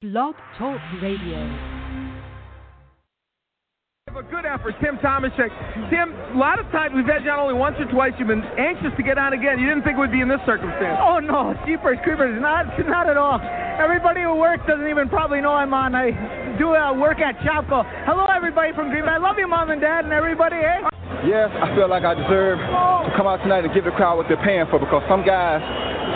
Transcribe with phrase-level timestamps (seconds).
[0.00, 1.36] Blog Talk Radio.
[4.16, 5.52] A good effort, Tim Tomaszek.
[5.92, 8.16] Tim, a lot of times we've had you on only once or twice.
[8.16, 9.60] You've been anxious to get on again.
[9.60, 10.96] You didn't think it would be in this circumstance.
[11.04, 13.44] Oh no, Jeepers Creepers, not not at all.
[13.76, 15.92] Everybody who works doesn't even probably know I'm on.
[15.92, 16.16] I
[16.56, 17.84] do uh, work at Shopko.
[18.08, 19.12] Hello, everybody from Green Bay.
[19.12, 20.64] I love you, mom and dad, and everybody.
[20.64, 20.80] Hey.
[21.28, 24.32] Yes, I feel like I deserve to come out tonight and give the crowd what
[24.32, 25.60] they're paying for because some guys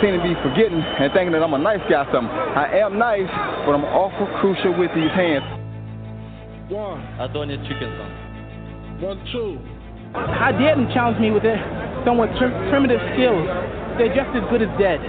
[0.01, 2.05] seem to be forgetting and thinking that I'm a nice guy.
[2.11, 2.31] Something.
[2.31, 3.29] I am nice,
[3.65, 5.45] but I'm awful crucial with these hands.
[6.71, 7.01] One.
[7.19, 8.13] I don't need Chicken Song.
[9.01, 9.59] One, two.
[10.15, 11.59] I didn't challenge me with their
[12.05, 13.43] somewhat trim- primitive skills.
[13.99, 14.99] They're just as good as dead.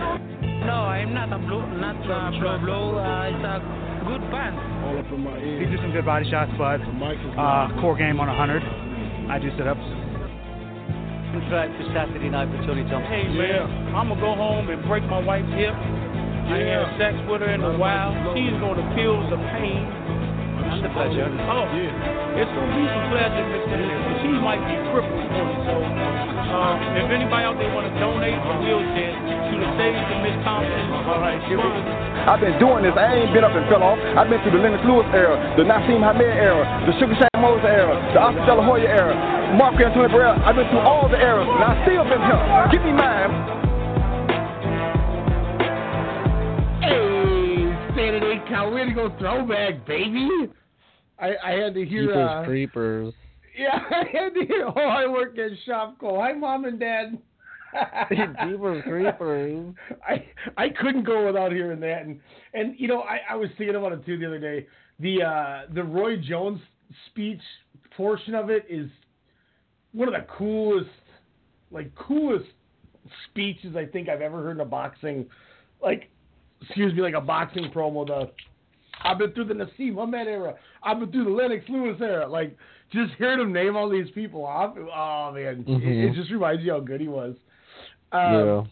[0.67, 2.99] No, I'm not a blow, not a blow blow.
[2.99, 3.63] Uh, it's a
[4.05, 4.59] good band.
[4.85, 5.61] All up in my ear.
[5.63, 8.63] He do some good body shots, but The is uh, core game on 100.
[9.31, 10.06] I do sit ups.
[11.37, 13.13] For Saturday night for Tony Thompson.
[13.13, 15.77] Hey man, I'm gonna go home and break my wife's hip.
[15.77, 18.17] I ain't had sex with her in a while.
[18.33, 19.85] She's gonna feel the pain.
[20.67, 21.31] And the pleasure.
[21.47, 22.41] Oh, Yeah.
[22.43, 23.77] it's gonna be some pleasure, Mr.
[24.23, 25.59] She might be crippled for it.
[25.67, 30.37] So, uh, if anybody out there wanna donate a wheelchair to the Save the Miss
[30.45, 31.81] Thompson, all right, here we go.
[32.27, 32.97] I've been doing this.
[32.97, 33.99] I ain't been up and fell off.
[34.17, 37.71] I've been through the Lennox Lewis era, the Naseem Hamed era, the Sugar Shane Mosley
[37.71, 39.15] era, the Oscar De La Hoya era,
[39.55, 40.35] Marco Antonio Barrera.
[40.45, 42.69] I've been through all the eras, and I still been here.
[42.73, 43.66] Give me mine.
[47.97, 50.29] Saturday Cow, way to go throwback, baby.
[51.19, 52.03] I, I had to hear.
[52.09, 53.15] Jeepers Uh, creepers.
[53.59, 54.67] yeah, I had to hear.
[54.67, 56.21] Oh, I work at Shopko.
[56.21, 57.19] Hi, mom and dad.
[58.11, 59.75] Jeepers creepers.
[60.09, 60.27] I
[60.59, 62.21] I couldn't go without hearing that, and
[62.53, 64.67] and you know I, I was thinking about it too the other day.
[65.01, 66.61] The uh, the Roy Jones
[67.07, 67.41] speech
[67.97, 68.91] portion of it is
[69.93, 70.91] one of the coolest,
[71.71, 72.47] like coolest
[73.31, 75.25] speeches I think I've ever heard in a boxing,
[75.83, 76.11] like
[76.67, 78.07] excuse me, like a boxing promo.
[78.07, 78.31] The
[79.03, 80.55] I've been through the Naseem Hamed era.
[80.83, 82.27] I've been through the Lennox Lewis era.
[82.29, 82.57] Like
[82.93, 84.77] just hearing him name all these people off.
[84.77, 86.11] Oh man, it, Mhm.
[86.11, 87.37] it just reminds you how good he was.
[88.13, 88.63] Um, yeah.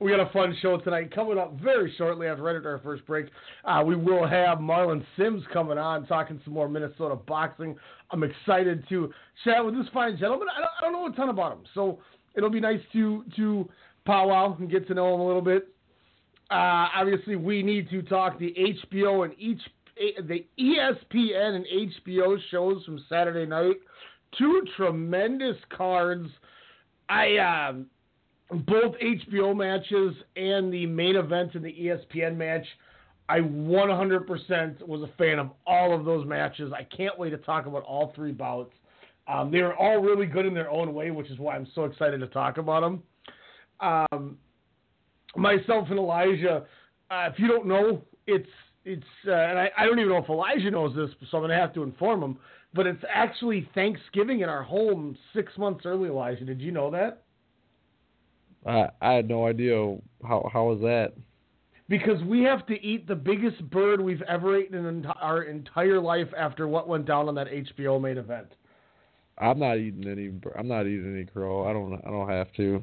[0.00, 3.06] we got a fun show tonight coming up very shortly after right after our first
[3.06, 3.26] break.
[3.64, 7.76] Uh, we will have Marlin Simms coming on talking some more Minnesota boxing.
[8.10, 9.12] I'm excited to
[9.44, 10.48] chat with this fine gentleman.
[10.54, 11.98] I don't, I don't know a ton about him, so
[12.34, 13.68] it'll be nice to to
[14.06, 15.68] powwow and get to know him a little bit.
[16.50, 19.60] Uh, obviously, we need to talk the HBO and each
[20.26, 23.76] the E ESPN and HBO shows from Saturday night.
[24.36, 26.28] Two tremendous cards.
[27.08, 27.86] I um,
[28.50, 32.66] both HBO matches and the main event in the ESPN match.
[33.28, 36.72] I 100% was a fan of all of those matches.
[36.76, 38.74] I can't wait to talk about all three bouts.
[39.26, 41.84] Um, they were all really good in their own way, which is why I'm so
[41.84, 43.02] excited to talk about them.
[43.80, 44.36] Um,
[45.36, 46.64] myself and Elijah,
[47.10, 48.48] uh, if you don't know, it's
[48.84, 51.56] it's uh, and I, I don't even know if Elijah knows this, so I'm gonna
[51.56, 52.38] have to inform him.
[52.74, 56.08] But it's actually Thanksgiving in our home six months early.
[56.08, 57.22] Elijah, did you know that?
[58.66, 61.14] I I had no idea how how was that.
[61.88, 66.00] Because we have to eat the biggest bird we've ever eaten in enti- our entire
[66.00, 68.48] life after what went down on that HBO main event.
[69.36, 70.30] I'm not eating any.
[70.58, 71.66] I'm not eating any crow.
[71.68, 71.94] I don't.
[72.06, 72.82] I don't have to.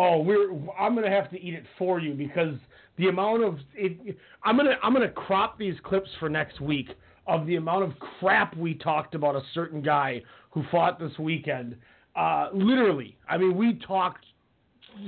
[0.00, 2.54] Oh, we're I'm gonna have to eat it for you because
[2.98, 6.90] the amount of it, I'm gonna I'm gonna crop these clips for next week
[7.26, 10.22] of the amount of crap we talked about a certain guy
[10.52, 11.74] who fought this weekend.
[12.14, 14.24] Uh, literally, I mean, we talked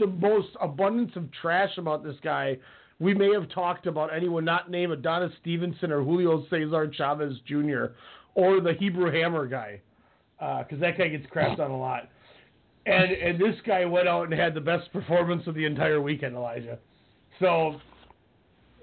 [0.00, 2.58] the most abundance of trash about this guy.
[2.98, 7.94] We may have talked about anyone not named Adonis Stevenson or Julio Cesar Chavez Jr.
[8.34, 9.80] or the Hebrew Hammer guy,
[10.40, 12.08] because that guy gets crapped on a lot.
[12.86, 16.34] And and this guy went out and had the best performance of the entire weekend,
[16.34, 16.78] Elijah.
[17.38, 17.80] So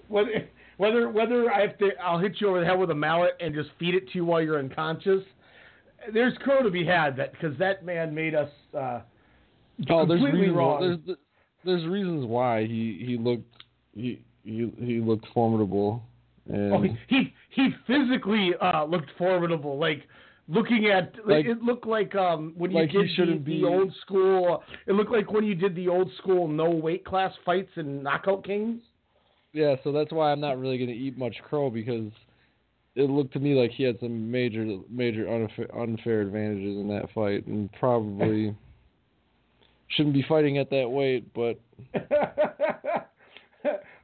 [0.07, 0.47] whether
[0.77, 3.53] whether whether I have to, I'll hit you over the head with a mallet and
[3.55, 5.23] just feed it to you while you're unconscious.
[6.13, 9.01] There's crow to be had that because that man made us uh,
[9.89, 10.55] Oh, there's completely reasons.
[10.57, 11.01] wrong.
[11.05, 11.17] There's
[11.65, 13.63] there's reasons why he he looked
[13.95, 16.03] he he he looked formidable.
[16.47, 19.77] And Oh, he he, he physically uh, looked formidable.
[19.77, 20.03] Like
[20.47, 24.63] looking at Like- it looked like um when you like did the, the old school.
[24.85, 28.43] It looked like when you did the old school no weight class fights in Knockout
[28.45, 28.81] Kings.
[29.53, 32.11] yeah, so that's why I'm not really gonna eat much crow because
[32.95, 37.11] it looked to me like he had some major major unfair, unfair advantages in that
[37.13, 38.55] fight and probably
[39.89, 41.31] shouldn't be fighting at that weight.
[41.33, 41.59] But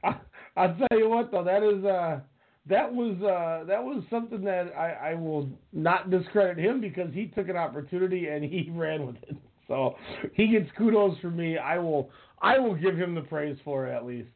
[0.04, 0.16] I,
[0.56, 2.20] I'll tell you what though, that is uh
[2.68, 7.26] that was uh that was something that I, I will not discredit him because he
[7.26, 9.36] took an opportunity and he ran with it.
[9.68, 9.96] So
[10.34, 11.58] he gets kudos from me.
[11.58, 14.28] I will I will give him the praise for it at least.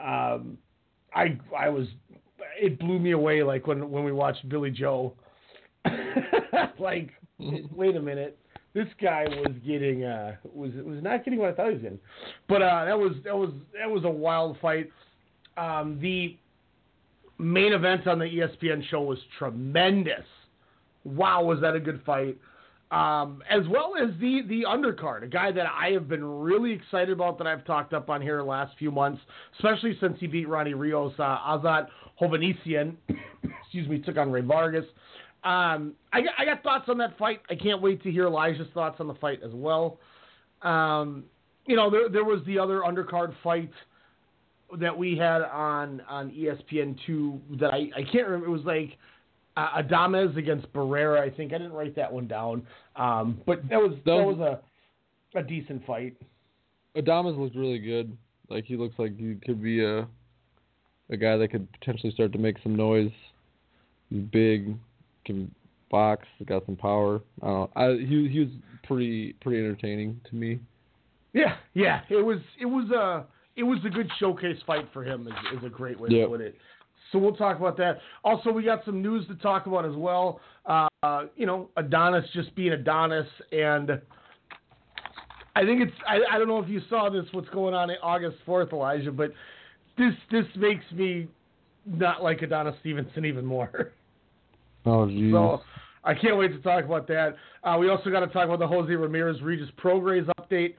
[0.00, 0.58] Um
[1.14, 1.86] I I was
[2.60, 3.42] it blew me away.
[3.42, 5.14] Like when when we watched Billy Joe.
[6.78, 8.38] like, wait a minute,
[8.74, 11.98] this guy was getting uh was was not getting what I thought he was getting.
[12.48, 14.90] But uh, that was that was that was a wild fight.
[15.56, 16.36] Um, the
[17.38, 20.24] main event on the ESPN show was tremendous.
[21.04, 22.36] Wow, was that a good fight?
[22.90, 27.10] Um, as well as the the undercard, a guy that I have been really excited
[27.10, 29.20] about that I've talked up on here the last few months,
[29.58, 31.12] especially since he beat Ronnie Rios.
[31.18, 31.88] Uh, Azat
[32.20, 32.94] Hovhannisyan,
[33.62, 34.86] excuse me, took on Rey Vargas.
[35.44, 37.42] Um, I, I got thoughts on that fight.
[37.50, 39.98] I can't wait to hear Elijah's thoughts on the fight as well.
[40.62, 41.24] Um,
[41.66, 43.70] you know, there there was the other undercard fight
[44.78, 48.46] that we had on on ESPN two that I, I can't remember.
[48.46, 48.96] It was like
[49.56, 51.20] uh, Adames against Barrera.
[51.20, 52.66] I think I didn't write that one down.
[52.96, 56.16] Um, but that was that was a a decent fight.
[56.96, 58.16] Adames looked really good.
[58.48, 60.06] Like he looks like he could be a
[61.10, 63.10] a guy that could potentially start to make some noise.
[64.10, 64.74] He's big,
[65.24, 65.54] can
[65.90, 67.20] box, got some power.
[67.42, 67.70] I don't know.
[67.76, 68.48] I, he he was
[68.84, 70.60] pretty pretty entertaining to me.
[71.32, 72.00] Yeah, yeah.
[72.08, 73.26] It was it was a
[73.58, 75.26] it was a good showcase fight for him.
[75.26, 76.54] Is, is a great way to put it.
[77.10, 77.98] So we'll talk about that.
[78.22, 80.40] Also, we got some news to talk about as well.
[80.66, 80.88] Uh,
[81.36, 84.00] you know, Adonis just being Adonis, and
[85.56, 87.96] I think it's I, I don't know if you saw this what's going on in
[88.02, 89.32] August fourth, Elijah, but
[89.96, 91.26] this this makes me
[91.86, 93.92] not like Adonis Stevenson even more.
[94.86, 95.32] Oh jeez.
[95.32, 95.60] So
[96.04, 97.34] I can't wait to talk about that.
[97.64, 100.76] Uh, we also got to talk about the Jose Ramirez Regis Prograis update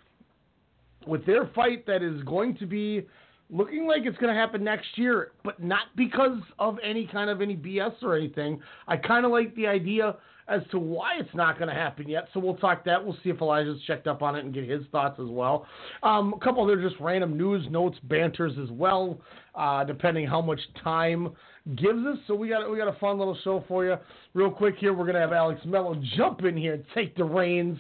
[1.08, 3.06] with their fight that is going to be
[3.50, 7.42] looking like it's going to happen next year, but not because of any kind of
[7.42, 8.62] any BS or anything.
[8.88, 10.16] I kind of like the idea
[10.50, 12.28] as to why it's not going to happen yet.
[12.34, 13.04] So we'll talk that.
[13.04, 15.68] We'll see if Elijah's checked up on it and get his thoughts as well.
[16.02, 19.22] Um, a couple other just random news, notes, banters as well,
[19.56, 21.30] uh, depending how much time
[21.76, 22.18] gives us.
[22.28, 23.96] So we got we got a fun little show for you.
[24.34, 27.78] Real quick here, we're gonna have Alex Mello jump in here and take the reins.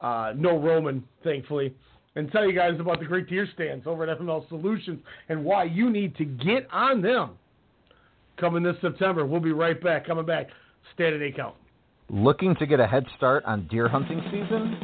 [0.00, 1.72] Uh, no Roman, thankfully,
[2.14, 5.64] and tell you guys about the great deer stands over at FML Solutions and why
[5.64, 7.30] you need to get on them.
[8.38, 10.06] Coming this September, we'll be right back.
[10.06, 10.48] Coming back,
[10.94, 11.54] stand at eight count.
[12.10, 14.76] Looking to get a head start on deer hunting season?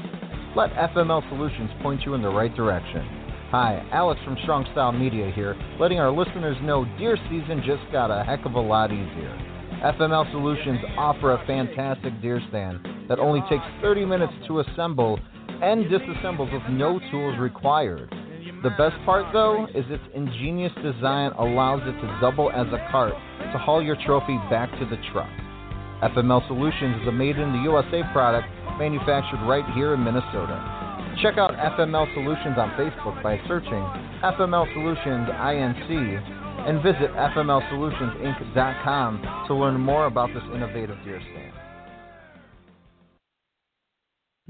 [0.57, 3.07] Let FML Solutions point you in the right direction.
[3.51, 8.11] Hi, Alex from Strong Style Media here, letting our listeners know deer season just got
[8.11, 9.35] a heck of a lot easier.
[9.83, 15.19] FML Solutions offer a fantastic deer stand that only takes 30 minutes to assemble
[15.63, 18.13] and disassembles with no tools required.
[18.63, 23.15] The best part, though, is its ingenious design allows it to double as a cart
[23.53, 25.31] to haul your trophy back to the truck.
[26.03, 30.59] FML Solutions is a made in the USA product manufactured right here in Minnesota.
[31.23, 33.83] Check out FML Solutions on Facebook by searching
[34.23, 35.91] FML Solutions INC
[36.69, 41.58] and visit FMLSolutionsInc.com to learn more about this innovative deer stand.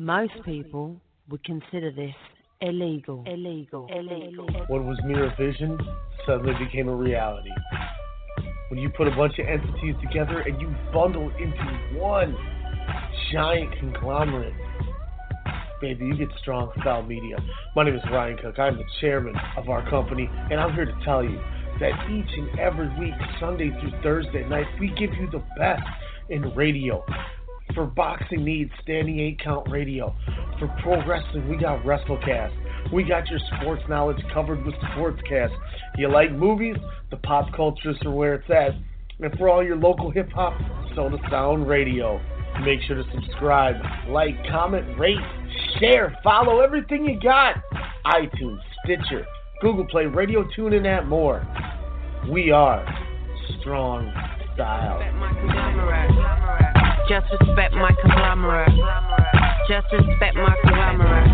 [0.01, 2.15] Most people would consider this
[2.61, 3.25] illegal.
[3.27, 3.89] Illegal.
[3.93, 4.47] Illegal.
[4.69, 5.77] What was mere vision
[6.25, 7.51] suddenly became a reality.
[8.71, 12.37] When you put a bunch of entities together and you bundle into one
[13.33, 14.55] giant conglomerate,
[15.81, 17.37] baby, you get strong style media.
[17.75, 18.57] My name is Ryan Cook.
[18.61, 21.41] I'm the chairman of our company, and I'm here to tell you
[21.81, 25.83] that each and every week, Sunday through Thursday night, we give you the best
[26.29, 27.05] in radio.
[27.75, 30.15] For boxing needs, standing eight count radio.
[30.59, 32.93] For pro wrestling, we got WrestleCast.
[32.93, 35.55] We got your sports knowledge covered with Sportscast.
[35.97, 36.77] You like movies?
[37.11, 38.73] The pop culturists are where it's at.
[39.21, 40.59] And for all your local hip hop,
[40.95, 42.21] Soda Sound Radio.
[42.65, 43.77] Make sure to subscribe,
[44.09, 45.19] like, comment, rate,
[45.79, 47.57] share, follow everything you got.
[48.07, 49.25] iTunes, Stitcher,
[49.61, 51.47] Google Play, Radio Tune, and that more.
[52.29, 52.85] We are
[53.61, 54.13] Strong
[54.55, 54.99] Style.
[57.09, 58.69] Just respect my conglomerate.
[59.67, 61.31] Just respect my conglomerate.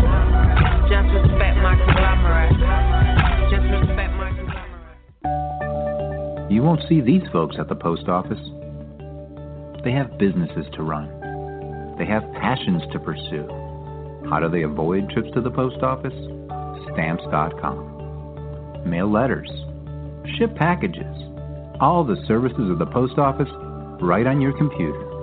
[0.87, 2.55] Just respect my conglomerate.
[3.51, 4.55] Just respect my conglomerate.
[6.49, 8.39] You won't see these folks at the post office.
[9.83, 11.09] They have businesses to run.
[11.99, 13.45] They have passions to pursue.
[14.29, 16.15] How do they avoid trips to the post office?
[16.93, 17.91] Stamps.com.
[18.89, 19.49] Mail letters.
[20.37, 21.17] Ship packages.
[21.81, 23.49] All the services of the post office
[23.99, 25.14] right on your computer.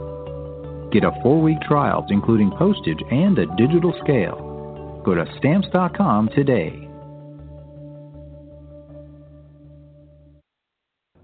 [0.93, 5.01] Get a four week trial, including postage and a digital scale.
[5.07, 6.89] Go to stamps.com today.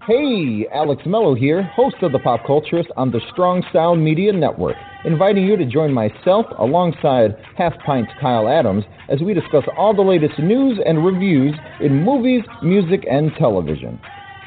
[0.07, 4.77] Hey, Alex Mello here, host of the Pop Culturist on the Strong Sound Media Network,
[5.05, 10.01] inviting you to join myself alongside Half Pint's Kyle Adams as we discuss all the
[10.01, 14.01] latest news and reviews in movies, music, and television.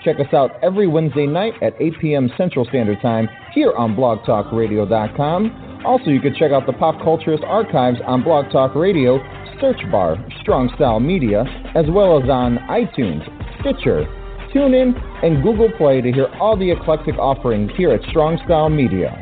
[0.03, 2.29] Check us out every Wednesday night at 8 p.m.
[2.37, 5.83] Central Standard Time here on blogtalkradio.com.
[5.85, 9.19] Also, you can check out the Pop Culturist archives on Blog Talk Radio,
[9.59, 11.43] search bar Strong Style Media,
[11.75, 13.23] as well as on iTunes,
[13.61, 14.05] Stitcher,
[14.53, 14.93] TuneIn,
[15.23, 19.17] and Google Play to hear all the eclectic offerings here at Strong Style Media.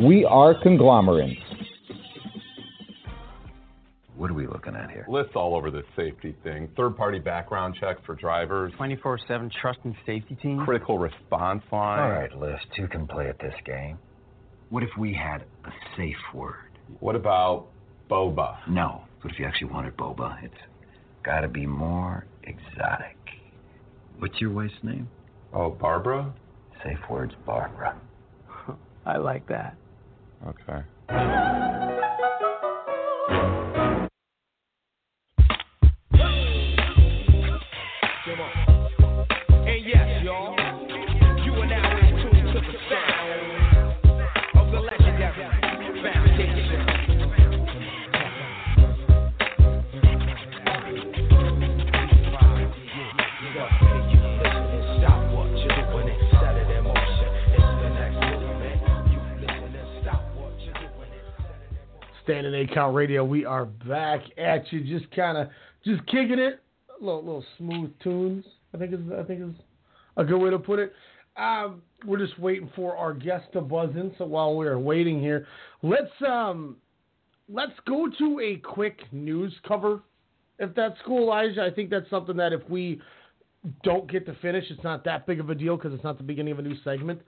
[0.00, 1.41] We are conglomerates.
[4.22, 5.04] What are we looking at here?
[5.08, 6.68] Lyft's all over this safety thing.
[6.76, 8.72] Third party background checks for drivers.
[8.76, 10.64] 24 7 trust and safety team.
[10.64, 11.98] Critical response line.
[11.98, 13.98] All right, Lyft, who can play at this game?
[14.70, 16.78] What if we had a safe word?
[17.00, 17.66] What about
[18.08, 18.58] boba?
[18.68, 19.02] No.
[19.22, 20.40] What if you actually wanted boba?
[20.44, 20.54] It's
[21.24, 23.16] gotta be more exotic.
[24.20, 25.08] What's your wife's name?
[25.52, 26.32] Oh, Barbara?
[26.84, 28.00] Safe word's Barbara.
[29.04, 29.76] I like that.
[30.46, 31.91] Okay.
[62.24, 63.24] Standing eight count radio.
[63.24, 65.48] We are back at you, just kind of
[65.84, 66.60] just kicking it,
[67.00, 68.44] A little little smooth tunes.
[68.72, 69.56] I think is I think is
[70.16, 70.92] a good way to put it.
[71.36, 74.14] Um, we're just waiting for our guest to buzz in.
[74.18, 75.46] So while we're waiting here,
[75.82, 76.76] let's um
[77.48, 80.02] let's go to a quick news cover.
[80.60, 83.00] If that's cool, Elijah, I think that's something that if we
[83.82, 86.24] don't get to finish, it's not that big of a deal because it's not the
[86.24, 87.20] beginning of a new segment.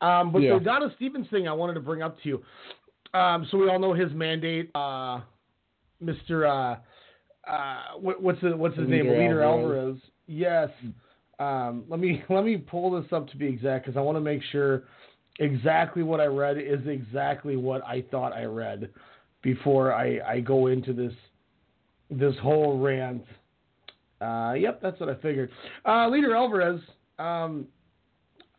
[0.00, 0.54] Um, but Yeah.
[0.58, 2.42] the Donna Stevens thing I wanted to bring up to you.
[3.14, 5.20] Um, so we all know his mandate, uh,
[6.02, 6.46] Mr.
[6.46, 6.76] Uh,
[7.50, 9.06] uh, what, what's the, what's his name?
[9.06, 9.78] Eleider Eleider Alvarez.
[9.78, 10.00] Alvarez.
[10.26, 10.68] Yes.
[11.38, 14.20] Um, let me let me pull this up to be exact because I want to
[14.20, 14.84] make sure
[15.38, 18.90] exactly what I read is exactly what I thought I read
[19.42, 21.12] before I, I go into this
[22.10, 23.24] this whole rant.
[24.20, 25.50] Uh, yep, that's what I figured.
[25.84, 26.80] Uh, Eleider Alvarez
[27.18, 27.66] um,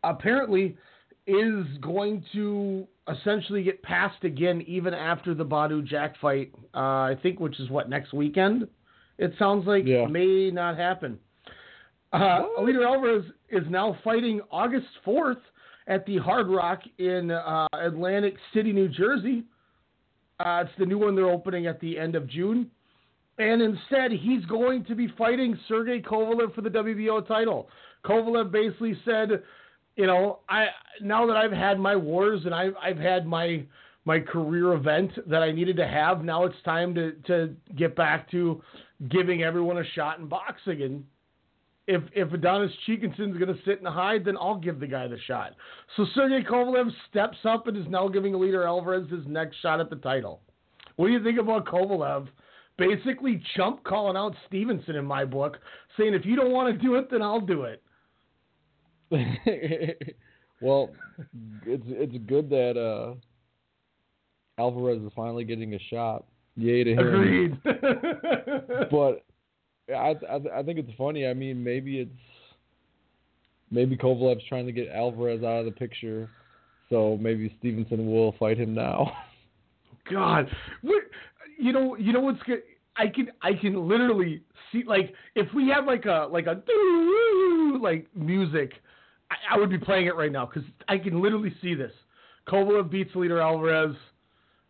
[0.02, 0.76] apparently
[1.26, 6.52] is going to essentially get passed again even after the Badou Jack fight.
[6.74, 8.68] Uh, I think, which is what next weekend.
[9.18, 11.18] It sounds like may not happen.
[12.12, 15.40] Uh, Eleider Alvarez is now fighting August 4th
[15.86, 19.44] at the Hard Rock in uh, Atlantic City, New Jersey.
[20.38, 22.70] Uh, it's the new one they're opening at the end of June.
[23.38, 27.68] And instead, he's going to be fighting Sergey Kovalev for the WBO title.
[28.04, 29.42] Kovalev basically said,
[30.00, 30.68] you know, I
[31.02, 33.62] now that I've had my wars and I've I've had my
[34.06, 38.30] my career event that I needed to have, now it's time to to get back
[38.30, 38.62] to
[39.10, 40.80] giving everyone a shot in boxing.
[40.80, 41.04] And
[41.86, 45.18] if if Adonis Cheekinson's going to sit and hide, then I'll give the guy the
[45.26, 45.52] shot.
[45.98, 49.90] So Sergey Kovalev steps up and is now giving Eleider Alvarez his next shot at
[49.90, 50.40] the title.
[50.96, 52.26] What do you think about Kovalev?
[52.78, 55.58] Basically, chump calling out Stevenson in my book,
[55.98, 57.82] saying if you don't want to do it, then I'll do it.
[60.60, 60.90] well,
[61.66, 63.14] it's it's good that uh,
[64.60, 66.24] Alvarez is finally getting a shot.
[66.56, 66.98] Yay to him.
[66.98, 67.58] Agreed.
[68.90, 69.24] but
[69.88, 71.26] I, I I think it's funny.
[71.26, 72.10] I mean, maybe it's
[73.70, 76.28] maybe Kovalev's trying to get Alvarez out of the picture,
[76.88, 79.12] so maybe Stevenson will fight him now.
[80.10, 80.50] God,
[80.82, 81.02] what,
[81.58, 82.62] you know, you know what's good?
[82.96, 86.60] I can, I can literally see, like, if we have like a, like a,
[87.80, 88.72] like music,
[89.30, 91.92] I, I would be playing it right now because I can literally see this.
[92.48, 93.96] Kovalev beats Eleider Alvarez.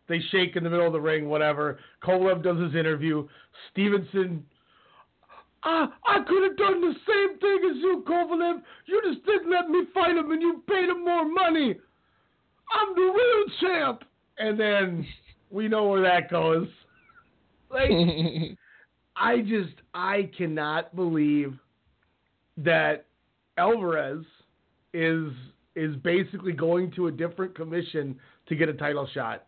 [0.07, 1.79] They shake in the middle of the ring, whatever.
[2.03, 3.27] Kovalev does his interview.
[3.71, 4.45] Stevenson,
[5.63, 8.61] ah, I could have done the same thing as you, Kovalev.
[8.85, 11.75] You just didn't let me fight him, and you paid him more money.
[12.73, 14.03] I'm the real champ.
[14.37, 15.05] And then
[15.49, 16.67] we know where that goes.
[17.69, 17.91] Like,
[19.15, 21.53] I just, I cannot believe
[22.57, 23.05] that
[23.57, 24.25] Alvarez
[24.93, 25.31] is
[25.75, 29.45] is basically going to a different commission to get a title shot.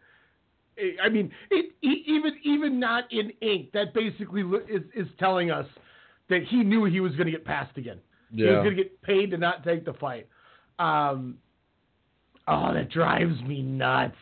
[0.77, 5.67] I- I mean, it, even even not in ink, that basically is, is telling us
[6.29, 7.99] that he knew he was going to get passed again.
[8.31, 8.45] Yeah.
[8.47, 10.27] He was going to get paid to not take the fight.
[10.79, 11.37] Um,
[12.47, 14.15] oh, that drives me nuts.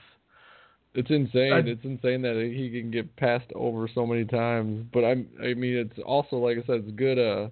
[0.93, 1.53] It's insane.
[1.53, 4.85] I- it's insane that he can get passed over so many times.
[4.91, 7.17] But I'm, I mean, it's also like I said, it's good.
[7.19, 7.49] Uh,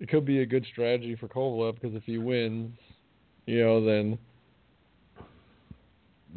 [0.00, 2.72] it could be a good strategy for Kovalev because if he wins,
[3.46, 4.18] you know, then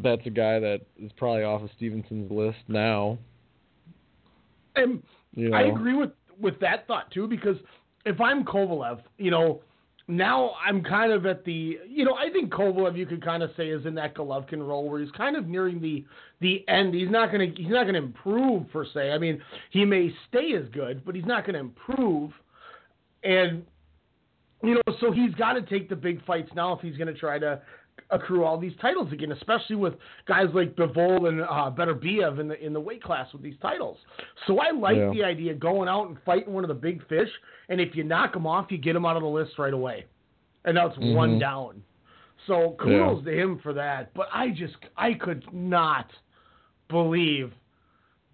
[0.01, 3.17] that's a guy that is probably off of Stevenson's list now.
[4.75, 5.01] And
[5.35, 7.57] You know, I agree with with that thought too because
[8.05, 9.61] if I'm Kovalev, you know,
[10.07, 13.51] now I'm kind of at the, you know, I think Kovalev you could kind of
[13.55, 16.03] say is in that Golovkin role where he's kind of nearing the
[16.41, 16.93] the end.
[16.93, 19.11] He's not gonna he's not gonna improve per se.
[19.11, 22.31] I mean, he may stay as good, but he's not gonna improve.
[23.23, 23.63] And
[24.63, 27.19] you know, so he's got to take the big fights now if he's going to
[27.19, 27.61] try to
[28.09, 29.93] accrue all these titles again, especially with
[30.25, 33.97] guys like Bivol and uh, Beterbiev in the in the weight class with these titles.
[34.47, 35.11] So I like Yeah.
[35.11, 37.29] the idea of going out and fighting one of the big fish,
[37.69, 40.05] and if you knock him off, you get him out of the list right away,
[40.65, 41.39] and now it's one Mhm.
[41.39, 41.83] down.
[42.47, 44.13] So kudos to him for that.
[44.13, 46.09] But I just I could not
[46.89, 47.53] believe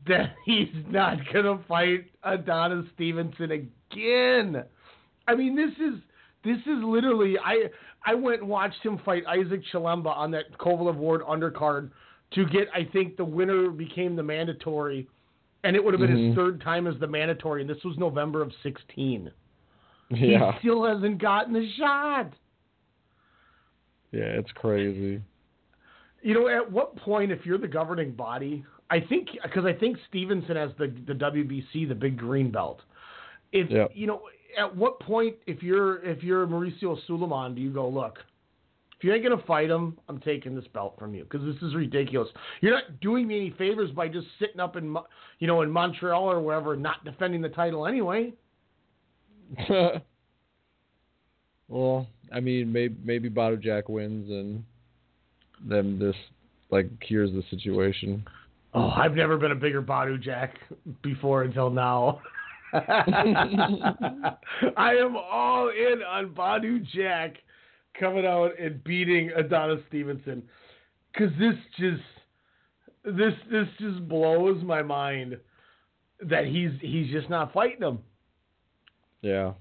[0.08, 3.72] that he's not gonna fight Adonis Stevenson again.
[5.27, 6.00] I mean, this is
[6.43, 7.65] this is literally I
[8.05, 11.91] I went and watched him fight Isaac Chilemba on that Kovalev Ward undercard
[12.31, 15.08] to get I think the winner became the mandatory,
[15.63, 16.27] and it would have been Mhm.
[16.27, 19.31] his third time as the mandatory, and this was November of sixteen.
[20.12, 20.53] Yeah.
[20.53, 22.34] He still hasn't gotten the shot.
[24.12, 25.22] Yeah, it's crazy.
[26.22, 29.98] You know, at what point, if you're the governing body, I think because I think
[30.08, 32.81] Stevenson has the the WBC, the big green belt.
[33.51, 33.91] If Yep.
[33.94, 34.22] you know,
[34.58, 38.20] at what point, if you're if you're Mauricio Sulaiman, do you go look?
[38.98, 41.74] If you ain't gonna fight him, I'm taking this belt from you because this is
[41.74, 42.27] ridiculous.
[42.60, 44.96] You're not doing me any favors by just sitting up in
[45.39, 48.34] you know in Montreal or wherever, not defending the title anyway.
[51.70, 54.63] well, I mean, maybe maybe Badou Jack wins and
[55.68, 56.15] then this
[56.70, 58.25] like cures the situation.
[58.74, 60.60] Oh, I've never been a bigger Badou Jack
[61.01, 62.22] before until now.
[64.77, 67.38] I am all in on Badou Jack
[67.99, 70.43] coming out and beating Adonis Stevenson
[71.11, 72.03] because this just
[73.03, 75.38] this this just blows my mind
[76.21, 77.99] that he's he's just not fighting him.
[79.21, 79.53] Yeah.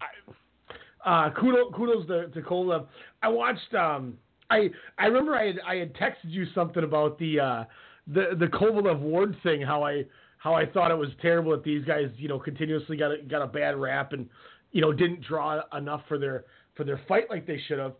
[1.05, 2.87] Uh, kudos, kudos to, to Kovalev.
[3.23, 3.75] I watched.
[3.75, 4.19] Um,
[4.51, 7.65] I I remember I had I had texted you something about the uh,
[8.07, 9.63] the the Kovalev Ward thing.
[9.63, 10.05] How I
[10.39, 13.43] how I thought it was terrible that these guys you know continuously got a, got
[13.43, 14.29] a bad rap and
[14.73, 17.95] you know didn't draw enough for their for their fight like they should have.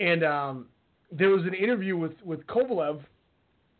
[0.00, 0.66] And um,
[1.10, 3.00] there was an interview with with Kovalev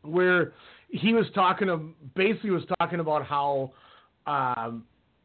[0.03, 0.53] where
[0.89, 1.83] he was talking of
[2.15, 3.73] basically was talking about how
[4.27, 4.85] um,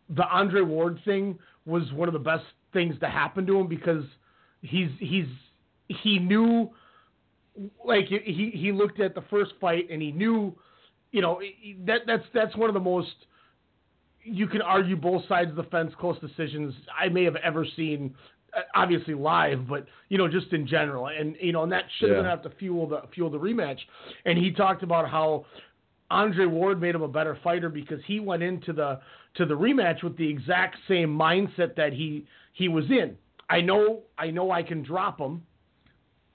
[0.10, 4.04] the Andre Ward thing was one of the best things to happen to him because
[4.62, 5.28] he's he's
[5.88, 6.70] he knew
[7.86, 10.56] like he he looked at the first fight and he knew
[11.12, 11.40] you know
[11.86, 13.10] that that's that's one of the most
[14.24, 18.14] you can argue both sides of the fence close decisions I may have ever seen
[18.56, 22.10] uh, obviously live but you know just in general and you know and that should
[22.10, 22.34] have Yeah.
[22.34, 23.80] enough to fuel the fuel the rematch
[24.26, 25.46] and he talked about how
[26.12, 29.00] Andre Ward made him a better fighter because he went into the
[29.36, 33.16] to the rematch with the exact same mindset that he he was in.
[33.50, 35.44] I know I know I can drop him.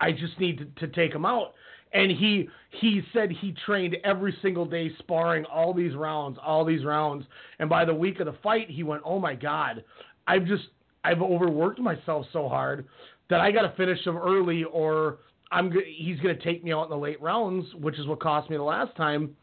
[0.00, 1.54] I just need to, to take him out.
[1.94, 2.48] And he
[2.80, 7.24] he said he trained every single day sparring all these rounds, all these rounds.
[7.60, 9.84] And by the week of the fight, he went, "Oh my god,
[10.26, 10.64] I've just
[11.04, 12.86] I've overworked myself so hard
[13.30, 15.18] that I got to finish him early, or
[15.52, 18.50] I'm he's going to take me out in the late rounds, which is what cost
[18.50, 19.36] me the last time."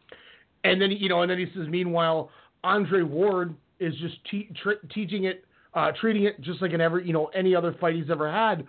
[0.63, 2.29] And then you know, and then he says, meanwhile,
[2.63, 4.49] Andre Ward is just te-
[4.93, 8.09] teaching it, uh, treating it just like in every you know any other fight he's
[8.09, 8.67] ever had.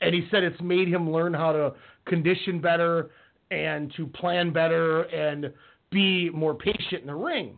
[0.00, 1.74] And he said it's made him learn how to
[2.06, 3.10] condition better
[3.50, 5.52] and to plan better and
[5.90, 7.56] be more patient in the ring.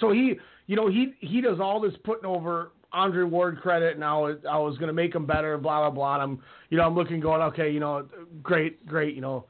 [0.00, 0.34] So he,
[0.66, 4.38] you know, he he does all this putting over Andre Ward credit, and I was
[4.48, 6.14] I was going to make him better, blah blah blah.
[6.14, 8.06] And I'm, you know, I'm looking, going, okay, you know,
[8.42, 9.46] great, great, you know,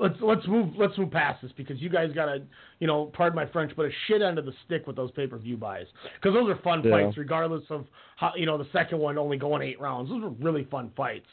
[0.00, 2.42] let's let's move let's move past this because you guys got to,
[2.78, 5.26] you know, pardon my French, but a shit end of the stick with those pay
[5.26, 6.90] per view buys because those are fun Yeah.
[6.90, 7.86] fights, regardless of
[8.16, 10.10] how you know the second one only going eight rounds.
[10.10, 11.26] Those were really fun fights.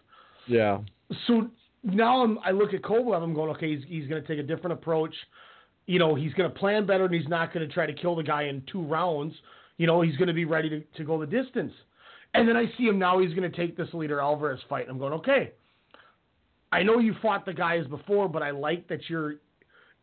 [0.48, 0.80] Yeah.
[1.28, 1.50] So
[1.84, 3.22] now I'm, I look at Kovalev.
[3.22, 5.14] I'm going, okay, he's, he's going to take a different approach.
[5.88, 8.16] You know, he's going to plan better, and he's not going to try to kill
[8.16, 9.34] the guy in two rounds.
[9.78, 11.74] You know, he's going to be ready to, to go the distance.
[12.34, 13.20] And then I see him now.
[13.20, 14.86] He's going to take this Eleider Alvarez fight.
[14.90, 15.52] I'm going, okay.
[16.72, 19.36] I know you fought the guys before, but I like that you're.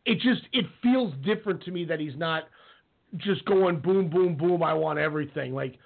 [0.05, 2.45] It just it feels different to me that he's not
[3.17, 4.63] just going boom, boom, boom.
[4.63, 5.55] I want everything.
[5.55, 5.79] Like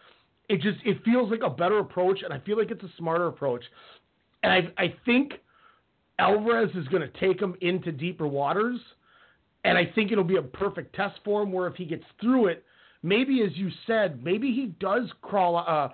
[0.49, 3.29] it just it feels like a better approach, and I feel like it's a smarter
[3.29, 3.63] approach.
[4.43, 5.35] And I I think
[6.19, 8.81] Alvarez is going to take him into deeper waters,
[9.65, 11.53] and I think it'll be a perfect test for him.
[11.53, 12.65] Where if he gets through it,
[13.03, 15.57] maybe as you said, maybe he does crawl.
[15.57, 15.89] Uh,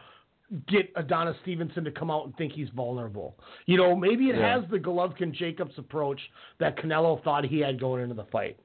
[0.67, 3.37] get Adonis Stevenson to come out and think he's vulnerable.
[3.67, 4.59] You know, maybe it Yeah.
[4.61, 6.19] has the Golovkin Jacobs approach
[6.59, 8.59] that Canelo thought he had going into the fight.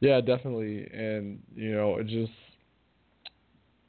[0.00, 0.88] Yeah, definitely.
[0.90, 2.32] And, you know, it just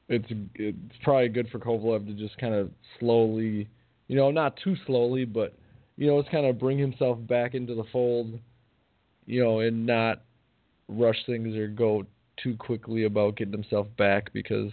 [0.10, 3.68] it's it's probably good for Kovalev to just kind of slowly,
[4.08, 5.54] you know, not too slowly, but
[5.98, 8.38] you know, it's kind of bring himself back into the fold,
[9.26, 10.22] you know, and not
[10.88, 12.06] rush things or go
[12.42, 14.72] too quickly about getting himself back because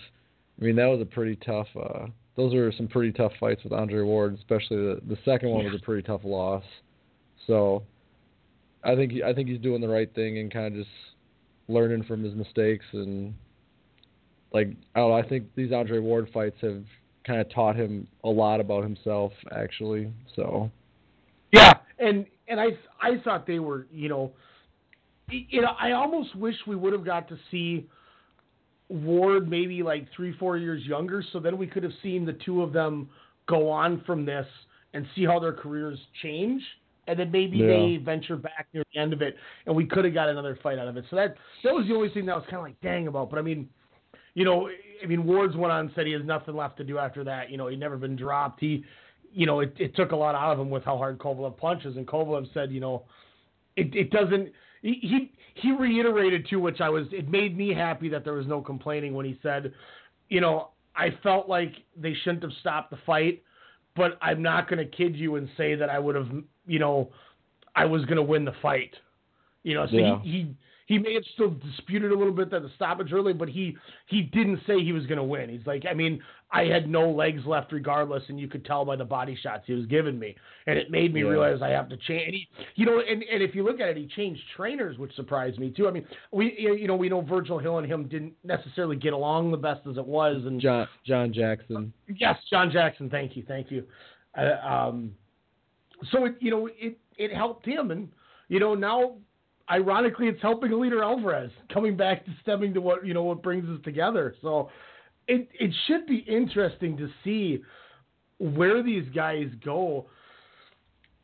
[0.60, 3.72] I mean that was a pretty tough uh those are some pretty tough fights with
[3.72, 6.64] Andre Ward, especially the the second one was a pretty tough loss.
[7.46, 7.82] So
[8.82, 10.90] I think I think he's doing the right thing and kind of just
[11.68, 13.34] learning from his mistakes and
[14.52, 16.84] like oh I think these Andre Ward fights have
[17.26, 20.12] kind of taught him a lot about himself actually.
[20.34, 20.70] So
[21.52, 22.68] Yeah, and and I
[23.00, 24.32] I thought they were you know,
[25.30, 27.88] you know I almost wish we would have got to see
[28.88, 32.62] Ward maybe like three four years younger, so then we could have seen the two
[32.62, 33.08] of them
[33.46, 34.46] go on from this
[34.94, 36.62] and see how their careers change.
[37.08, 37.66] And then maybe Yeah.
[37.66, 40.78] they venture back near the end of it, and we could have got another fight
[40.78, 41.04] out of it.
[41.10, 43.28] So that that was the only thing that was kind of like dang about.
[43.28, 43.68] But I mean,
[44.34, 44.68] you know,
[45.02, 47.50] I mean, Ward's went on and said he has nothing left to do after that.
[47.50, 48.60] You know, he'd never been dropped.
[48.60, 48.84] He,
[49.32, 51.96] you know, it, it took a lot out of him with how hard Kovalev punches.
[51.96, 53.04] And Kovalev said, you know,
[53.76, 54.50] it, it doesn't.
[54.82, 57.06] He, he reiterated too, which I was.
[57.12, 59.72] It made me happy that there was no complaining when he said,
[60.28, 63.42] you know, I felt like they shouldn't have stopped the fight,
[63.96, 66.28] but I'm not going to kid you and say that I would have,
[66.66, 67.10] you know,
[67.74, 68.94] I was going to win the fight.
[69.62, 70.20] You know, so Yeah.
[70.22, 70.54] he, he
[70.92, 73.74] he may have still disputed a little bit that the stoppage early, but he
[74.08, 75.48] he didn't say he was going to win.
[75.48, 78.96] He's like, I mean, I had no legs left regardless, and you could tell by
[78.96, 81.28] the body shots he was giving me, and it made me Yeah.
[81.28, 82.26] realize I have to change.
[82.26, 85.14] And he, you know, and and if you look at it, he changed trainers, which
[85.14, 85.88] surprised me too.
[85.88, 89.50] I mean, we you know we know Virgil Hill and him didn't necessarily get along
[89.50, 91.90] the best as it was, and John John Jackson.
[92.14, 93.08] Yes, John Jackson.
[93.08, 93.84] Thank you, thank you.
[94.36, 95.14] Uh, um,
[96.10, 98.08] so it, you know, it it helped him, and
[98.48, 99.14] you know now,
[99.70, 103.68] ironically, it's helping Eleider Alvarez coming back to stemming to what you know what brings
[103.68, 104.34] us together.
[104.42, 104.70] So
[105.28, 107.62] it it should be interesting to see
[108.38, 110.06] where these guys go.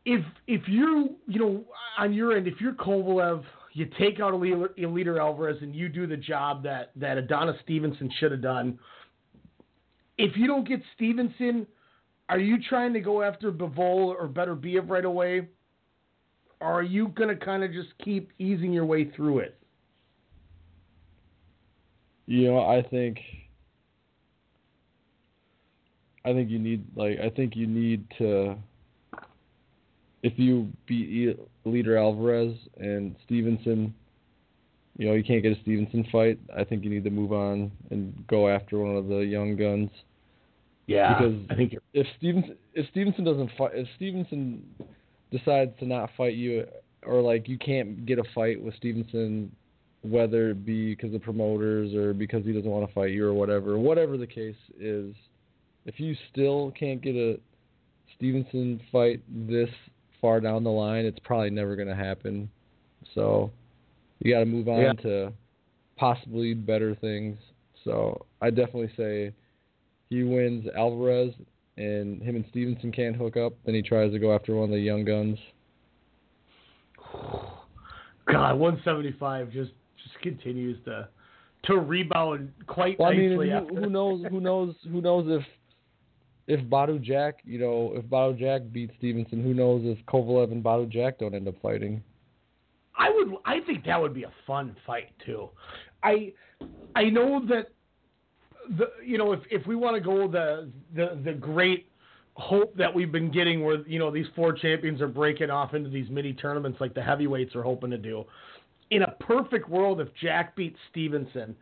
[0.05, 1.65] If if you you know
[1.99, 6.07] on your end, if you're Kovalev, you take out Eleider Eleider Alvarez and you do
[6.07, 8.79] the job that that Adonis Stevenson should have done
[10.19, 11.67] if you don't get Stevenson,
[12.29, 15.49] are you trying to go after Bivol or Beterbiev right away?
[16.61, 19.57] Or are you going to kind of just keep easing your way through it?
[22.27, 23.21] You know, I think
[26.25, 28.57] I think you need like I think you need to
[30.23, 33.95] if you beat E- Eleider Alvarez and Stevenson,
[34.99, 36.39] you know, you can't get a Stevenson fight.
[36.55, 39.91] I think you need to move on and go after one of the young guns.
[40.87, 44.67] Yeah, because I think you're- if Stevenson if Stevenson doesn't fight if Stevenson
[45.31, 46.67] decides to not fight you
[47.07, 49.51] or like you can't get a fight with Stevenson
[50.03, 53.35] whether it be because of promoters or because he doesn't want to fight you or
[53.35, 55.15] whatever whatever the case is
[55.87, 57.39] if you still can't get a
[58.17, 59.71] Stevenson fight this
[60.21, 62.49] far down the line it's probably never going to happen
[63.15, 63.51] so
[64.21, 64.93] you got to move on Yeah.
[64.95, 65.33] to
[65.97, 67.37] possibly better things
[67.85, 69.33] so I definitely say
[70.11, 71.35] he wins Alvarez
[71.79, 74.71] and him and Stevenson can't hook up, then he tries to go after one of
[74.75, 75.39] the young guns.
[78.27, 79.71] God, 175 just
[80.03, 81.09] just continues to
[81.65, 83.51] to rebound quite Well, I mean, nicely.
[83.51, 84.25] who, who knows?
[84.31, 84.75] Who knows?
[84.91, 85.47] Who knows if
[86.47, 90.65] if Badou Jack, you know, if Badou Jack beats Stevenson, who knows if Kovalev and
[90.65, 92.03] Badou Jack don't end up fighting?
[92.97, 93.35] I would.
[93.45, 95.49] I think that would be a fun fight too.
[96.03, 96.33] I
[96.97, 97.69] I know that
[98.77, 101.87] the you know if if we want to go the the the great
[102.35, 105.91] hope that we've been getting where you know these four champions are breaking off into
[105.91, 108.25] these mini tournaments like the heavyweights are hoping to do.
[108.91, 111.55] In a perfect world, if Jack beats Stevenson,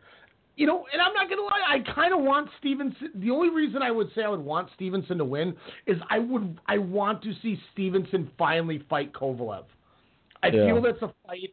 [0.55, 3.11] you know, and I'm not gonna lie, I kind of want Stevenson.
[3.15, 6.59] The only reason I would say I would want Stevenson to win is I would
[6.67, 9.65] I want to see Stevenson finally fight Kovalev.
[10.43, 10.65] I Yeah.
[10.65, 11.51] feel that's a fight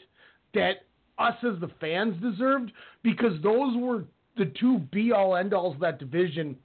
[0.55, 0.85] that
[1.19, 4.05] us as the fans deserved because those were
[4.37, 6.57] the two be all end alls of that division,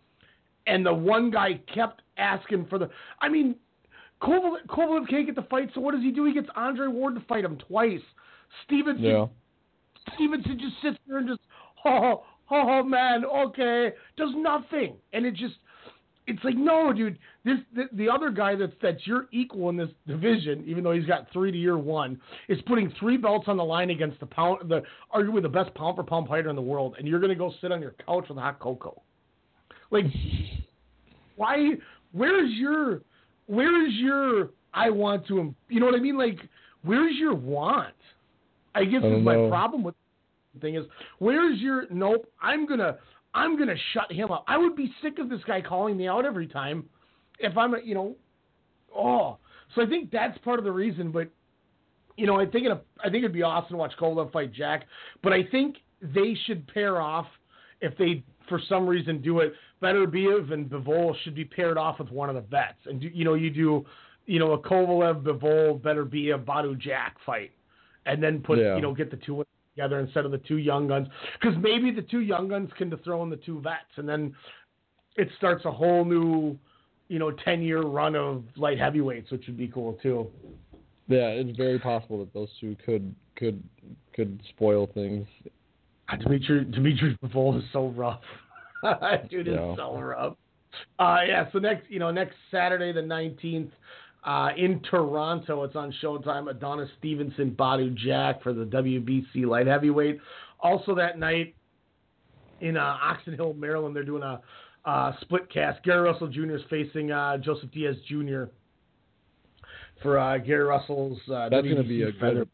[0.67, 2.89] and the one guy kept asking for the.
[3.21, 3.55] I mean,
[4.21, 6.25] Kovalev, Kovalev can't get the fight, so what does he do?
[6.25, 8.01] He gets Andre Ward to fight him twice.
[8.65, 9.25] Stevenson Yeah.
[10.15, 11.41] Stevenson just sits there and just,
[11.85, 15.55] oh, oh man, okay, does nothing, and it just,
[16.29, 17.17] it's like no, dude.
[17.43, 21.05] This the, the other guy that's that's your equal in this division, even though he's
[21.05, 24.69] got three to year one, is putting three belts on the line against the pound,
[24.69, 24.81] the
[25.13, 27.71] arguably the best pound for pound fighter in the world, and you're gonna go sit
[27.71, 29.01] on your couch with hot cocoa.
[29.91, 30.05] Like,
[31.35, 31.71] why?
[32.11, 33.01] Where's your,
[33.47, 34.49] where's your?
[34.73, 36.17] I want to, you know what I mean?
[36.17, 36.37] Like,
[36.83, 37.93] where's your want?
[38.75, 39.95] I guess I is my problem with
[40.53, 40.85] the thing is
[41.19, 42.97] where's your nope i'm gonna
[43.39, 44.43] I'm gonna shut him up.
[44.47, 46.85] I would be sick of this guy calling me out every time
[47.39, 48.17] if I'm, a, you know,
[48.95, 49.37] oh.
[49.73, 51.11] So I think that's part of the reason.
[51.11, 51.29] But
[52.17, 54.85] you know, I think it, I think it'd be awesome to watch Kovalev fight Jack.
[55.23, 57.27] But I think they should pair off
[57.79, 59.53] if they for some reason do it.
[59.79, 63.23] Better Beterbiev and Bivol should be paired off with one of the vets, and you
[63.23, 63.85] know you do,
[64.25, 67.51] you know, a Kovalev, Bivol, Beterbiev, Badou Jack fight,
[68.05, 68.75] and then put Yeah.
[68.75, 69.45] you know get the two
[69.79, 71.07] together instead of the two young guns,
[71.39, 74.35] because maybe the two young guns can throw in the two vets, and then
[75.15, 76.57] it starts a whole new,
[77.07, 80.27] you know, ten year run of light heavyweights, which would be cool too.
[81.07, 83.63] Yeah, it's very possible that those two could could
[84.13, 85.25] could spoil things.
[86.09, 88.21] Ah, Dimitri Dimitri Bivol is so rough.
[89.29, 89.75] Dude is Yeah.
[89.77, 90.35] so rough.
[90.99, 93.71] Uh, yeah, so next you know next Saturday the nineteenth
[94.23, 96.49] uh, in Toronto, it's on Showtime.
[96.49, 100.19] Adonis Stevenson, Badou Jack for the WBC light heavyweight.
[100.59, 101.55] Also that night
[102.61, 104.41] in uh, Oxon Hill, Maryland, they're doing a
[104.85, 105.81] uh, split cast.
[105.83, 106.55] Gary Russell Jr.
[106.55, 108.43] is facing uh, Joseph Diaz Jr.
[110.01, 111.17] for uh, Gary Russell's.
[111.31, 112.49] Uh, That's gonna be a good.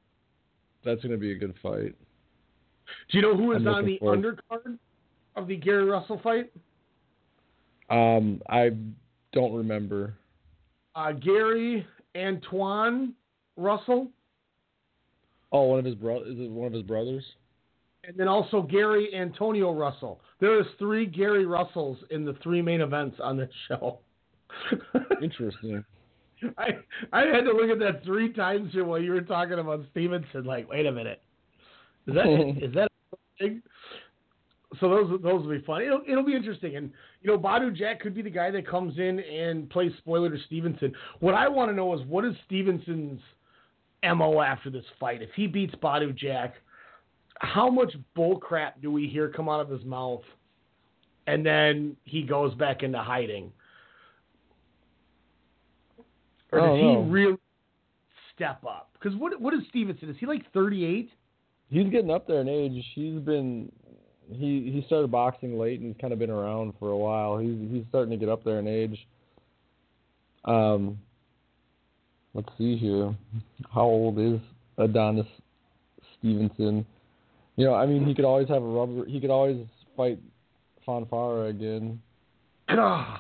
[0.84, 1.96] That's gonna be a good fight.
[3.12, 4.78] Do you know who is I'm on the forward- undercard
[5.36, 6.52] of the Gary Russell fight?
[7.90, 8.72] Um, I
[9.34, 10.14] don't remember.
[10.96, 13.14] Uh, Gary Antoine
[13.58, 14.10] Russell,
[15.52, 17.24] Oh, one of his bro is it one of his brothers?
[18.08, 20.20] and then also Gary Antonio Russell.
[20.40, 23.98] There is three Gary Russells in the three main events on this show.
[25.24, 25.84] Interesting.
[26.58, 26.68] I
[27.14, 30.44] I had to look at that three times here while you were talking about Stevenson.
[30.44, 31.22] Like, wait a minute,
[32.08, 32.26] is that
[32.62, 33.62] is that a thing?
[34.80, 35.82] So those those will be fun.
[35.82, 38.98] It'll it'll be interesting, and you know, Badou Jack could be the guy that comes
[38.98, 40.94] in and plays spoiler to Stevenson.
[41.20, 43.20] What I want to know is what is Stevenson's
[44.04, 45.22] mo after this fight?
[45.22, 46.56] If he beats Badou Jack,
[47.40, 50.24] how much bull crap do we hear come out of his mouth,
[51.28, 53.52] and then he goes back into hiding?
[56.52, 57.02] Or does he know.
[57.02, 57.38] really
[58.34, 58.92] step up?
[58.94, 60.10] Because what what is Stevenson?
[60.10, 61.10] Is he like thirty eight?
[61.70, 62.84] He's getting up there in age.
[62.94, 63.72] He's been
[64.30, 67.38] he he started boxing late and he's kind of been around for a while.
[67.38, 69.08] He's he's starting to get up there in age.
[70.46, 70.98] Um,
[72.34, 73.16] let's see here.
[73.74, 74.40] How old is
[74.78, 75.28] Adonis
[76.18, 76.86] Stevenson?
[77.56, 79.06] You know, I mean, he could always have a rubber.
[79.06, 80.20] He could always fight
[80.88, 82.02] Fonfara again.
[82.70, 83.20] God,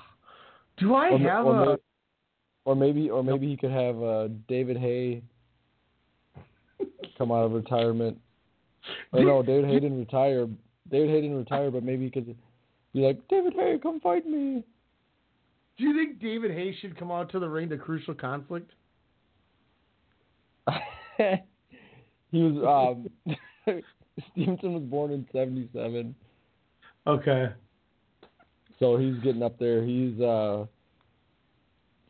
[0.78, 1.66] do I or, have or, a?
[1.66, 1.82] may-
[2.66, 5.22] or maybe or maybe he could have uh, David Haye
[7.18, 8.20] come out of retirement.
[9.14, 10.48] Or no, David Haye didn't retire.
[10.90, 12.28] David Haye didn't retire, but maybe he could
[12.94, 14.64] be like, David Haye, come fight me.
[15.78, 18.72] Do you think David Hayes should come out to the ring to Crucial Conflict?
[21.18, 23.36] he was um
[24.32, 26.16] Stevenson was born in seventy seven.
[27.06, 27.48] Okay.
[28.80, 29.84] So he's getting up there.
[29.84, 30.66] He's uh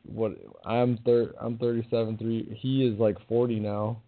[0.08, 0.34] what
[0.66, 4.02] I'm thir- I'm thirty seven three he is like forty now.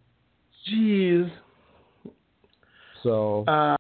[0.70, 1.32] Jeez.
[3.04, 3.77] So Uh,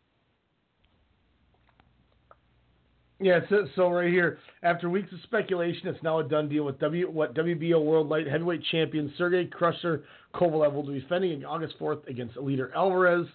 [3.19, 6.80] yeah, so, so right here, after weeks of speculation, it's now a done deal with
[6.80, 10.03] W what WBO World Light Heavyweight Champion Sergey Crusher
[10.36, 13.27] Kovalev will be defending August 4th against Eleider Alvarez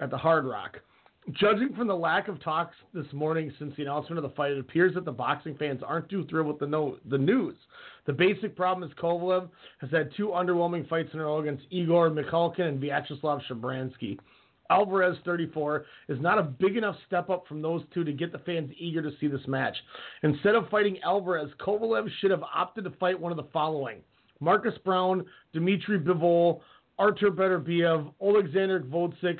[0.00, 0.78] at the Hard Rock.
[1.32, 4.58] Judging from the lack of talks this morning since the announcement of the fight, it
[4.58, 7.54] appears that the boxing fans aren't too thrilled with the, no- the news.
[8.06, 9.50] The basic problem is Kovalev
[9.82, 14.18] has had two underwhelming fights in a row against Igor Mikhalkin and Vyacheslav Shabransky.
[14.70, 18.38] Alvarez, 34, is not a big enough step up from those two to get the
[18.38, 19.76] fans eager to see this match.
[20.22, 24.00] Instead of fighting Alvarez, Kovalev should have opted to fight one of the following
[24.40, 26.60] Marcus Browne, Dmitry Bivol,
[26.98, 29.38] Artur Beterbiev, Alexander Gvozdyk,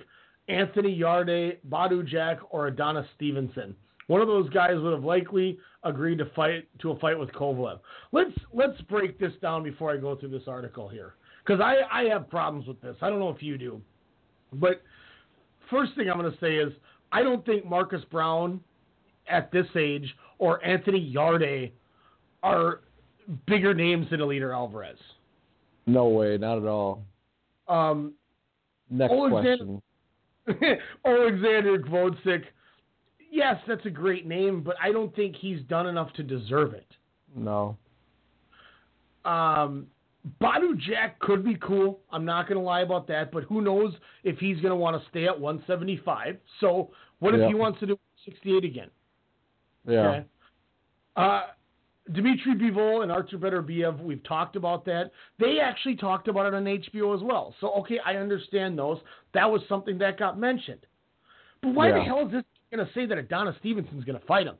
[0.49, 3.77] Anthony Yarde, Badou Jack, or Adonis Stevenson.
[4.07, 7.81] One of those guys would have likely agreed to fight to a fight with Kovalev.
[8.12, 11.14] Let's let's break this down before I go through this article here,
[11.45, 12.97] because I I have problems with this.
[13.03, 13.83] I don't know if you do,
[14.55, 14.83] but
[15.70, 16.72] first thing I'm going to say is
[17.12, 18.61] I don't think Marcus Browne
[19.28, 21.70] at this age or Anthony Yarde
[22.42, 22.81] are
[23.46, 24.98] bigger names than Eleider Alvarez.
[25.87, 27.02] no way, not at all.
[27.68, 28.12] Um,
[28.90, 29.83] Next Alexander- question.
[31.04, 32.44] Alexander Gvozdyk,
[33.31, 36.87] yes, that's a great name, but I don't think he's done enough to deserve it.
[37.37, 37.76] No.
[39.26, 39.87] Um,
[40.41, 42.01] Badou Jack could be cool.
[42.11, 45.01] I'm not going to lie about that, but who knows if he's going to want
[45.01, 46.37] to stay at 175.
[46.61, 48.91] So what if he wants to do 68 again?
[49.87, 50.09] Yeah.
[50.09, 50.25] Okay.
[51.17, 51.43] Uh,
[52.12, 55.11] Dmitry Bivol and Artur Beterbiev, we've talked about that.
[55.38, 57.55] They actually talked about it on HBO as well.
[57.61, 58.99] So, okay, I understand those.
[59.35, 60.87] That was something that got mentioned.
[61.62, 64.47] But why the hell is this going to say that Adonis Stevenson's going to fight
[64.47, 64.57] him.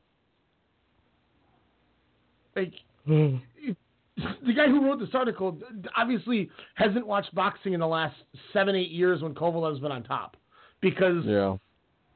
[2.57, 2.73] Like.
[4.47, 5.59] the guy who wrote this article
[5.97, 8.17] obviously hasn't watched boxing in the last
[8.53, 10.37] seven, eight years when Kovalev's been on top.
[10.81, 11.57] Because Yeah.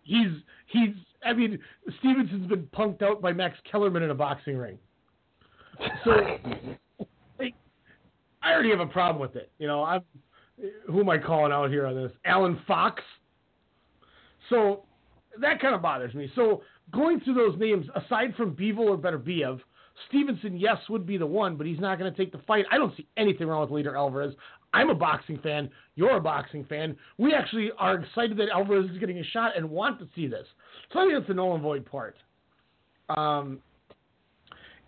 [0.02, 0.30] he's,
[0.66, 1.58] he's, I mean,
[1.98, 4.78] Stevenson's been punked out by Max Kellerman in a boxing ring.
[6.04, 6.10] So,
[7.38, 7.54] like,
[8.42, 9.50] I already have a problem with it.
[9.58, 10.02] You know, I'm,
[10.86, 12.12] who am I calling out here on this?
[12.24, 13.02] Alan Fox.
[14.48, 14.84] So
[15.40, 16.30] that kind of bothers me.
[16.34, 16.62] So
[16.92, 19.60] going through those names, aside from Bivol or Beterbiev,
[20.08, 22.64] Stevenson, yes, would be the one, but he's not going to take the fight.
[22.70, 24.34] I don't see anything wrong with Eleider Alvarez.
[24.74, 25.70] I'm a boxing fan.
[25.96, 26.96] You're a boxing fan.
[27.18, 30.46] We actually are excited that Alvarez is getting a shot and want to see this.
[30.92, 32.16] So I think that's the null and void part.
[33.10, 33.60] Um,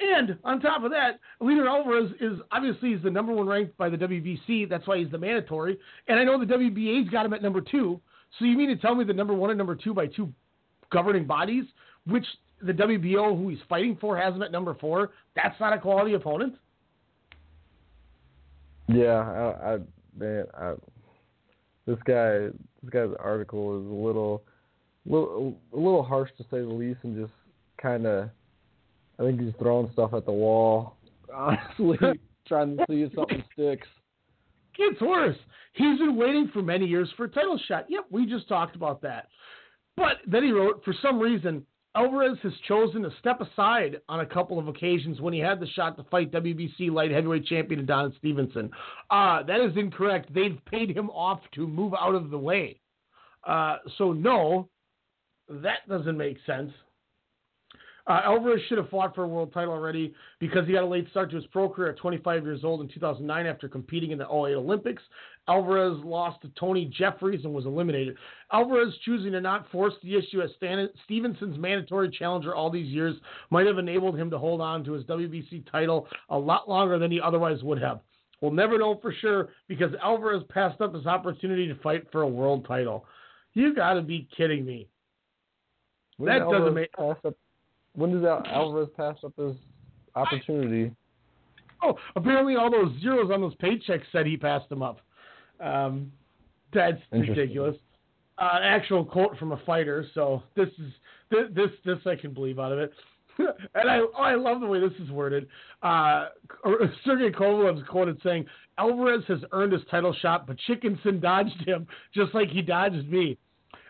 [0.00, 3.88] and on top of that, Eleider Alvarez is obviously he's the number one ranked by
[3.88, 4.68] the WBC.
[4.68, 5.78] That's why he's the mandatory.
[6.08, 8.00] And I know the WBA's got him at number two.
[8.38, 10.32] So you mean to tell me the number one and number two by two
[10.90, 11.64] governing bodies,
[12.06, 12.26] which
[12.64, 15.10] the WBO who he's fighting for has him at number four?
[15.36, 16.54] That's not a quality opponent.
[18.88, 19.78] Yeah, I, I
[20.18, 20.74] man, I,
[21.86, 22.48] this guy,
[22.82, 24.42] this guy's article is a little,
[25.06, 27.32] little, a little harsh to say the least, and just
[27.80, 28.30] kind of,
[29.18, 30.96] I think he's throwing stuff at the wall.
[31.32, 31.98] Honestly,
[32.46, 33.88] trying to see if something sticks.
[34.76, 35.36] Gets worse.
[35.74, 37.86] He's been waiting for many years for a title shot.
[37.88, 39.28] Yep, we just talked about that.
[39.96, 41.64] But then he wrote, for some reason,
[41.96, 45.66] Alvarez has chosen to step aside on a couple of occasions when he had the
[45.68, 48.70] shot to fight WBC light heavyweight champion Adonis Stevenson.
[49.10, 50.32] Uh, that is incorrect.
[50.34, 52.80] They've paid him off to move out of the way.
[53.46, 54.68] Uh, so, no,
[55.48, 56.72] that doesn't make sense.
[58.06, 61.08] Uh, Alvarez should have fought for a world title already because he got a late
[61.10, 64.24] start to his pro career at 25 years old in 2009 after competing in the
[64.24, 65.02] 08 Olympics.
[65.48, 68.16] Alvarez lost to Tony Jeffries and was eliminated.
[68.52, 73.16] Alvarez choosing to not force the issue as Stan- Stevenson's mandatory challenger all these years
[73.50, 77.10] might have enabled him to hold on to his WBC title a lot longer than
[77.10, 78.00] he otherwise would have.
[78.42, 82.28] We'll never know for sure because Alvarez passed up his opportunity to fight for a
[82.28, 83.06] world title.
[83.54, 84.88] You got to be kidding me.
[86.18, 87.34] When That did doesn't make- Pass up,
[87.94, 89.56] when did Al- Alvarez pass up his
[90.14, 90.92] opportunity?
[91.82, 95.00] Oh, apparently all those zeros on those paychecks said he passed them up.
[95.60, 96.12] Um,
[96.72, 97.76] that's ridiculous.
[98.38, 100.04] Uh, an actual quote from a fighter.
[100.14, 100.92] So this is
[101.30, 102.92] this this, this I can believe out of it.
[103.38, 105.46] and I oh, I love the way this is worded.
[105.82, 106.28] Uh,
[107.04, 108.46] Sergey Kovalev's quoted saying,
[108.78, 113.38] "Alvarez has earned his title shot, but Chickenson dodged him just like he dodged me."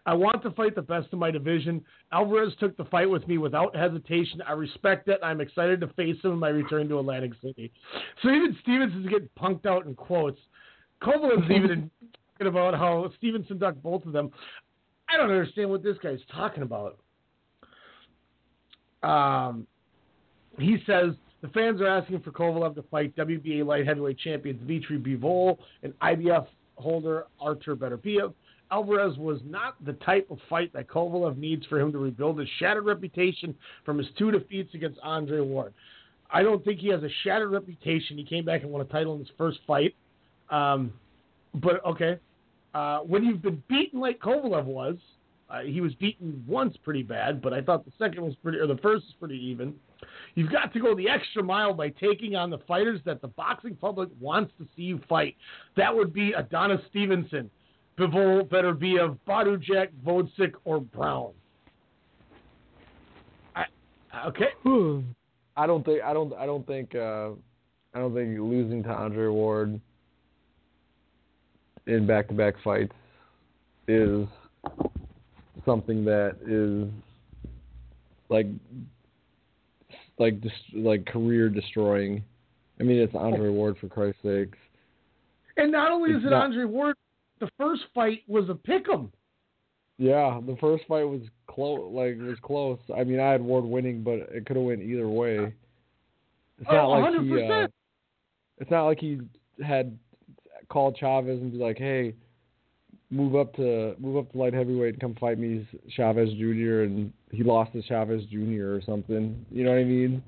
[0.07, 1.83] I want to fight the best in my division.
[2.13, 4.43] Alvarez took the fight with me without hesitation.
[4.47, 5.19] I respect it.
[5.23, 7.73] I'm excited to face him in my return to Atlantic City.
[8.23, 10.39] So even Stevenson's getting punked out in quotes.
[11.03, 11.91] Kovalev's even
[12.33, 14.31] talking about how Stevenson ducked both of them.
[15.09, 16.99] I don't understand what this guy's talking about.
[19.03, 19.67] Um,
[20.59, 24.99] he says the fans are asking for Kovalev to fight WBA light heavyweight champions Dmitry
[24.99, 28.33] Bivol and IBF holder Artur Beterbiev.
[28.71, 32.49] Alvarez was not the type of fight that Kovalev needs for him to rebuild his
[32.59, 35.75] shattered reputation from his two defeats against Andre Ward.
[36.31, 38.19] I don't think he has a shattered reputation.
[38.19, 39.95] He came back and won a title in his first fight.
[40.51, 40.93] Um,
[41.55, 42.19] but okay,
[42.75, 44.97] uh, when you've been beaten like Kovalev was,
[45.51, 48.67] uh, he was beaten once pretty bad, but I thought the second was pretty, or
[48.67, 49.75] the first was pretty even.
[50.35, 53.77] You've got to go the extra mile by taking on the fighters that the boxing
[53.77, 55.37] public wants to see you fight.
[55.77, 57.51] That would be Adonis Stevenson,
[57.99, 61.33] Bivol, Beterbiev, Badujak, Gvozdyk, or Browne.
[63.55, 63.65] I,
[64.27, 64.49] okay.
[65.57, 67.31] I don't think I don't I don't think uh,
[67.95, 69.81] I don't think losing to Andre Ward
[71.87, 72.95] in back-to-back fights
[73.87, 74.27] is
[75.65, 76.91] something that is
[78.29, 78.47] like
[80.19, 82.25] like just like career destroying.
[82.81, 84.59] I mean, it's Andre Ward for Christ's sakes.
[85.57, 86.97] And not only is it not- Andre Ward,
[87.45, 89.11] the first fight was a pick'em.
[89.99, 91.91] Yeah, the first fight was close.
[91.93, 92.79] Like it was close.
[92.97, 95.53] I mean, I had Ward winning, but it could have went either way.
[96.59, 97.43] It's not Oh, like he.
[97.43, 97.67] Uh,
[98.59, 99.21] it's not like he
[99.65, 99.97] had
[100.69, 102.15] called Chavez and be like, "Hey,
[103.11, 107.13] move up to move up to light heavyweight and come fight me, Chavez Jr." And
[107.31, 108.75] he lost to Chavez Jr.
[108.75, 109.45] or something.
[109.51, 110.23] You know what I mean?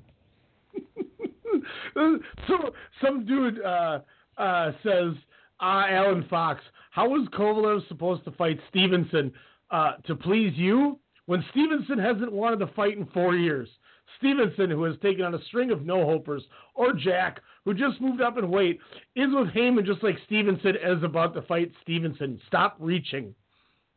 [2.47, 3.99] so some dude uh,
[4.37, 5.13] uh, says,
[5.61, 9.31] uh, Alan Fox, how was Kovalev supposed to fight Stevenson
[9.71, 13.69] uh, to please you when Stevenson hasn't wanted to fight in four years?
[14.17, 16.43] Stevenson, who has taken on a string of no-hopers,
[16.73, 18.79] or Jack, who just moved up in weight,
[19.15, 22.39] is with Haymon just like Stevenson is about to fight Stevenson.
[22.47, 23.35] Stop reaching.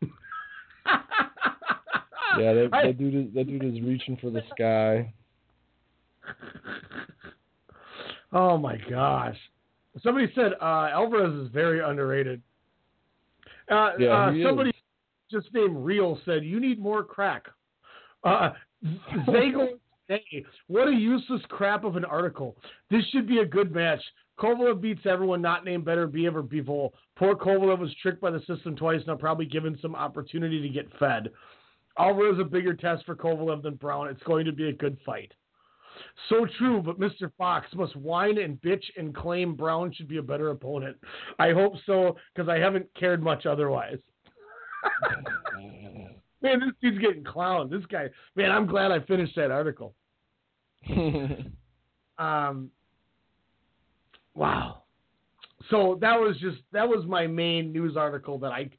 [2.38, 5.12] Yeah, that, that dude is that dude is reaching for the sky.
[8.32, 9.36] Oh my gosh.
[10.02, 12.40] Somebody said uh, Alvarez is very underrated.
[13.70, 14.72] Uh, Yeah, uh, somebody
[15.30, 17.46] just named Real said you need more crack.
[18.24, 18.50] Uh,
[19.26, 19.78] Zago,
[20.08, 22.56] hey, what a useless crap of an article.
[22.90, 24.00] This should be a good match.
[24.38, 26.90] Kovalev beats everyone not named Beterbiev or Bivol.
[27.16, 30.86] Poor Kovalev was tricked by the system twice, now probably given some opportunity to get
[30.98, 31.30] fed.
[31.98, 34.08] Alvarez a bigger test for Kovalev than Browne.
[34.08, 35.32] It's going to be a good fight.
[36.28, 37.30] So true, but Mr.
[37.36, 40.96] Fox must whine and bitch and claim Browne should be a better opponent.
[41.38, 43.98] I hope so, because I haven't cared much otherwise.
[46.42, 47.70] man, this dude's getting clowned.
[47.70, 49.94] This guy, man, I'm glad I finished that article.
[52.20, 52.70] Um,
[54.34, 54.82] wow.
[55.70, 58.70] So that was just that was my main news article that I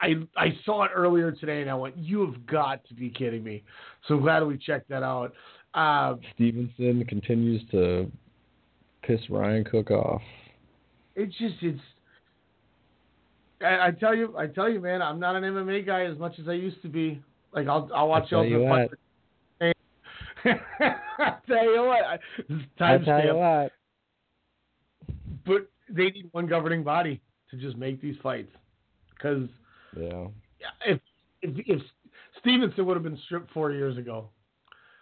[0.00, 3.42] I I saw it earlier today and I went, you have got to be kidding
[3.42, 3.64] me.
[4.06, 5.32] So glad we checked that out.
[5.74, 8.10] Uh, Stevenson continues to
[9.02, 10.22] piss Ryan Cook off.
[11.16, 11.80] it's just it's.
[13.60, 16.34] I, I tell you, I tell you, man, I'm not an MMA guy as much
[16.40, 17.20] as I used to be.
[17.52, 18.98] Like I'll I'll watch tell you Ultimate Fighter.
[21.18, 22.18] I tell you what, I,
[22.80, 23.72] I tell you what.
[25.46, 27.20] But they need one governing body
[27.50, 28.50] to just make these fights.
[29.14, 29.48] Because
[29.96, 30.26] Yeah.
[30.86, 31.00] if
[31.42, 31.82] if if
[32.40, 34.28] Stevenson would have been stripped four years ago,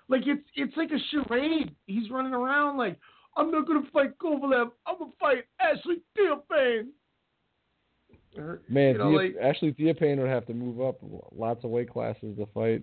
[0.08, 1.74] like it's it's like a charade.
[1.86, 2.98] He's running around like
[3.36, 4.70] I'm not gonna fight Kovalev.
[4.86, 6.88] I'm gonna fight Ashley Theophane.
[8.36, 10.98] Or, Man, you know, Thea, like, Ashley Theophane would have to move up
[11.36, 12.82] lots of weight classes to fight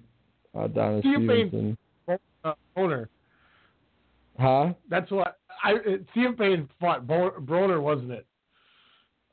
[0.57, 1.78] uh, Donna Stevenson.
[2.43, 3.09] uh, owner.
[4.39, 4.74] Huh?
[4.89, 5.74] That's what I
[6.15, 8.26] Theophane fought Broner, wasn't it?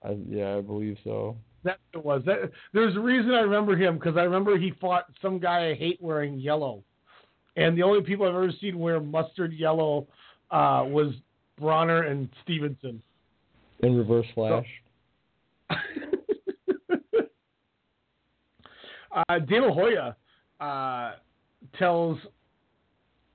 [0.03, 1.37] I, yeah, I believe so.
[1.62, 2.22] What it was.
[2.26, 5.74] That, there's a reason I remember him because I remember he fought some guy I
[5.74, 6.82] hate wearing yellow,
[7.57, 10.07] and the only people I've ever seen wear mustard yellow
[10.51, 11.15] uh, was
[11.61, 13.03] Broner and Stevenson.
[13.81, 14.67] In reverse flash.
[19.17, 20.15] Uh, De La Hoya
[20.61, 21.13] uh,
[21.79, 22.19] tells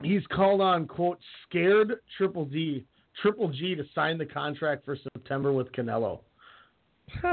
[0.04, 1.18] he's called on quote
[1.48, 2.86] scared Triple D
[3.20, 6.20] Triple G to sign the contract for September with Canelo.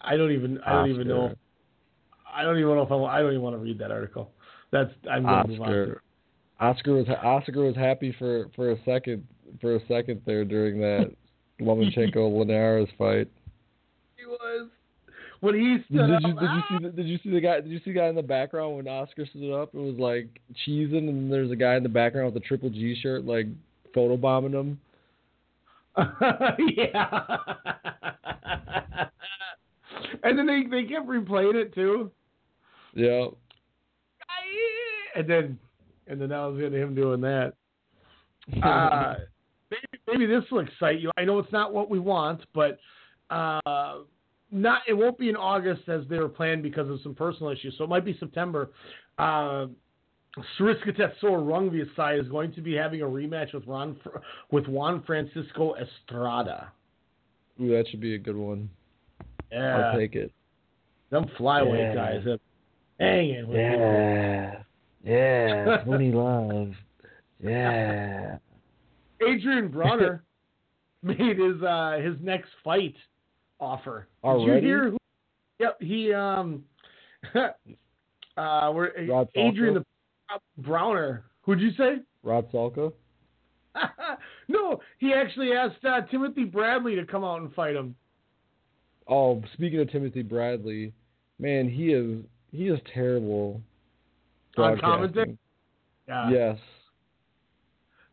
[0.00, 1.34] I don't even I don't even know.
[2.34, 4.30] I don't even know if I, I don't even want to read that article.
[4.70, 5.68] That's I'm gonna move on.
[5.68, 6.02] to- Oscar.
[6.60, 9.26] Oscar was Oscar was happy for, for a second
[9.60, 11.10] for a second there during that
[11.60, 13.28] Lomachenko Linares fight.
[14.16, 14.68] He was
[15.40, 16.22] when he Did, stood did up.
[16.22, 16.78] you did you see ah!
[16.82, 18.88] the, did you see the guy did you see the guy in the background when
[18.88, 19.72] Oscar stood up?
[19.74, 20.28] It was like
[20.66, 23.46] cheesing, and there's a guy in the background with a triple G shirt, like
[23.94, 24.80] photobombing him.
[26.76, 27.36] yeah.
[30.22, 32.10] and then they they kept replaying it too.
[32.94, 33.26] Yeah,
[35.18, 35.58] And then
[36.06, 37.52] and then that was it, him doing that.
[38.62, 39.16] Uh,
[39.70, 41.10] maybe, maybe this will excite you.
[41.18, 42.78] I know it's not what we want, but
[43.28, 43.98] uh,
[44.50, 47.74] not it won't be in August as they were planned because of some personal issues.
[47.76, 48.70] So it might be September.
[49.18, 49.66] Uh,
[50.58, 53.98] Srisaket Sor Rungvisai is going to be having a rematch with Ron
[54.50, 56.72] with Juan Francisco Estrada.
[57.60, 58.70] Ooh, that should be a good one.
[59.52, 60.32] Yeah, I'll take it.
[61.10, 61.94] them flyweight Yeah.
[61.94, 62.40] guys have
[62.98, 63.48] hanging.
[63.48, 64.62] With Yeah,
[65.04, 66.72] yeah, Tony Love.
[67.42, 68.38] Yeah.
[69.20, 70.20] Adrian Broner
[71.02, 72.94] made his uh his next fight
[73.60, 74.08] offer.
[74.24, 74.90] Did you hear?
[74.90, 74.98] Who,
[75.58, 76.64] yep, he um
[78.36, 78.98] uh where
[79.36, 79.84] Adrian the
[80.58, 81.24] Browner.
[81.42, 81.96] Who'd you say?
[82.22, 82.92] Rod Salka.
[84.48, 87.94] no, he actually asked uh, Timothy Bradley to come out and fight him.
[89.06, 90.92] Oh, speaking of Timothy Bradley,
[91.38, 92.18] man, he is
[92.50, 93.62] he is terrible.
[94.58, 94.90] On broadcasting.
[94.90, 95.38] commentary?
[96.08, 96.30] Yeah.
[96.30, 96.58] Yes.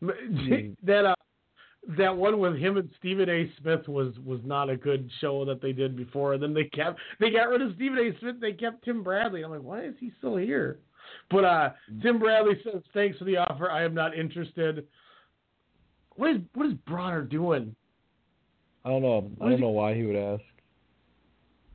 [0.84, 1.16] that uh
[1.98, 3.52] that one with him and Stephen A.
[3.62, 6.34] Smith was was not a good show that they did before.
[6.34, 8.20] And then they kept they got rid of Stephen A.
[8.20, 8.36] Smith.
[8.42, 9.44] They kept Tim Bradley.
[9.44, 10.80] I'm like, why is he still here?
[11.30, 11.70] But uh,
[12.02, 13.70] Tim Bradley says, "Thanks for the offer.
[13.70, 14.88] I am not interested."
[16.16, 17.76] What is what is Broner doing?
[18.84, 19.32] I don't know.
[19.38, 20.44] What I don't know why he would ask.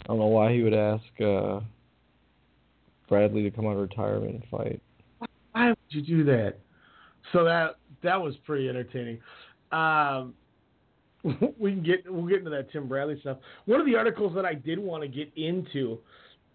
[0.01, 1.61] I don't know why he would ask uh,
[3.11, 4.81] Bradley to come out of retirement and fight.
[5.53, 6.55] Why would you do that?
[7.33, 9.19] So that that was pretty entertaining.
[9.73, 10.33] Um,
[11.59, 13.37] we can get we'll get into that Tim Bradley stuff.
[13.67, 15.99] One of the articles that I did want to get into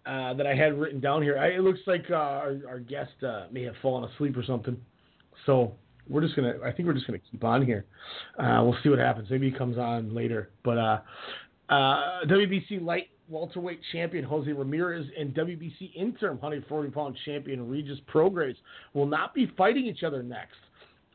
[0.06, 1.38] uh, that I had written down here.
[1.38, 4.76] I, it looks like uh, our, our guest uh, may have fallen asleep or something.
[5.44, 5.74] So
[6.08, 6.54] we're just gonna.
[6.64, 7.84] I think we're just gonna keep on here.
[8.38, 9.28] Uh, we'll see what happens.
[9.30, 10.50] Maybe he comes on later.
[10.64, 11.00] But uh,
[11.68, 18.56] uh, WBC light welterweight champion Jose Ramirez and WBC interim 140 pound champion Regis Prograis
[18.94, 20.56] will not be fighting each other next.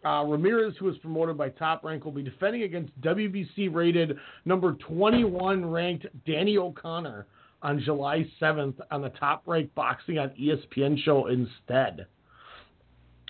[0.03, 4.74] Uh, Ramirez, who is promoted by Top Rank, will be defending against WBC rated number
[4.74, 7.28] 21 ranked Danny O'Connor
[7.62, 12.07] on July 7th on the Top Rank Boxing on ESPN show instead.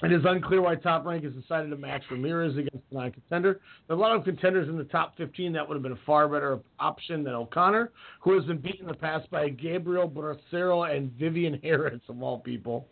[0.04, 3.60] It is unclear why Top Rank has decided to match Ramirez against a non-contender.
[3.88, 6.06] There are a lot of contenders in the top 15 that would have been a
[6.08, 7.92] far better option than O'Connor,
[8.22, 12.40] who has been beaten in the past by Gabriel Bracero and Vivian Harris, of all
[12.40, 12.88] people.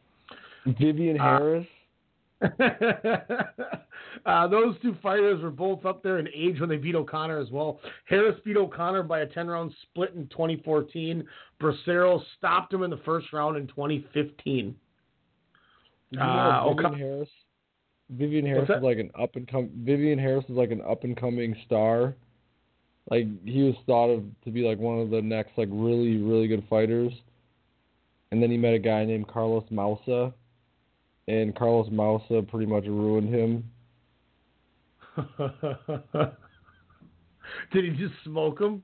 [0.80, 1.66] Vivian Harris?
[4.26, 7.49] uh, those two fighters were both up there in age when they beat O'Connor as
[7.49, 7.80] well.
[8.05, 11.26] Harris beat O'Connor by a 10 round split in 2014.
[11.60, 14.76] Bracero stopped him in the first round in 2015.
[16.12, 17.30] You know Uh, Vivian O'Con- Harris.
[18.12, 19.70] Vivian Harris is like an up and come.
[19.84, 22.16] Vivian Harris is like an up and coming star.
[23.12, 26.47] Like he was thought of to be like one of the next like really really
[26.47, 27.12] good fighters,
[28.32, 30.34] and then he met a guy named Carlos Maussa,
[31.28, 33.64] and Carlos Maussa pretty much ruined him.
[37.72, 38.84] Did he just smoke him?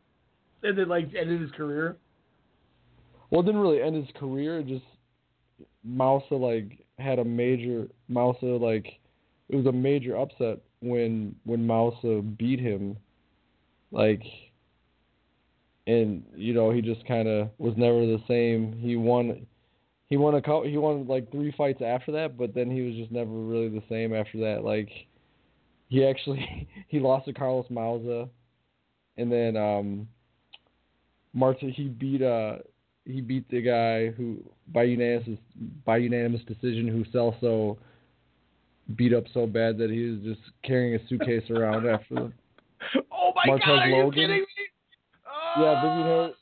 [0.64, 1.98] And then like ended his career?
[3.30, 4.60] Well, it didn't really end his career.
[4.60, 4.86] It just
[5.88, 9.00] Maussa like had a major Maussa like
[9.50, 12.98] it was a major upset when when Maussa beat him,
[13.92, 14.22] like,
[15.88, 18.78] and you know he just kind of was never the same.
[18.80, 19.46] He won,
[20.08, 22.96] he won a cou- he won like three fights after that, but then he was
[22.96, 24.64] just never really the same after that.
[24.64, 24.90] Like,
[25.88, 28.30] he actually he lost to Carlos Maussa,
[29.18, 30.08] and then um,
[31.34, 32.58] Marta he beat uh
[33.06, 34.44] he beat the guy who
[34.74, 35.40] by unanimous
[35.86, 37.78] by unanimous decision who also
[38.96, 42.34] beat up so bad that he was just carrying a suitcase around after them.
[43.12, 44.14] Oh my Marquez god, are you Logan.
[44.14, 44.46] kidding me?
[45.58, 46.36] Yeah, Vivian Harris.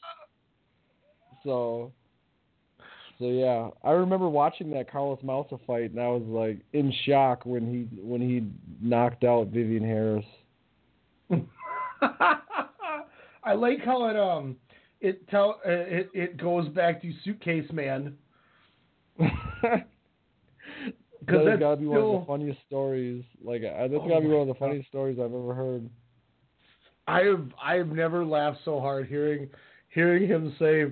[1.46, 1.92] So,
[3.18, 7.46] so yeah, I remember watching that Carlos Maussa fight, and I was like in shock
[7.46, 8.46] when he when he
[8.82, 10.26] knocked out Vivian Harris.
[13.44, 14.58] I like how it um
[15.04, 18.16] it tell uh, it it goes back to suitcase man.
[21.26, 23.24] That's that's gotta be one of the funniest stories.
[23.42, 25.90] Like, I, that's gotta be one of the funniest stories I've ever heard.
[27.08, 29.50] I have I have never laughed so hard hearing
[29.90, 30.86] hearing him say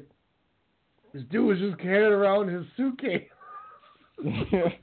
[1.13, 3.27] this dude was just carrying around his suitcase.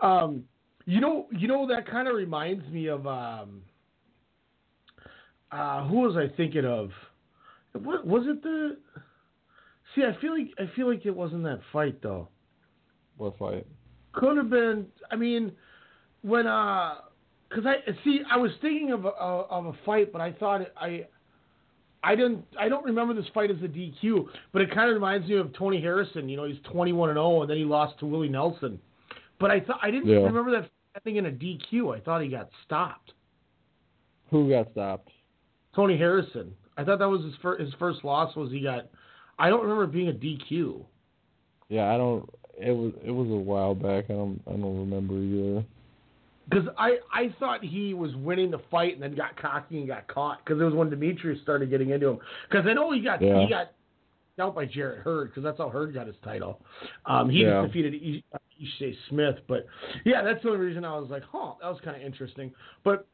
[0.00, 0.44] um,
[0.84, 3.62] you know, you know that kind of reminds me of um,
[5.50, 6.90] uh, who was I thinking of?
[7.82, 8.42] What was it?
[8.42, 8.76] The
[9.94, 12.28] see, I feel like I feel like it wasn't that fight though.
[13.16, 13.66] What fight?
[14.12, 14.86] Could have been.
[15.10, 15.52] I mean,
[16.22, 16.96] when uh,
[17.48, 20.74] because I see, I was thinking of a, of a fight, but I thought it,
[20.80, 21.06] I.
[22.00, 22.44] I didn't.
[22.56, 25.52] I don't remember this fight as a DQ, but it kind of reminds me of
[25.54, 26.28] Tony Harrison.
[26.28, 28.78] You know, he's twenty-one and zero, and then he lost to Willie Nelson.
[29.40, 30.18] But I thought I didn't Yeah.
[30.18, 30.70] remember that
[31.02, 31.96] thing in a DQ.
[31.96, 33.14] I thought he got stopped.
[34.30, 35.08] Who got stopped?
[35.74, 36.54] Tony Harrison.
[36.78, 37.60] I thought that was his first.
[37.60, 38.86] His first loss was he got.
[39.38, 40.84] I don't remember being a DQ.
[41.68, 42.28] Yeah, I don't.
[42.58, 44.04] It was it was a while back.
[44.08, 45.64] I don't I don't remember either.
[46.48, 50.08] Because I, I thought he was winning the fight and then got cocky and got
[50.08, 50.42] caught.
[50.42, 52.18] Because it was when Demetrius started getting into him.
[52.48, 53.42] Because I know he got Yeah.
[53.42, 53.72] he got
[54.40, 56.60] out by Jarrett Hurd because that's how Hurd got his title.
[57.06, 57.62] Um, he Yeah.
[57.62, 58.24] just defeated E-
[58.62, 59.36] Ishe Smith.
[59.46, 59.66] But
[60.04, 62.52] yeah, that's the only reason I was like, huh, that was kind of interesting.
[62.82, 63.06] But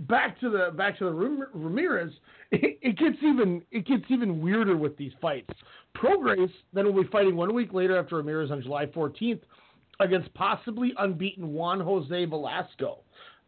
[0.00, 2.12] back to the back to the Ramirez,
[2.50, 5.50] it, it gets even it gets even weirder with these fights.
[5.96, 9.40] Prograis then will be fighting one week later after Ramirez on July 14th
[10.00, 12.98] against possibly unbeaten Juan Jose Velasco.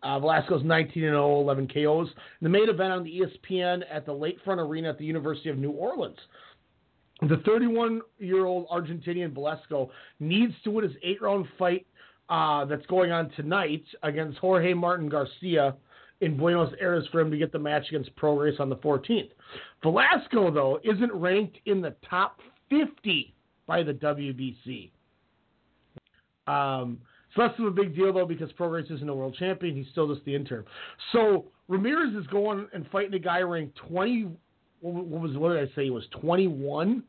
[0.02, 2.08] Uh, Velasco's 19 and 0, 11 KOs.
[2.42, 5.70] The main event on the ESPN at the Lakefront Arena at the University of New
[5.70, 6.18] Orleans.
[7.22, 9.90] The 31 year old Argentinian Velasco
[10.20, 11.86] needs to win his eight round fight
[12.28, 15.74] uh, that's going on tonight against Jorge Martin Garcia
[16.20, 19.30] in Buenos Aires for him to get the match against Prograis on the 14th.
[19.82, 22.40] Velasco, though, isn't ranked in the top
[22.70, 23.34] 50
[23.66, 24.90] by the WBC.
[26.46, 26.98] Um,
[27.28, 29.74] it's less of a big deal though because Prograis isn't a world champion.
[29.74, 30.64] He's still just the interim.
[31.12, 34.28] So Ramirez is going and fighting a guy ranked 20.
[34.80, 35.84] What was what did I say?
[35.84, 37.02] He was 21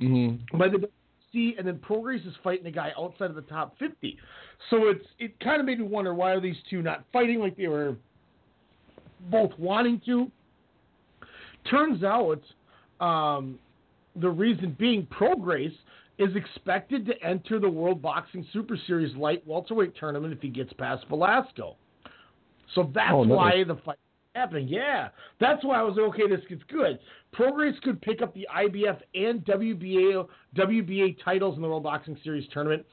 [0.00, 0.56] Mm-hmm.
[0.56, 0.88] by the
[1.34, 4.16] WBC, and then Prograis is fighting a guy outside of the top 50.
[4.70, 7.56] So it's it kind of made me wonder why are these two not fighting like
[7.56, 7.96] they were
[9.30, 10.30] both wanting to.
[11.70, 12.40] Turns out,
[13.00, 13.58] um,
[14.16, 15.72] the reason being Prograis
[16.18, 20.72] is expected to enter the World Boxing Super Series light welterweight tournament if he gets
[20.74, 21.76] past Velasco.
[22.74, 23.36] So that's Oh, nice.
[23.36, 23.98] why the fight
[24.34, 24.68] happening.
[24.68, 25.08] Yeah,
[25.40, 26.28] that's why I was like, okay.
[26.28, 26.98] This gets good.
[27.34, 32.46] Prograis could pick up the IBF and WBA WBA titles in the World Boxing Series
[32.52, 32.84] tournament,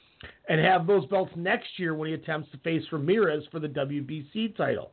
[0.50, 4.56] and have those belts next year when he attempts to face Ramirez for the WBC
[4.56, 4.92] title.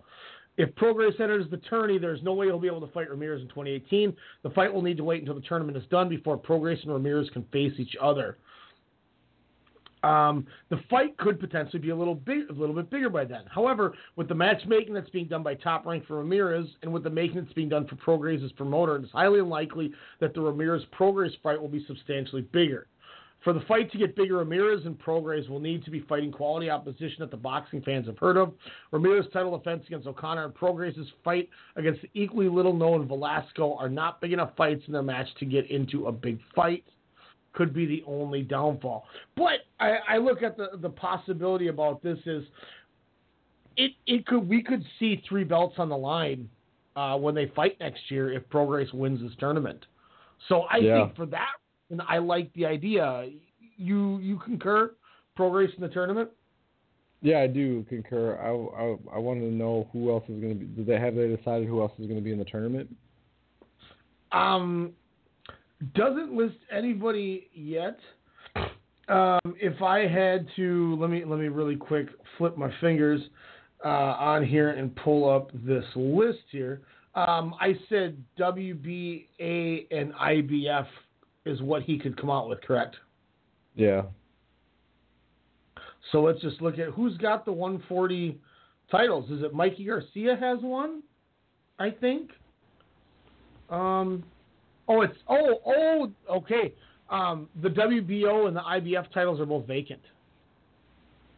[0.58, 3.48] If Prograis enters the tourney, there's no way he'll be able to fight Ramirez in
[3.48, 4.14] 2018.
[4.42, 7.30] The fight will need to wait until the tournament is done before Prograis and Ramirez
[7.30, 8.36] can face each other.
[10.02, 13.42] Um, the fight could potentially be a little big, a little bit bigger by then.
[13.48, 17.10] However, with the matchmaking that's being done by Top Rank for Ramirez, and with the
[17.10, 21.60] making that's being done for Prograis' promoter, it's highly unlikely that the Ramirez Prograis fight
[21.60, 22.88] will be substantially bigger.
[23.44, 26.70] For the fight to get bigger, Ramirez and Prograis will need to be fighting quality
[26.70, 28.52] opposition that the boxing fans have heard of.
[28.92, 33.88] Ramirez' title defense against O'Connor and Prograis' fight against the equally little known Velasco are
[33.88, 36.84] not big enough fights in their match to get into a big fight.
[37.52, 39.06] Could be the only downfall.
[39.36, 42.44] But I, I look at the, the possibility about this is
[43.76, 46.48] it it could we could see three belts on the line
[46.96, 49.84] uh, when they fight next year if Prograis wins this tournament.
[50.48, 51.04] So I Yeah.
[51.04, 51.50] think for that
[51.92, 53.28] and I like the idea.
[53.76, 54.94] You you concur?
[55.38, 56.30] Prograis in the tournament?
[57.20, 58.36] Yeah, I do concur.
[58.36, 60.66] I, I, I wanted to know who else is going to be.
[60.66, 62.92] Did they have they decided who else is going to be in the tournament?
[64.32, 64.92] Um,
[65.94, 67.98] doesn't list anybody yet.
[69.08, 73.20] Um, if I had to, let me let me really quick flip my fingers
[73.84, 76.82] uh, on here and pull up this list here.
[77.14, 80.86] Um, I said WBA and IBF
[81.44, 82.96] is what he could come out with, correct?
[83.74, 84.02] Yeah.
[86.10, 88.40] So let's just look at who's got the 140
[88.90, 89.30] titles.
[89.30, 91.02] Is it Mikey Garcia has one?
[91.78, 92.30] I think.
[93.70, 94.22] Um,
[94.88, 96.74] oh, it's oh oh okay.
[97.08, 100.00] Um, the WBO and the IBF titles are both vacant,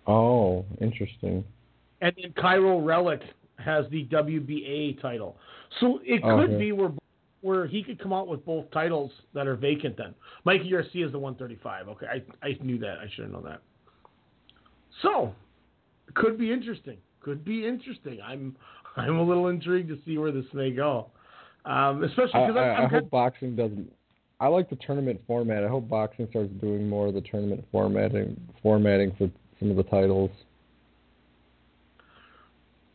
[0.06, 1.44] Oh, interesting.
[2.00, 3.22] and then Kiryl Relikh
[3.58, 5.36] has the WBA title.
[5.80, 6.58] So it could Okay.
[6.58, 6.92] be where
[7.44, 9.98] where he could come out with both titles that are vacant.
[9.98, 10.14] Then
[10.44, 11.88] Mikey Garcia is the 135.
[11.88, 12.98] Okay, I I knew that.
[12.98, 13.60] I should have known that.
[15.02, 15.34] So
[16.14, 16.96] could be interesting.
[17.20, 18.20] Could be interesting.
[18.24, 18.56] I'm
[18.96, 21.10] I'm a little intrigued to see where this may go,
[21.66, 23.92] um, especially because I, I'm, I I'm hope boxing doesn't.
[24.40, 25.64] I like the tournament format.
[25.64, 29.30] I hope boxing starts doing more of the tournament formatting formatting for
[29.60, 30.30] some of the titles.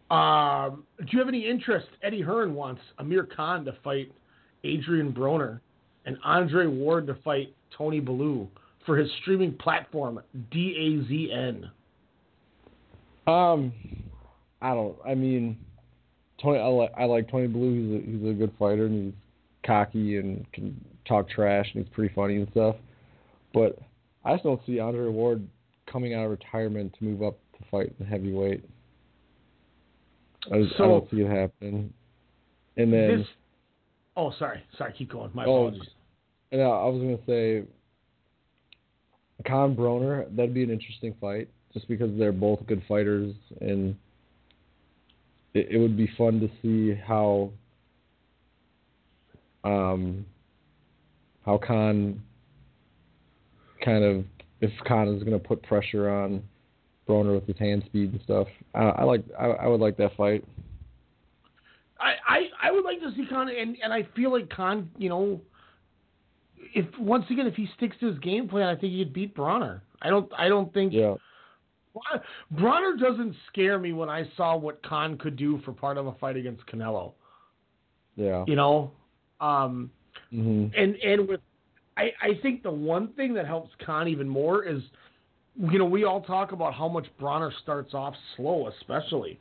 [0.10, 1.88] Um, do you have any interest?
[2.02, 4.12] Eddie Hearn wants Amir Khan to fight
[4.64, 5.60] Adrian Broner
[6.05, 8.47] and Andre Ward to fight Tony Bellew
[8.86, 10.20] for his streaming platform
[10.51, 11.70] DAZN.
[13.28, 13.72] Um,
[14.62, 14.97] I don't.
[15.07, 15.57] I mean,
[16.41, 16.60] Tony.
[16.60, 16.91] I like.
[16.97, 17.74] I like Tony Bellew.
[17.74, 19.14] He's a, he's a good fighter and he's
[19.66, 22.76] cocky and can talk trash and he's pretty funny and stuff.
[23.53, 23.78] But
[24.26, 25.47] I just don't see Andre Ward
[25.91, 28.64] coming out of retirement to move up to fight the heavyweight.
[30.51, 31.93] I, just, I don't see it happening.
[32.78, 33.28] And then.
[34.20, 34.91] Oh, sorry, sorry.
[34.97, 35.32] Keep going.
[35.34, 35.89] My Oh, apologies.
[36.51, 37.63] And I was gonna say,
[39.47, 40.26] Khan Broner.
[40.36, 43.95] That'd be an interesting fight, just because they're both good fighters, and
[45.53, 47.49] it, it would be fun to see how,
[49.63, 50.26] um,
[51.45, 52.22] how Khan
[53.86, 54.26] kind of
[54.59, 56.43] if Khan is gonna put pressure on
[57.07, 58.49] Broner with his hand speed and stuff.
[58.76, 59.24] I, I like.
[59.39, 60.43] I, I would like that fight.
[62.00, 65.10] I, I, I would like to see Khan, and, and I feel like Khan, you
[65.10, 65.41] know,
[66.74, 69.82] if once again if he sticks to his game plan, I think he'd beat Broner.
[70.02, 71.16] I don't I don't think Yeah.
[72.56, 76.14] Broner doesn't scare me when I saw what Khan could do for part of a
[76.14, 77.14] fight against Canelo.
[78.16, 78.45] Yeah.
[78.47, 78.91] You know,
[79.41, 79.89] um,
[80.30, 81.41] hmm and and with
[81.97, 84.82] I I think the one thing that helps Khan even more is,
[85.58, 89.39] you know, we all talk about how much Broner starts off slow, especially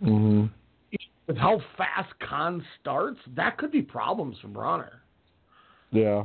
[0.00, 0.46] hmm
[1.26, 3.20] with how fast Khan starts.
[3.36, 4.90] That could be problems for Broner.
[5.90, 6.24] Yeah.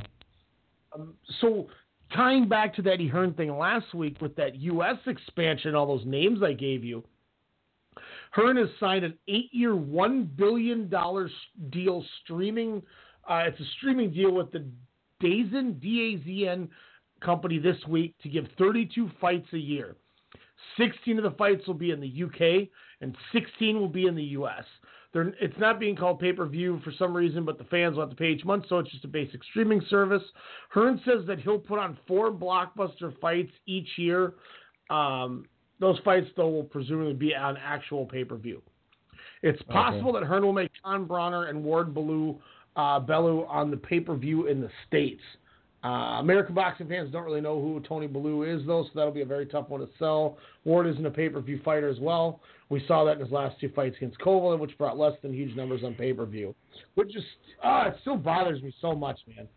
[0.94, 1.68] Um, so
[2.14, 4.96] tying back to that Hearn thing last week with that U.S.
[5.06, 7.04] expansion, all those names I gave you,
[8.30, 11.30] Hearn has signed an eight-year, one billion dollar
[11.70, 12.82] deal streaming.
[13.28, 14.64] Uh, it's a streaming deal with the
[15.20, 16.68] Dazn D-A-Z-N
[17.20, 19.96] company this week to give 32 fights a year.
[20.76, 22.68] 16 of the fights will be in the UK
[23.00, 24.64] and 16 will be in the US.
[25.12, 28.02] They're, it's not being called pay per view for some reason, but the fans will
[28.02, 30.22] have to pay each month, so it's just a basic streaming service.
[30.70, 34.34] Hearn says that he'll put on four blockbuster fights each year.
[34.90, 35.46] Um,
[35.80, 38.62] those fights, though, will presumably be on actual pay per view.
[39.42, 42.38] It's possible that Hearn will make Khan Broner and Ward Bellew,
[42.76, 45.22] uh, Bellew on the pay per view in the States.
[45.84, 49.20] Uh, American boxing fans don't really know who Tony Bellew is, though, so that'll be
[49.20, 50.36] a very tough one to sell.
[50.64, 52.40] Ward isn't a pay per view fighter as well.
[52.68, 55.54] We saw that in his last two fights against Kovalev, which brought less than huge
[55.56, 56.54] numbers on pay per view.
[56.96, 57.26] Which just,
[57.62, 59.48] ah, it still bothers me so much, man.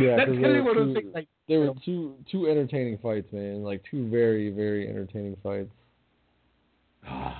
[0.00, 3.30] Yeah, That's kind of one of those things like, there were two two entertaining fights,
[3.32, 3.62] man.
[3.62, 5.70] Like two very very entertaining fights.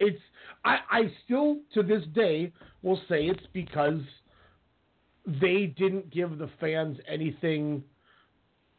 [0.00, 0.20] it's
[0.64, 4.00] I, I still to this day will say it's because
[5.40, 7.84] they didn't give the fans anything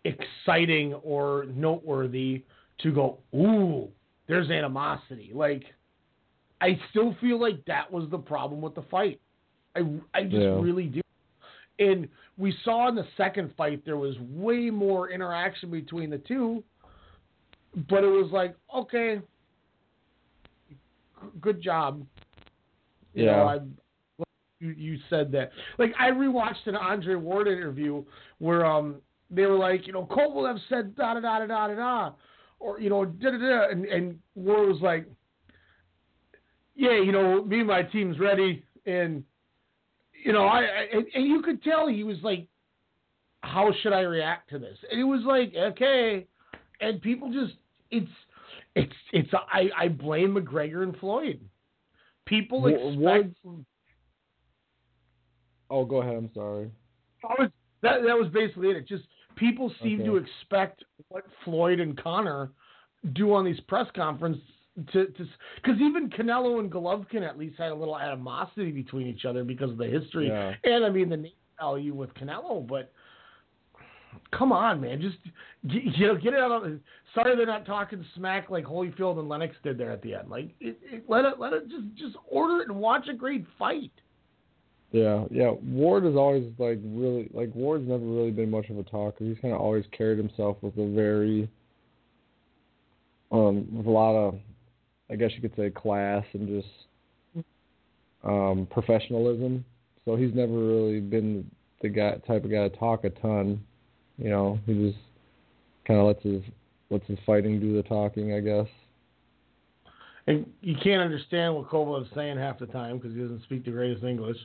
[0.03, 2.43] exciting or noteworthy
[2.79, 3.89] to go, ooh,
[4.27, 5.31] there's animosity.
[5.33, 5.63] Like
[6.61, 9.19] I still feel like that was the problem with the fight.
[9.75, 9.81] I
[10.13, 10.59] I just Yeah.
[10.59, 11.01] really do.
[11.77, 16.63] And we saw in the second fight there was way more interaction between the two,
[17.89, 19.21] but it was like, okay,
[20.69, 20.75] g-
[21.39, 22.05] good job.
[23.13, 23.35] You Yeah.
[23.35, 23.69] know,
[24.59, 25.51] you, you said that.
[25.77, 28.03] Like I rewatched an Andre Ward interview
[28.39, 28.95] where um
[29.29, 32.11] they were like, you know, Kovalev said da da da da da da da,
[32.59, 35.05] or you know da da da, and and Ward was like,
[36.75, 39.23] yeah, you know, me and my team's ready, and
[40.23, 42.47] you know, I, I and, and you could tell he was like,
[43.41, 44.77] how should I react to this?
[44.91, 46.25] And it was like, okay,
[46.81, 47.53] and people just
[47.91, 48.11] it's
[48.75, 51.39] it's it's I I blame McGregor and Floyd.
[52.25, 53.65] People expect Ward's-
[55.69, 56.15] Oh, go ahead.
[56.15, 56.69] I'm sorry.
[57.23, 57.49] I was,
[57.81, 58.77] that that was basically it.
[58.77, 59.03] It just
[59.35, 62.51] people seem to expect what Floyd and Conor
[63.13, 64.43] do on these press conferences
[64.93, 65.07] to
[65.61, 69.71] because even Canelo and Golovkin at least had a little animosity between each other because
[69.71, 70.53] of the history Yeah.
[70.63, 72.91] and I mean the name value with Canelo, but.
[74.31, 74.99] Come on, man!
[75.01, 75.17] Just
[75.67, 76.79] get, you know, get it out of.
[77.13, 80.29] Sorry, they're not talking smack like Holyfield and Lennox did there at the end.
[80.29, 83.45] Like, it, it, let it, let it just, just order it and watch a great
[83.59, 83.91] fight.
[84.91, 85.51] Yeah, yeah.
[85.63, 89.23] Ward is always like really like Ward's never really been much of a talker.
[89.23, 91.47] He's kind of always carried himself with a very
[93.31, 94.39] um with a lot of
[95.11, 97.45] I guess you could say class and just
[98.23, 99.63] um professionalism.
[100.05, 101.49] So he's never really been
[101.83, 103.63] the guy type of guy to talk a ton.
[104.17, 104.97] You know, he just
[105.85, 106.41] kind of lets his
[106.89, 108.67] lets his fighting do the talking, I guess.
[110.25, 113.71] And you can't understand what Kovalev's saying half the time because he doesn't speak the
[113.71, 114.37] greatest English.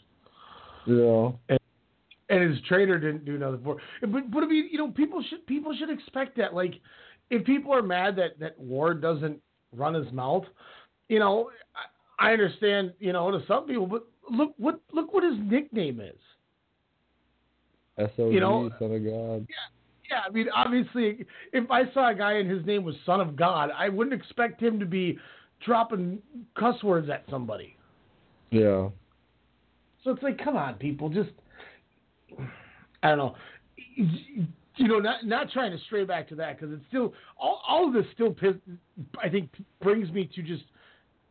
[0.86, 1.30] Yeah.
[1.48, 1.58] And,
[2.28, 3.76] and his trainer didn't do nothing for.
[4.02, 4.12] it.
[4.12, 6.54] But but I mean, you know, people should people should expect that.
[6.54, 6.74] Like,
[7.30, 9.40] if people are mad that that Ward doesn't
[9.74, 10.44] run his mouth,
[11.08, 11.50] you know,
[12.18, 12.92] I, I understand.
[12.98, 16.16] You know, to some people, but look what look what his nickname is.
[17.98, 19.46] SOG, You know- son of God.
[20.10, 23.36] Yeah, I mean, obviously, if I saw a guy and his name was Son of
[23.36, 25.18] God, I wouldn't expect him to be
[25.64, 26.18] dropping
[26.58, 27.76] cuss words at somebody.
[28.50, 28.90] Yeah.
[30.04, 31.30] So it's like, come on, people, just
[33.02, 33.34] I don't know,
[33.96, 37.88] you know, not not trying to stray back to that because it's still all all
[37.88, 38.54] of this still piss,
[39.22, 39.50] I think
[39.82, 40.64] brings me to just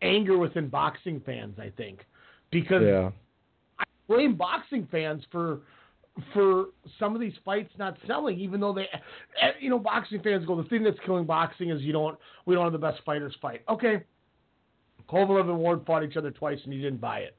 [0.02, 1.58] anger within boxing fans.
[1.60, 2.00] I think
[2.52, 3.12] because Yeah.
[3.80, 5.62] I blame boxing fans for
[6.32, 6.68] for
[7.00, 8.88] some of these fights not selling, even though they,
[9.42, 12.54] eh, you know, boxing fans go, the thing that's killing boxing is you don't, we
[12.54, 13.64] don't have the best fighters fight.
[13.68, 14.04] Okay,
[15.10, 17.36] Kovalev and Ward fought each other twice, and you didn't buy it.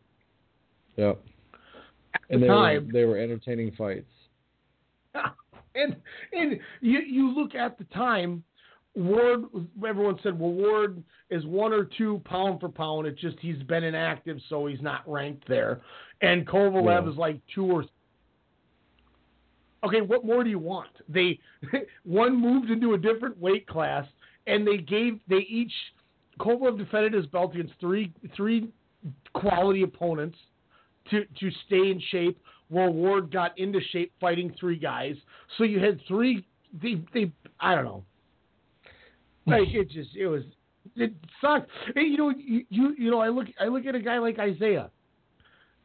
[0.96, 1.22] Yep.
[2.14, 4.10] At And the they time, were they were entertaining fights.
[5.74, 5.96] and
[6.32, 8.44] and you you look at the time,
[8.94, 9.44] Ward.
[9.86, 13.06] Everyone said, well, Ward is one or two pound for pound.
[13.06, 15.80] It's just he's been inactive, so he's not ranked there.
[16.22, 17.10] And Kovalev Yeah.
[17.10, 17.84] is like two or.
[19.84, 20.88] Okay, what more do you want?
[21.08, 21.38] They
[22.04, 24.06] one moved into a different weight class,
[24.46, 25.72] and they gave they each
[26.40, 28.68] Kovalev defended his belt against three three
[29.34, 30.38] quality opponents
[31.10, 32.38] to to stay in shape.
[32.68, 35.16] While Ward got into shape fighting three guys,
[35.58, 36.46] so you had three.
[36.82, 37.30] They they
[37.60, 38.04] I don't know.
[39.46, 40.42] Like it just it was
[40.96, 41.70] it sucked.
[41.94, 44.38] And, you know you, you you know I look I look at a guy like
[44.38, 44.90] Isaiah.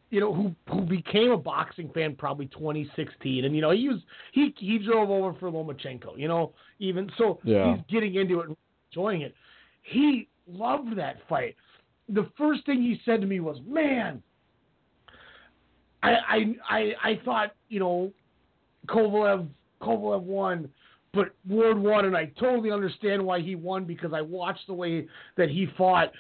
[0.10, 4.00] You know who who became a boxing fan probably 2016, and you know he was
[4.32, 6.18] he he drove over for Lomachenko.
[6.18, 7.76] You know even so Yeah.
[7.76, 8.58] he's getting into it, and
[8.92, 9.36] enjoying it.
[9.84, 11.56] He loved that fight.
[12.08, 14.24] The first thing he said to me was, "Man,
[16.04, 18.12] I I I, I thought you know
[18.88, 19.48] Kovalev
[19.82, 20.70] Kovalev won,
[21.14, 25.08] but Ward won, and I totally understand why he won because I watched the way
[25.38, 26.12] that he fought.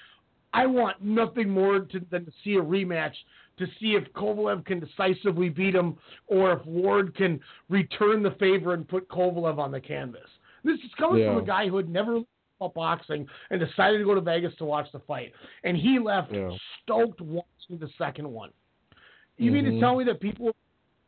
[0.51, 3.13] I want nothing more to, than to see a rematch
[3.57, 8.73] to see if Kovalev can decisively beat him or if Ward can return the favor
[8.73, 10.27] and put Kovalev on the canvas.
[10.63, 12.21] This is coming from a guy who had never
[12.59, 15.31] about boxing and decided to go to Vegas to watch the fight,
[15.63, 16.51] and he left Yeah.
[16.83, 18.51] stoked watching the second one.
[19.39, 19.79] You mean to Mhm.
[19.79, 20.53] tell me that people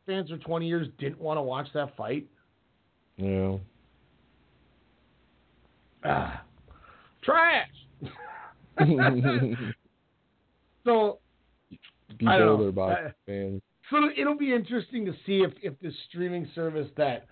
[0.06, 2.26] fans for 20 years didn't want to watch that fight.
[3.16, 3.58] Yeah.
[6.04, 6.42] Ah,
[7.20, 7.68] trash.
[10.84, 11.18] so
[12.18, 12.72] Be I don't know.
[12.72, 13.62] bolder, Uh, fans.
[13.90, 17.26] So it'll be interesting to see if if this streaming service that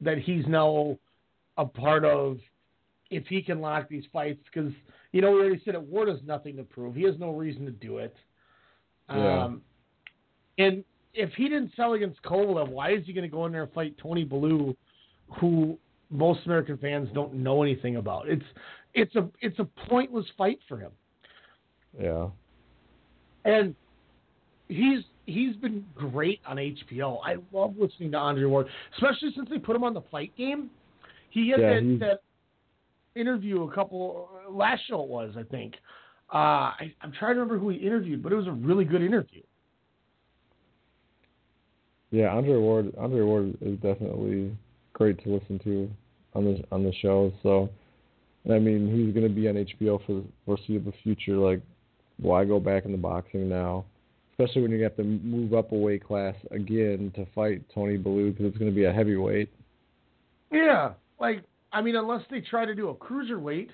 [0.00, 0.96] that he's now
[1.56, 2.40] a part of,
[3.10, 4.72] if he can lock these fights, because
[5.12, 5.82] you know we already said it.
[5.82, 6.94] Ward has nothing to prove.
[6.94, 8.16] He has no reason to do it.
[9.10, 9.56] Yeah.
[10.58, 10.84] And
[11.14, 13.72] if he didn't sell against Kovalev, why is he going to go in there and
[13.72, 14.76] fight Tony Bellew,
[15.40, 15.78] who
[16.10, 18.28] most American fans don't know anything about?
[18.28, 18.44] It's
[18.94, 20.90] it's a it's a pointless fight for him.
[21.98, 22.28] Yeah.
[23.44, 23.74] And
[24.68, 27.18] he's he's been great on HBO.
[27.24, 30.70] I love listening to Andre Ward, especially since they put him on the fight game.
[31.30, 32.20] He had Yeah, that, he's- that
[33.14, 35.74] interview a couple last show it was, I think.
[36.32, 36.36] Uh,
[36.76, 39.42] I, I'm trying to remember who he interviewed, but it was a really good interview.
[42.10, 42.92] Yeah, Andre Ward.
[42.96, 44.56] Andre Ward is definitely
[44.92, 45.90] great to listen to
[46.34, 47.32] on the on the show.
[47.42, 47.68] So,
[48.50, 51.36] I mean, he's going to be on HBO for the foreseeable future.
[51.36, 51.60] Like,
[52.18, 53.84] why go back into boxing now?
[54.32, 58.30] Especially when you have to move up a weight class again to fight Tony Bellew
[58.30, 59.50] because it's going to be a heavyweight.
[60.50, 61.42] Yeah, like
[61.72, 63.68] I mean, unless they try to do a cruiserweight,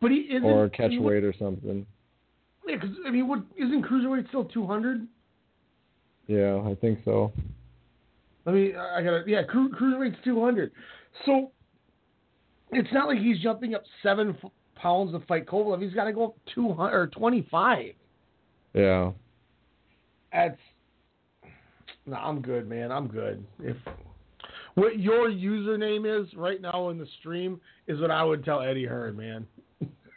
[0.00, 1.86] but he isn't or a catchweight or something.
[2.66, 5.06] Yeah, because I mean, what isn't cruiserweight still 200?
[6.26, 7.32] Yeah, I think so.
[8.46, 8.74] Let me.
[8.74, 9.24] I gotta.
[9.26, 10.70] Yeah, cru- cruiserweight's two hundred.
[11.26, 11.50] So
[12.70, 15.82] it's not like he's jumping up seven f- pounds to fight Kovalev.
[15.82, 17.92] He's got to go up two hundred or twenty five.
[18.72, 19.10] Yeah.
[20.32, 20.58] That's.
[22.06, 22.92] No, I'm good, man.
[22.92, 23.44] I'm good.
[23.58, 23.76] If
[24.76, 28.86] what your username is right now in the stream is what I would tell Eddie
[28.86, 29.46] Hearn, man.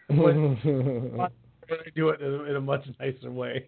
[1.69, 3.67] But do it in a, much nicer way.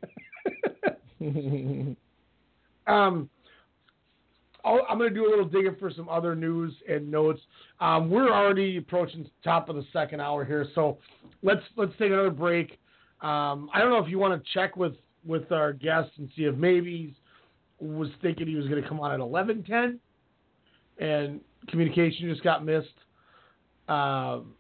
[2.88, 3.30] um,
[4.64, 7.42] I'm going to do a little digging for some other news and notes.
[7.80, 10.98] Um, we're already approaching top of the second hour here, so
[11.42, 12.80] let's let's take another break.
[13.22, 14.94] Um, I don't know if you want to check with
[15.26, 17.16] with our guest and see if maybe
[17.80, 19.98] he was thinking he was going to come on at 11:10,
[21.00, 22.88] and communication just got missed.
[23.88, 24.54] Um,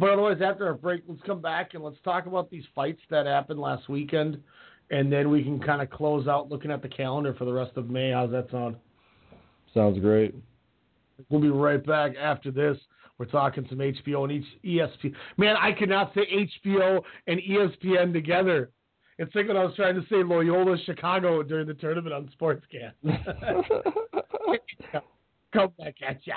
[0.00, 3.26] but otherwise, after our break, let's come back and let's talk about these fights that
[3.26, 4.42] happened last weekend,
[4.92, 7.72] and then we can kind of close out looking at the calendar for the rest
[7.76, 8.12] of May.
[8.12, 8.76] How's that sound?
[9.74, 10.34] Sounds great.
[11.30, 12.76] We'll be right back after this.
[13.18, 15.14] We're talking some HBO and each ESPN.
[15.38, 18.70] Man, I cannot say HBO and ESPN together.
[19.18, 22.92] It's like when I was trying to say Loyola Chicago during the tournament on Sportscast.
[25.52, 26.36] Come back at ya.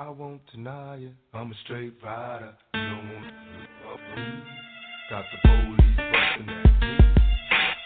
[0.00, 1.12] I won't deny it.
[1.34, 2.54] I'm a straight rider.
[2.72, 3.32] You don't want to
[3.92, 4.22] up me.
[5.10, 6.94] Got the police busting at me,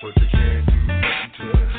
[0.00, 1.74] but they can't do nothing to the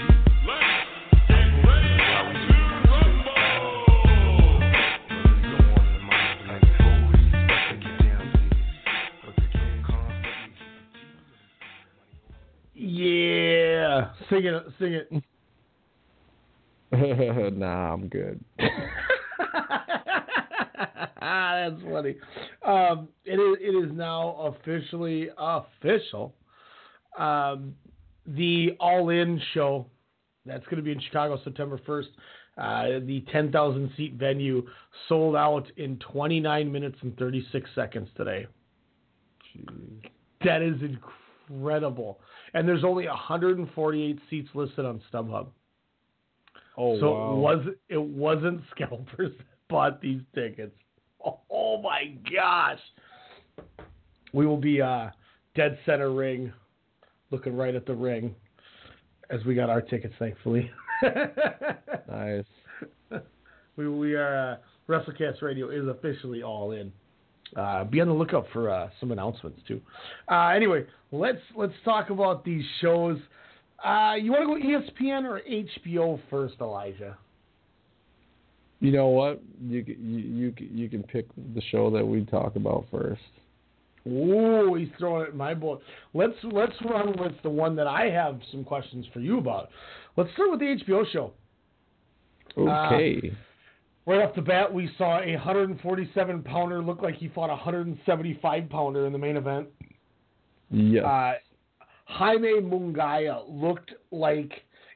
[12.73, 15.07] Yeah, sing it, sing it.
[17.57, 18.43] nah, I'm good.
[21.21, 22.15] that's funny.
[22.65, 26.35] Um, it is it is now officially official.
[27.17, 27.75] Um,
[28.27, 29.85] the All In show
[30.45, 32.09] that's going to be in Chicago September first.
[32.57, 34.65] Uh, the 10,000 seat venue
[35.09, 38.47] sold out in 29 minutes and 36 seconds today.
[39.53, 40.01] Jeez.
[40.45, 42.19] That is incredible.
[42.53, 45.47] And there's only 148 seats listed on StubHub.
[46.77, 47.31] Oh so wow.
[47.31, 49.31] it was it wasn't scalpers
[49.69, 50.75] bought these tickets.
[51.49, 52.79] Oh my gosh.
[54.33, 55.09] We will be uh,
[55.55, 56.51] dead center ring,
[57.31, 58.35] looking right at the ring
[59.29, 60.69] as we got our tickets, thankfully.
[62.09, 62.45] nice.
[63.77, 64.57] We we are uh,
[64.87, 66.91] WrestleCast Radio is officially all in.
[67.55, 69.81] Uh, be on the lookout for uh, some announcements too.
[70.29, 73.17] Uh, anyway, let's let's talk about these shows.
[73.83, 77.17] Uh, you want to go ESPN or HBO first, Elijah?
[78.79, 79.41] You know what?
[79.61, 83.21] You you you you can pick the show that we talk about first.
[84.07, 85.81] Ooh, he's throwing it in my boat.
[86.13, 89.69] Let's let's run with the one that I have some questions for you about.
[90.17, 91.33] Let's start with the HBO show.
[92.57, 93.31] Okay.
[94.05, 98.69] Right off the bat, we saw a 147 pounder look like he fought a 175
[98.69, 99.67] pounder in the main event.
[100.69, 101.03] yes.
[101.03, 101.33] Uh,
[102.05, 104.51] Jaime Munguia looked like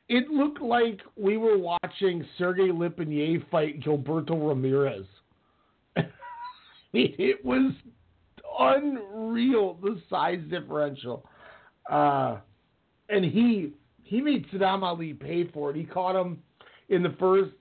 [0.09, 5.05] it looked like we were watching Sergey Lipinets fight Gilberto Ramirez.
[6.93, 7.71] it was
[8.59, 11.25] unreal the size differential,
[11.89, 12.37] uh,
[13.09, 15.75] and he he made Sadam Ali pay for it.
[15.75, 16.41] He caught him
[16.89, 17.51] in the first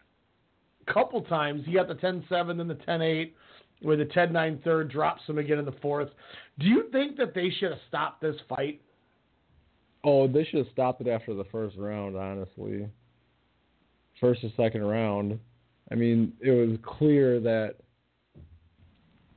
[0.87, 1.63] couple times.
[1.67, 3.33] He got the 10-7, then the 10-8,
[3.83, 6.09] where the 10-9 third drops him again in the fourth.
[6.59, 8.81] Do you think that they should have stopped this fight?
[10.05, 12.89] Oh, they should have stopped it after the first round, honestly.
[14.21, 15.39] First or second round.
[15.91, 17.77] I mean, it was clear that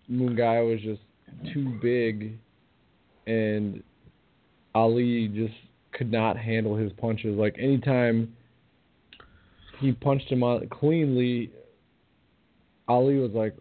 [0.09, 1.01] Munguia was just
[1.53, 2.38] too big
[3.28, 3.82] and
[4.76, 5.53] Ali just
[5.93, 7.38] could not handle his punches.
[7.38, 8.36] Like anytime
[9.80, 11.51] he punched him out cleanly,
[12.88, 13.55] Ali was like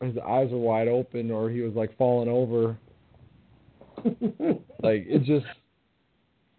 [0.00, 2.78] his eyes were wide open or he was like falling over.
[4.82, 5.46] like it just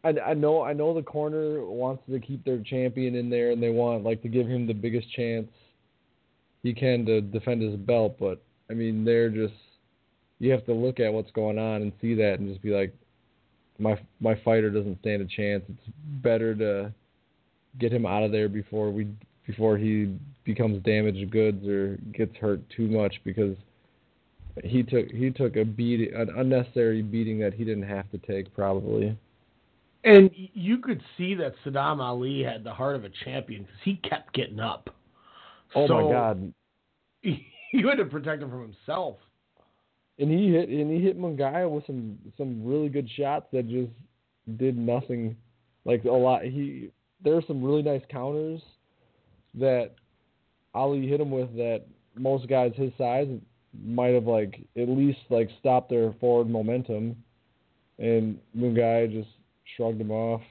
[0.04, 3.62] I, I know I know the corner wants to keep their champion in there and
[3.62, 5.48] they want like to give him the biggest chance
[6.64, 9.54] he can to defend his belt, but I mean they're just
[10.40, 12.94] you have to look at what's going on and see that and just be like
[13.78, 15.64] my my fighter doesn't stand a chance.
[15.68, 16.94] It's better to
[17.78, 19.08] get him out of there before we
[19.46, 23.56] before he becomes damaged goods or gets hurt too much because
[24.64, 28.54] he took he took a beat an unnecessary beating that he didn't have to take
[28.54, 29.18] probably.
[30.04, 33.96] And you could see that Sadam Ali had the heart of a champion because he
[33.98, 34.90] kept getting up.
[35.76, 36.54] Oh So, my god.
[37.72, 39.18] You had to protect him from himself.
[40.18, 43.92] And he hit and he hit Munguia with some some really good shots that just
[44.58, 45.38] did nothing.
[45.86, 46.90] Like a lot he
[47.24, 48.60] there were some really nice counters
[49.54, 49.92] that
[50.74, 51.84] Ali hit him with that
[52.16, 53.28] most guys his size
[53.86, 57.16] might have like at least like stopped their forward momentum
[58.00, 59.30] and Munguia just
[59.76, 60.42] shrugged him off.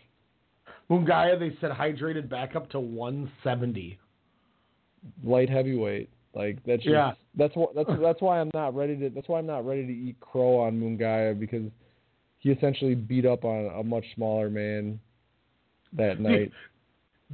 [0.90, 3.98] Munguia, they said, hydrated back up to 170.
[5.22, 6.08] Light heavyweight.
[6.34, 7.12] Like that's just, Yeah.
[7.36, 9.92] that's what that's that's why I'm not ready to that's why I'm not ready to
[9.92, 11.70] eat crow on Munguia because
[12.38, 15.00] he essentially beat up on a much smaller man
[15.94, 16.52] that night.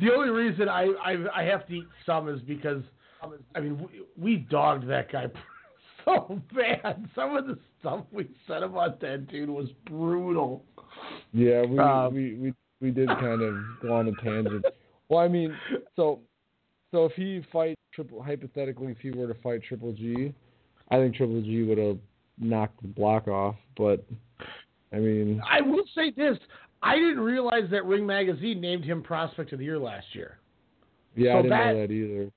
[0.01, 2.82] The only reason I, I I have to eat some is because
[3.55, 5.26] I mean, we, we dogged that guy
[6.28, 7.09] so bad.
[7.14, 10.64] Some of the stuff we said about that dude was brutal.
[11.32, 14.64] Yeah, we Um, we, we we did kind of go on a tangent.
[15.09, 15.57] Well, I mean,
[15.96, 16.20] so
[16.90, 20.32] so if he fight triple hypothetically, if he were to fight Triple G,
[20.90, 21.98] I think Triple G would have
[22.38, 23.57] knocked the block off.
[23.76, 24.05] But
[24.92, 26.36] I mean, I will say this:
[26.82, 30.38] I didn't realize that Ring Magazine named him Prospect of the Year last year.
[31.16, 32.30] yeah, So I didn't that- know that either.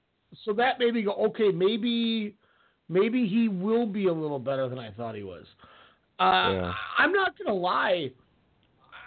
[0.43, 2.35] So that made me go, okay, maybe,
[2.89, 5.45] maybe he will be a little better than I thought he was.
[6.19, 6.73] Uh, Yeah.
[6.97, 8.11] I'm not gonna lie.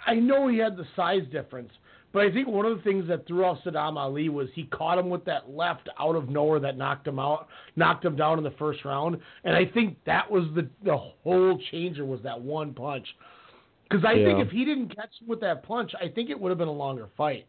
[0.07, 1.73] I know he had the size difference,
[2.13, 4.99] but I think one of the things that threw off Sadam Ali was he caught
[4.99, 8.45] him with that left out of nowhere that knocked him out, knocked him down in
[8.45, 12.73] the first round, and I think that was the the whole changer was that one
[12.75, 13.07] punch.
[13.89, 16.51] Because I think if he didn't catch him with that punch, I think it would
[16.51, 17.47] have been a longer fight.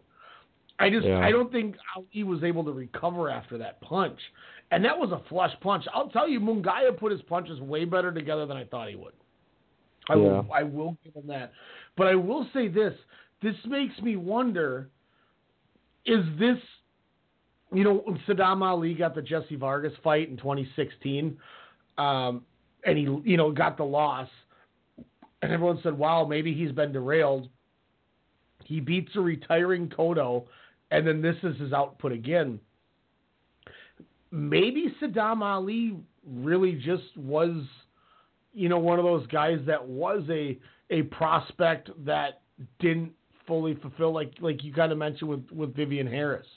[0.80, 1.20] I just Yeah.
[1.20, 4.20] I don't think Ali was able to recover after that punch,
[4.72, 5.86] and that was a flush punch.
[5.94, 9.14] I'll tell you, Munguia put his punches way better together than I thought he would.
[10.10, 11.52] I will I will give him that,
[11.96, 12.94] but I will say this:
[13.44, 14.90] this makes me wonder:
[16.06, 16.58] is this,
[17.72, 21.38] you know, when Sadam Ali got the Jesse Vargas fight in 2016,
[21.98, 22.44] um,
[22.84, 24.28] and he you know got the loss,
[25.44, 27.48] and everyone said, "Wow, maybe he's been derailed."
[28.66, 30.46] He beats a retiring Cotto,
[30.90, 32.60] and then this is his output again.
[34.32, 37.64] Maybe Sadam Ali really just was,
[38.54, 40.58] you know, one of those guys that was a
[40.90, 42.42] a prospect that
[42.80, 43.12] didn't
[43.48, 46.48] fully fulfill, like like you kind of mentioned with with Vivian Harris.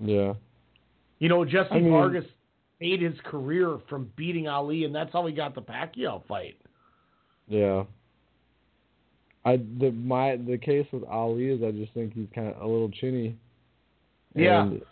[0.00, 0.34] Yeah.
[1.18, 2.24] You know, Jesse I mean- Vargas
[2.80, 6.56] made his career from beating Ali, and that's how he got the Pacquiao fight.
[7.46, 7.84] Yeah.
[9.44, 12.66] I the my the case with Ali is I just think he's kind of a
[12.66, 13.36] little chinny.
[14.34, 14.82] Yeah, And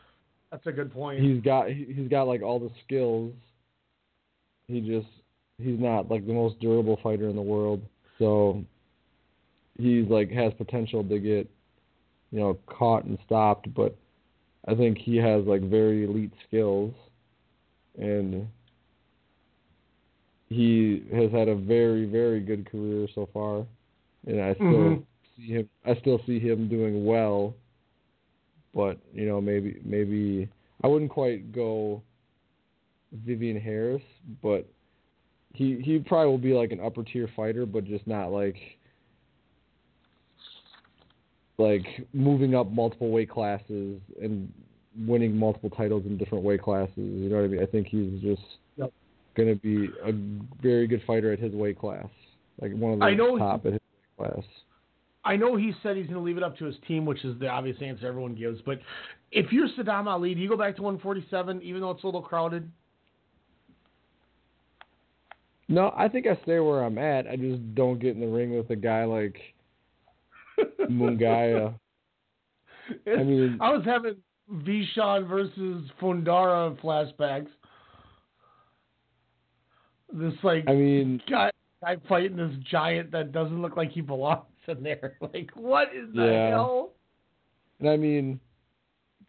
[0.51, 1.21] that's a good point.
[1.21, 3.33] he's got he- he's got like all the skills.
[4.67, 5.09] He just
[5.59, 7.83] he's not like the most durable fighter in the world.
[8.19, 8.65] So
[9.79, 11.49] he's like has potential to get
[12.31, 13.97] you know caught and stopped, but
[14.67, 16.95] I think he has like very elite skills
[17.99, 18.47] and
[20.49, 23.67] he has had a very very good career so far
[24.27, 25.05] and I still Mhm.
[25.37, 27.55] see him I still see him doing well
[28.75, 30.49] but you know maybe maybe
[30.83, 32.03] I wouldn't quite go
[33.25, 34.03] Vivian Harris
[34.43, 34.67] but
[35.55, 38.57] he he probably will be like an upper tier fighter but just not like
[41.59, 44.53] like moving up multiple weight classes and
[45.07, 46.93] winning multiple titles in different weight classes.
[46.97, 47.63] You know what I mean?
[47.63, 48.43] I think he's just
[48.77, 48.93] Yep.
[49.35, 50.13] going to be a
[50.63, 52.09] very good fighter at his weight class
[52.61, 53.81] like one of the I know he- top at his
[54.19, 54.45] weight class
[55.29, 57.39] I know he said he's going to leave it up to his team, which is
[57.39, 58.63] the obvious answer everyone gives.
[58.63, 58.81] But
[59.31, 62.23] if you're Sadam Ali, do you go back to 147, even though it's a little
[62.23, 62.73] crowded?
[65.69, 67.27] No, I think I stay where I'm at.
[67.27, 69.37] I just don't get in the ring with a guy like
[70.91, 71.75] Munguia.
[73.07, 74.17] I mean, I was having
[74.51, 77.49] Vishan versus Fonfara flashbacks.
[80.11, 81.51] This like I mean, guy,
[81.83, 85.17] guy fighting this giant that doesn't look like he belongs in there.
[85.21, 86.51] Like, what is the Yeah.
[86.51, 86.93] hell?
[87.81, 88.41] and I mean,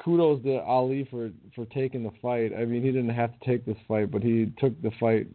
[0.04, 2.52] kudos to Ali for for taking the fight.
[2.58, 5.28] I mean, he didn't have to take this fight, but he took the fight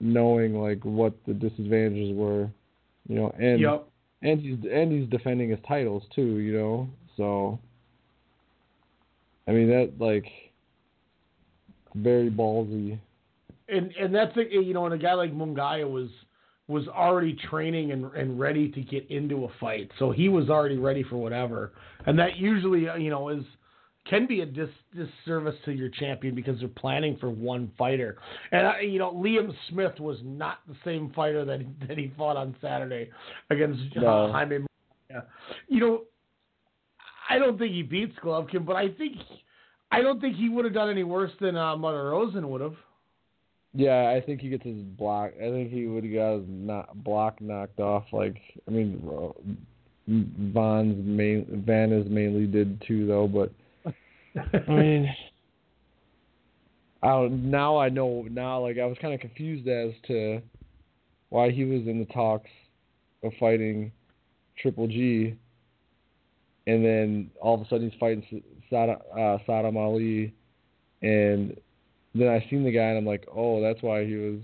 [0.00, 2.50] knowing like what the disadvantages were,
[3.08, 3.88] you know, and Yep.
[4.22, 6.88] and he's and he's defending his titles too, you know.
[7.16, 7.58] So
[9.46, 10.26] I mean that like
[11.94, 12.98] very ballsy.
[13.68, 16.08] and and that's you know, and a guy like Munguia was
[16.68, 20.78] was already training and and ready to get into a fight, so he was already
[20.78, 21.72] ready for whatever,
[22.06, 23.44] and that usually uh, you know is
[24.08, 28.16] can be a dis disservice to your champion because they're planning for one fighter,
[28.52, 32.36] and uh, you know Liam Smith was not the same fighter that that he fought
[32.36, 33.10] on Saturday
[33.50, 34.32] against uh, No.
[34.32, 34.58] Jaime.
[34.58, 35.24] Muralla.
[35.68, 36.02] You know,
[37.28, 39.16] I don't think he beats Golovkin, but I think
[39.90, 42.76] I don't think he would have done any worse than uh, Martirosyan would have.
[43.74, 45.32] Yeah, I think he gets his block.
[45.36, 48.04] I think he would have got his not, block knocked off.
[48.12, 48.36] Like,
[48.68, 49.32] I mean, uh,
[50.06, 53.26] Van's main Vanna's mainly did too, though.
[53.26, 53.52] But
[54.68, 55.14] I mean,
[57.02, 58.60] I don't, now I know now.
[58.60, 60.42] Like, I was kind of confused as to
[61.30, 62.50] why he was in the talks
[63.22, 63.90] of fighting
[64.58, 65.34] Triple G,
[66.66, 70.34] and then all of a sudden he's fighting Sadam, uh, Sadam Ali,
[71.00, 71.56] and
[72.14, 74.40] then I seen the guy and I'm like, oh, that's why he was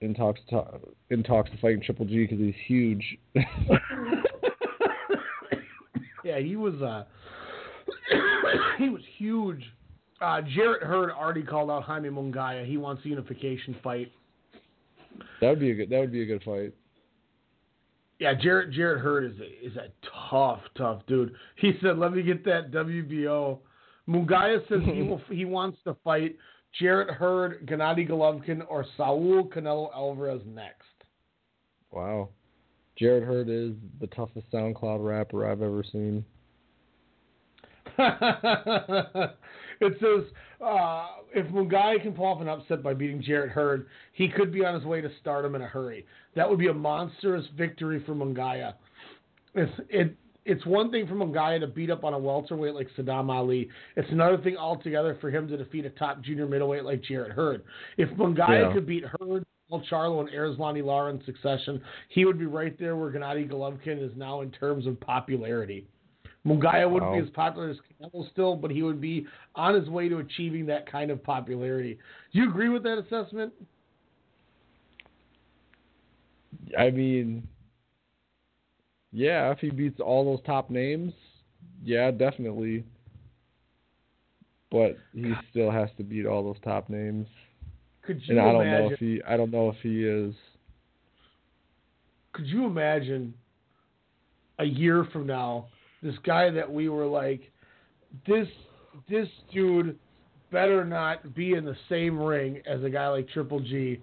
[0.00, 0.64] in talks to,
[1.10, 3.18] in talks to fighting Triple G because he's huge.
[6.24, 7.04] yeah, he was uh
[8.78, 9.62] he was huge.
[10.20, 12.66] Uh, Jarrett Hurd already called out Jaime Munguia.
[12.66, 14.10] He wants a unification fight.
[15.40, 15.90] That would be a good.
[15.90, 16.74] That would be a good fight.
[18.18, 19.88] Yeah, Jarrett Jarrett Hurd is a, is a
[20.30, 21.34] tough, tough dude.
[21.56, 23.58] He said, "Let me get that WBO."
[24.08, 25.20] Munguia says he will.
[25.30, 26.36] He wants to fight
[26.78, 30.84] Jarrett Hurd, Gennady Golovkin, or Saul Canelo Alvarez next.
[31.90, 32.28] Wow.
[32.98, 36.24] Jarrett Hurd is the toughest SoundCloud rapper I've ever seen.
[37.98, 40.24] it says
[40.64, 44.64] uh, if Munguia can pull off an upset by beating Jarrett Hurd, he could be
[44.64, 46.06] on his way to stardom in a hurry.
[46.36, 48.74] That would be a monstrous victory for Munguia.
[49.54, 50.14] It's it
[50.48, 53.68] it's one thing for Munguia to beat up on a welterweight like Sadam Ali.
[53.96, 57.62] It's another thing altogether for him to defeat a top junior middleweight like Jarrett Hurd.
[57.98, 58.72] If Munguia Yeah.
[58.72, 62.96] could beat Hurd, Paul Charlo, and Erislandy Lara in succession, he would be right there
[62.96, 65.86] where Gennady Golovkin is now in terms of popularity.
[66.46, 70.08] Munguia wouldn't be as popular as Canelo still, but he would be on his way
[70.08, 71.98] to achieving that kind of popularity.
[72.32, 73.52] Do you agree with that assessment?
[76.78, 77.46] I mean,
[79.12, 81.12] yeah, if he beats all those top names,
[81.84, 82.84] yeah, definitely.
[84.70, 87.26] But he still has to beat all those top names.
[88.02, 88.86] Could you And I don't imagine?
[88.86, 89.22] know if he.
[89.26, 90.34] I don't know if he is.
[92.32, 93.34] could you imagine
[94.58, 95.66] a year from now
[96.02, 97.50] this guy that we were like
[98.26, 98.48] this
[99.08, 99.98] this dude
[100.50, 104.00] better not be in the same ring as a guy like Triple G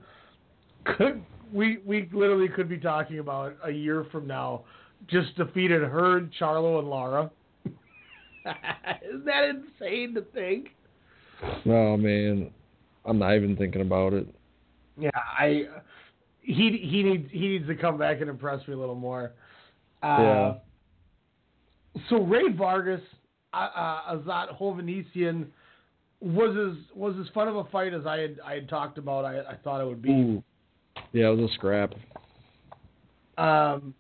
[0.85, 1.23] could
[1.53, 4.63] we we literally could be talking about a year from now
[5.07, 7.31] just defeated Hurd, Charlo and Lara.
[7.65, 10.69] Isn't that insane to think?
[11.65, 12.51] Oh man,
[13.05, 14.27] I'm not even thinking about it.
[14.97, 15.65] Yeah, I
[16.41, 19.33] he he needs he needs to come back and impress me a little more.
[20.01, 20.53] Uh, Yeah.
[22.09, 23.01] So Rey Vargas,
[23.53, 25.47] uh, uh, Azat Hovhannisyan
[26.21, 29.25] was as was as fun of a fight as I had I had talked about.
[29.25, 30.11] I, I thought it would be.
[30.11, 30.43] Ooh.
[31.11, 31.93] Yeah, it was a scrap.
[33.37, 33.93] Um,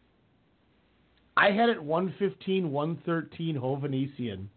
[1.37, 4.47] I had it 115, 113 Hovhannisyan.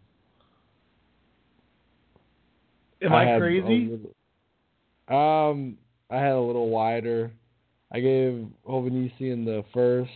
[3.01, 3.97] Am I, had crazy?
[5.07, 5.77] um,
[6.09, 7.31] I had a little wider.
[7.91, 10.11] I gave Hovhannisyan the first,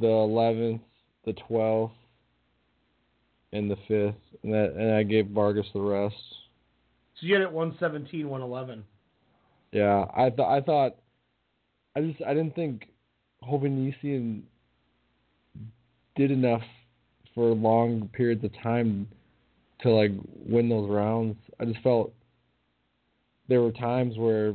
[0.00, 0.82] the eleventh,
[1.24, 1.94] the twelfth,
[3.52, 6.14] and the fifth, and that, and I gave Vargas the rest.
[7.20, 8.84] So you had it 117, 111.
[9.72, 10.96] Yeah, I thought I thought
[11.96, 12.88] I just I didn't think
[13.48, 14.42] Hovhannisyan
[16.16, 16.62] did enough
[17.34, 19.06] for long periods of time
[19.82, 20.12] to like
[20.46, 21.36] win those rounds.
[21.60, 22.12] I just felt
[23.48, 24.54] there were times where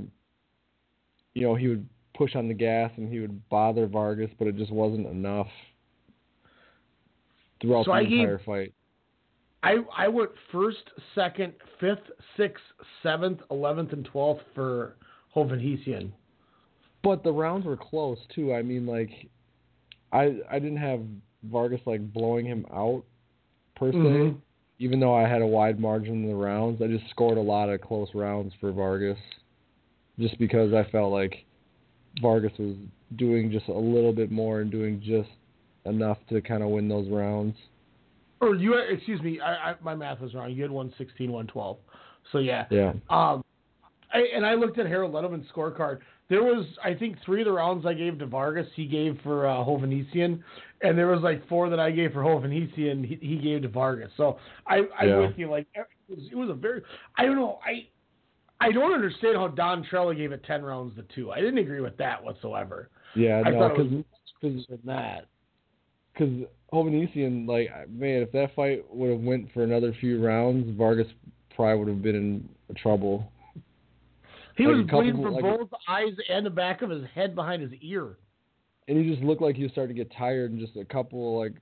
[1.34, 4.58] you know he would push on the gas and he would bother Vargas, but it
[4.58, 5.48] just wasn't enough
[7.62, 8.74] throughout So the I gave- entire fight.
[9.64, 12.64] I I went first, second, fifth, sixth,
[13.04, 14.96] seventh, eleventh, and twelfth for
[15.36, 16.12] Hovhannisyan.
[17.04, 18.54] But the rounds were close too.
[18.54, 19.10] I mean, like,
[20.12, 21.02] I I didn't have
[21.44, 23.04] Vargas like blowing him out
[23.76, 23.98] per se.
[23.98, 24.36] Mhm.
[24.80, 27.70] Even though I had a wide margin in the rounds, I just scored a lot
[27.70, 29.20] of close rounds for Vargas,
[30.18, 31.46] just because I felt like
[32.20, 32.76] Vargas was
[33.16, 35.30] doing just a little bit more and doing just
[35.86, 37.56] enough to kind of win those rounds.
[38.40, 40.52] Or you, excuse me, I, I, my math was wrong.
[40.52, 41.78] You had 116, 112.
[42.32, 42.66] So yeah.
[42.72, 42.94] Yeah.
[43.10, 43.44] Um,
[44.14, 46.00] I, and I looked at Harold Lederman's scorecard.
[46.32, 49.46] There was, I think, three of the rounds I gave to Vargas, he gave for
[49.46, 50.42] uh, Hovhannisyan,
[50.82, 54.12] and there was like four that I gave for Hovhannisyan, he, he gave to Vargas.
[54.16, 55.20] So I, I'm Yeah.
[55.20, 55.52] with you.
[55.52, 56.84] Like it was, it was a very,
[57.18, 57.86] I don't know, I,
[58.66, 61.32] I don't understand how Don Trella gave it ten rounds to two.
[61.32, 62.90] I didn't agree with that whatsoever.
[63.14, 63.92] Yeah, I no, thought it because
[64.42, 65.26] was than that.
[66.14, 71.08] because Hovhannisyan, like man, if that fight would have went for another few rounds, Vargas
[71.54, 73.30] probably would have been in trouble.
[74.58, 77.62] He Like was bleeding from like- both eyes and the back of his head behind
[77.62, 78.18] his ear.
[78.88, 81.38] and he just looked like he was starting to get tired and just a couple
[81.40, 81.54] like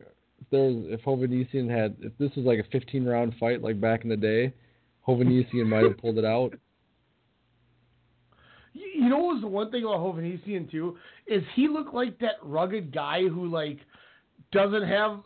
[0.41, 3.80] if there was if Hovhannisyan had if this was like a 15 round fight like
[3.80, 4.53] back in the day,
[5.07, 6.53] Hovhannisyan might have pulled it out.
[8.74, 10.98] You you know what was the one thing about Hovhannisyan too
[11.28, 13.80] is he looked like that rugged guy who like
[14.52, 15.22] doesn't have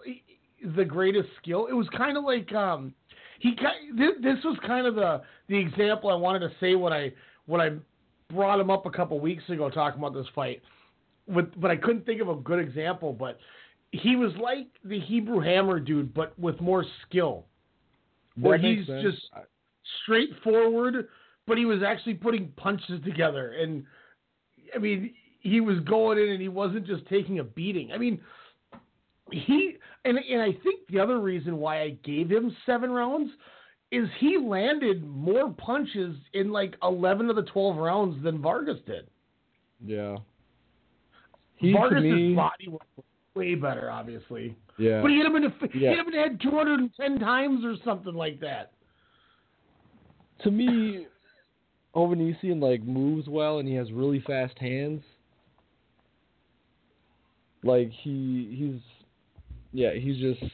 [0.76, 1.68] the greatest skill.
[1.68, 2.94] It was kind of like um
[3.40, 3.56] he
[3.98, 7.12] this, this was kind of the the example I wanted to say when I
[7.46, 7.72] when I
[8.34, 10.62] brought him up a couple weeks ago talking about this fight.
[11.28, 13.40] With but I couldn't think of a good example, but
[13.92, 17.46] he was like the Hebrew Hammer dude, but with more skill.
[18.36, 19.22] Where That he's just
[20.04, 21.08] straightforward,
[21.48, 23.54] but he was actually putting punches together.
[23.54, 23.86] And
[24.76, 27.92] I mean, he was going in and he wasn't just taking a beating.
[27.92, 28.20] I mean,
[29.32, 33.32] he and and I think the other reason why I gave him seven rounds
[33.94, 39.08] is he landed more punches in like eleven of the twelve rounds than Vargas did.
[39.86, 40.18] Yeah.
[41.58, 42.82] He to Vargas's me, body was
[43.36, 44.56] way better, obviously.
[44.78, 45.02] yeah.
[45.02, 45.92] But he hit him in the Yeah.
[45.92, 48.72] hit him in the head two hundred and ten times or something like that.
[50.44, 51.06] to me,
[51.96, 55.04] Hovhannisyan like moves well and he has really fast hands.
[57.64, 58.82] Like he he's
[59.72, 60.52] yeah he's just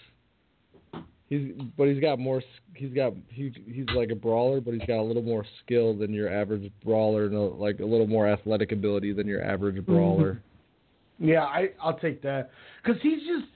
[1.30, 2.42] he's but he's got more
[2.74, 6.14] he's got he he's like a brawler but he's got a little more skill than
[6.14, 10.42] your average brawler and a, like a little more athletic ability than your average brawler.
[11.20, 12.50] Yeah, I I'll take that.
[12.84, 13.48] Because he's just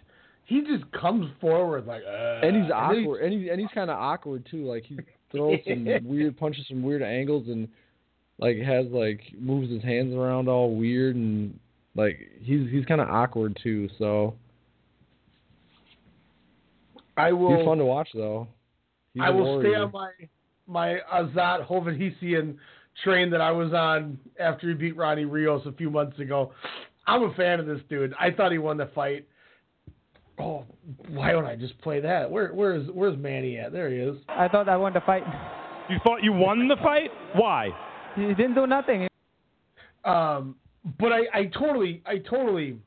[0.46, 3.98] he just comes forward like uh, and he's awkward and he's and he's kind of
[3.98, 4.98] awkward too like he
[5.32, 7.68] throws some weird punches from weird angles and
[8.40, 11.58] like has like moves his hands around all weird and
[11.96, 14.34] like he's he's kind of awkward too so
[17.18, 17.58] I will.
[17.58, 18.48] he's fun to watch though
[19.14, 20.10] He's I a will stay on my
[20.68, 22.56] my Azat Hovhannisyan
[23.04, 26.52] train that I was on after he beat Ronnie Rios a few months ago.
[27.06, 28.14] I'm a fan of this dude.
[28.20, 29.28] I thought he won the fight.
[30.40, 30.66] Oh,
[31.10, 32.30] why don't I just play that?
[32.30, 33.72] Where where's where's Manny at?
[33.72, 34.18] There he is.
[34.30, 35.24] I thought I won the fight.
[35.90, 37.12] You thought you won the fight?
[37.36, 37.70] Why?
[38.16, 39.08] He didn't do nothing.
[40.06, 40.56] Um,
[41.00, 42.78] but I, I totally, I totally,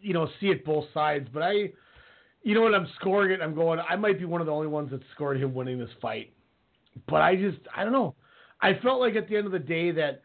[0.00, 1.28] you know, see it both sides.
[1.32, 1.72] But I,
[2.44, 2.74] you know, what?
[2.74, 3.80] I'm scoring it, I'm going.
[3.88, 6.32] I might be one of the only ones that scored him winning this fight.
[7.08, 8.14] But I just, I don't know.
[8.60, 10.22] I felt like at the end of the day that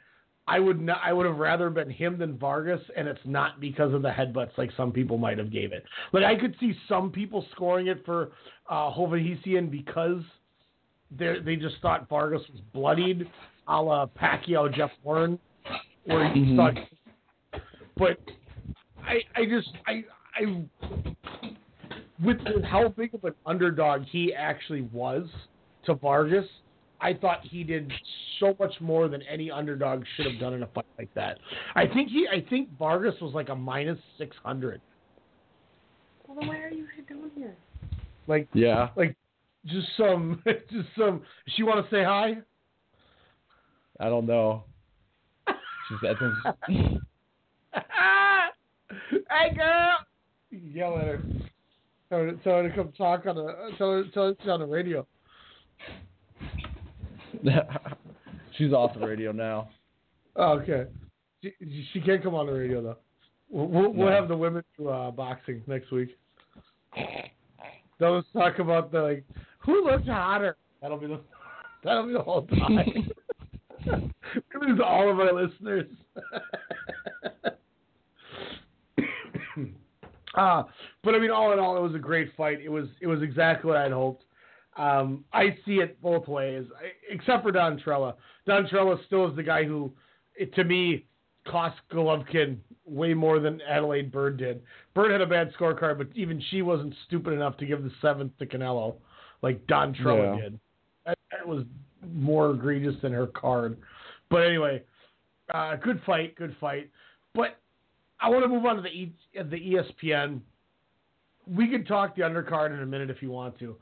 [0.47, 3.93] I would not, I would have rather been him than Vargas, and it's not because
[3.93, 5.83] of the headbutts like some people might have gave it.
[6.11, 8.31] Like I could see some people scoring it for
[8.69, 8.91] uh,
[9.69, 10.21] because
[11.17, 13.29] they they just thought Vargas was bloodied,
[13.67, 15.39] a la Pacquiao Jeff Horn,
[16.05, 16.55] where he Mhm.
[16.55, 17.61] thought.
[17.97, 18.19] But
[19.03, 20.03] I I just I
[20.35, 20.63] I
[22.23, 25.27] with, with how big of an underdog he actually was
[25.85, 26.45] to Vargas,
[27.01, 27.91] I thought he did
[28.39, 31.39] so much more than any underdog should have done in a fight like that.
[31.75, 34.81] I think he I think Vargas was like a minus six hundred.
[36.27, 37.55] Well, then why are you down here?
[38.27, 38.89] Like Yeah.
[38.97, 39.15] like
[39.65, 41.21] just some just some
[41.55, 42.37] she wanna say hi?
[43.99, 44.63] I don't know.
[45.47, 46.33] She's, I think
[49.29, 49.97] hey girl
[50.51, 51.21] Yell at her.
[52.09, 54.59] Tell her, tell her to come talk on the tell her tell her she's on
[54.61, 55.05] the radio.
[58.57, 59.69] she's off the radio now.
[60.35, 60.85] Oh, okay.
[61.43, 61.53] She,
[61.93, 62.97] she can't come on the radio though.
[63.49, 64.13] We'll, we'll, we'll No.
[64.15, 66.17] have the women do uh, boxing next week.
[67.99, 69.23] They'll just talk about the like
[69.59, 70.57] who looks hotter.
[70.81, 71.19] That'll be the
[71.83, 73.09] that'll be the whole time.
[73.85, 75.87] we lose all of our listeners.
[80.35, 80.63] Uh,
[81.03, 82.59] but I mean, all in all, it was a great fight.
[82.61, 84.23] It was it was exactly what I'd hoped.
[84.77, 88.15] Um, I see it both ways, I- except for Don Trella.
[88.45, 89.91] Don Trella still is the guy who,
[90.35, 91.05] it, to me,
[91.47, 94.61] cost Golovkin way more than Adalaide Byrd did.
[94.93, 98.37] Byrd had a bad scorecard, but even she wasn't stupid enough to give the seventh
[98.37, 98.95] to Canelo,
[99.41, 100.41] like Don Trella Yeah.
[100.41, 100.59] did.
[101.05, 101.65] That, that was
[102.13, 103.77] more egregious than her card.
[104.29, 104.83] But anyway,
[105.53, 106.89] uh, good fight, good fight.
[107.33, 107.57] But
[108.21, 109.41] I want to move on to the e, the
[110.03, 110.41] ESPN.
[111.47, 113.77] We could talk the undercard in a minute if you want to,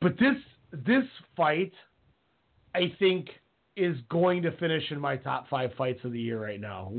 [0.00, 0.36] but this
[0.72, 1.04] this
[1.36, 1.72] fight,
[2.74, 3.28] I think,
[3.76, 6.92] is going to finish in my top five fights of the year right now.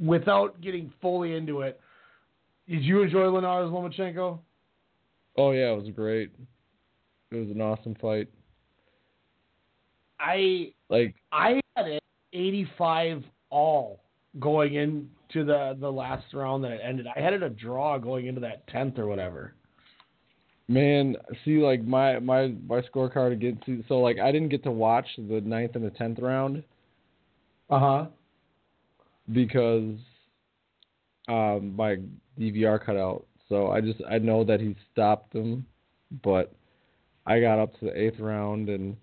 [0.00, 1.80] Without getting fully into it,
[2.68, 4.38] did you enjoy Linares Lomachenko?
[5.36, 6.30] Oh yeah, it was great.
[7.30, 8.28] It was an awesome fight.
[10.20, 12.02] I Like I had it
[12.32, 14.01] 85 all
[14.40, 17.06] going into the the last round that it ended.
[17.14, 19.54] I had it a draw going into that 10th or whatever.
[20.68, 25.06] Man, see, like my my my scorecard against so like I didn't get to watch
[25.16, 26.62] the ninth and the tenth round
[27.68, 28.06] Uh huh.
[29.32, 29.96] because
[31.28, 31.96] um my
[32.38, 33.26] DVR cut out.
[33.48, 35.66] So I just I know that he stopped them,
[36.22, 36.52] but
[37.26, 38.96] I got up to the eighth round and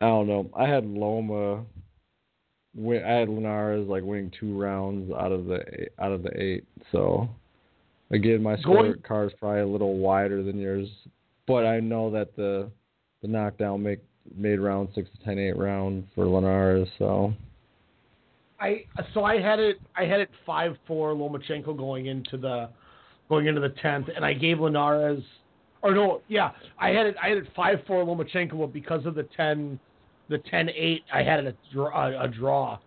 [0.00, 0.50] I don't know.
[0.56, 1.64] I had Loma.
[2.78, 6.40] Win, I had Linares like winning two rounds out of the eight, out of the
[6.40, 6.64] eight.
[6.92, 7.28] So
[8.10, 10.88] again, my score card is probably a little wider than yours,
[11.46, 12.70] but I know that the
[13.20, 13.98] the knockdown make
[14.36, 16.88] made round six to ten eight round for Linares.
[16.98, 17.34] So
[18.60, 22.68] I so I had it I had it five four Lomachenko going into the
[23.28, 25.22] going into the tenth, and I gave Linares
[25.82, 29.16] or no yeah I had it I had it five four Lomachenko, but because of
[29.16, 29.80] the ten
[30.28, 32.78] the 10-8, I had a draw, a, a draw,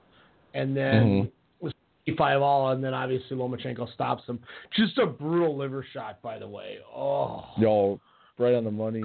[0.54, 1.32] and then Mhm.
[1.60, 1.74] was
[2.18, 4.40] five all, and then obviously Lomachenko stops him.
[4.72, 6.80] Just a brutal liver shot, by the way.
[6.94, 8.00] Oh, Yo,
[8.38, 9.04] right on the money.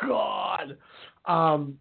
[0.00, 0.76] God.
[1.26, 1.78] Um,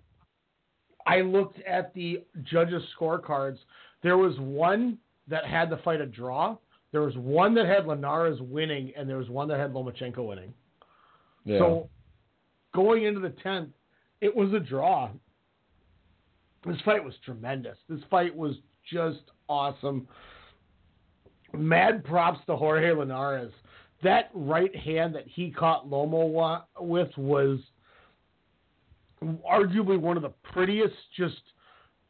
[1.06, 3.58] I looked at the judges' scorecards.
[4.04, 4.98] There was one
[5.28, 6.58] that had the fight a draw.
[6.92, 10.54] There was one that had Linares winning, and there was one that had Lomachenko winning.
[11.46, 11.60] Yeah.
[11.60, 11.90] So
[12.76, 13.70] going into the tenth,
[14.20, 15.10] it was a draw.
[16.66, 17.78] This fight was tremendous.
[17.90, 18.56] This fight was
[18.92, 20.08] just awesome.
[21.54, 23.52] Mad props to Jorge Linares.
[24.04, 27.60] That right hand that he caught Lomo with was
[29.24, 31.42] arguably one of the prettiest just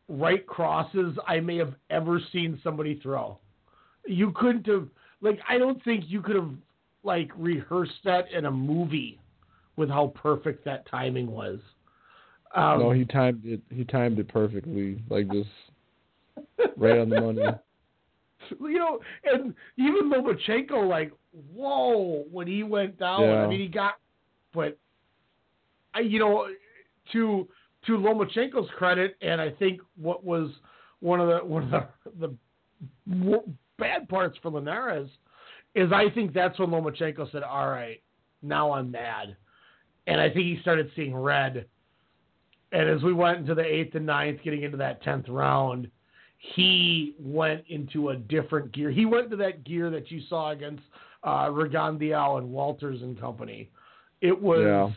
[0.08, 3.40] right crosses I may have ever seen somebody throw.
[4.06, 4.88] You couldn't have
[5.22, 6.52] like I don't think you could have
[7.04, 9.20] like rehearsed that in a movie
[9.76, 11.60] with how perfect that timing was.
[12.56, 13.62] Um, no, he timed it.
[13.70, 15.50] He timed it perfectly, like just
[16.78, 17.42] right on the money.
[18.60, 21.12] you know, and even Lomachenko, like,
[21.54, 23.22] whoa, when he went down.
[23.22, 23.44] Yeah.
[23.44, 23.94] I mean, he got,
[24.54, 24.78] but
[25.94, 26.48] I, you know,
[27.14, 27.48] to
[27.88, 30.50] to Lomachenko's credit, and I think what was
[31.00, 31.84] one of the one of
[32.20, 32.36] the
[33.08, 33.44] the
[33.78, 35.10] bad parts for Linares
[35.76, 38.02] is I think that's when Lomachenko said, "All right,
[38.42, 39.36] now I'm mad,"
[40.08, 41.66] and I think he started seeing red.
[42.72, 45.90] And as we went into the eighth and ninth, getting into that tenth round,
[46.38, 48.90] he went into a different gear.
[48.92, 50.84] He went to that gear that you saw against
[51.24, 53.70] uh, Rigondeaux and Walters and company.
[54.22, 54.90] It was, Yeah.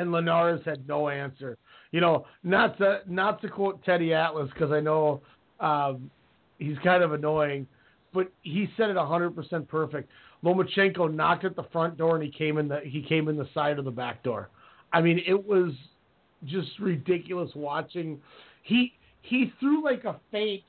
[0.00, 1.56] and Linares had no answer.
[1.92, 5.22] You know, not to not to quote Teddy Atlas because I know
[5.58, 6.10] um,
[6.58, 7.66] he's kind of annoying,
[8.14, 10.08] but he said it hundred percent perfect.
[10.44, 13.48] Lomachenko knocked at the front door and he came in the he came in the
[13.52, 14.50] side of the back door.
[14.92, 15.72] I mean, it was
[16.44, 18.20] just ridiculous watching.
[18.62, 18.92] He
[19.22, 20.62] he threw like a feint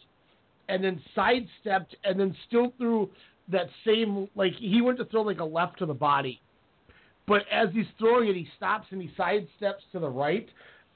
[0.69, 3.09] and then sidestepped and then still threw
[3.51, 6.41] that same like he went to throw like a left to the body.
[7.27, 10.47] But as he's throwing it, he stops and he sidesteps to the right,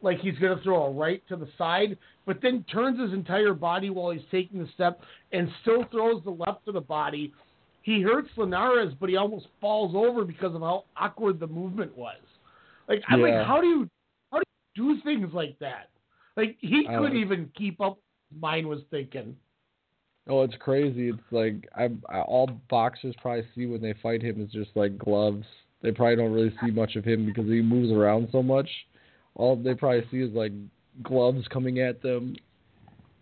[0.01, 3.53] like he's going to throw a right to the side, but then turns his entire
[3.53, 4.99] body while he's taking the step
[5.31, 7.33] and still throws the left to the body.
[7.83, 12.17] He hurts Linares, but he almost falls over because of how awkward the movement was.
[12.89, 13.37] Like I'm Yeah.
[13.39, 13.89] like, how do you
[14.75, 15.89] do things like that?
[16.37, 17.99] Like he I couldn't even keep up.
[18.39, 19.35] Mine was thinking.
[20.27, 21.09] Oh, it's crazy.
[21.09, 24.97] It's like I, I all boxers probably see when they fight him is just like
[24.97, 25.45] gloves.
[25.81, 28.69] They probably don't really see much of him because he moves around so much.
[29.35, 30.51] All they probably see is like
[31.03, 32.35] gloves coming at them.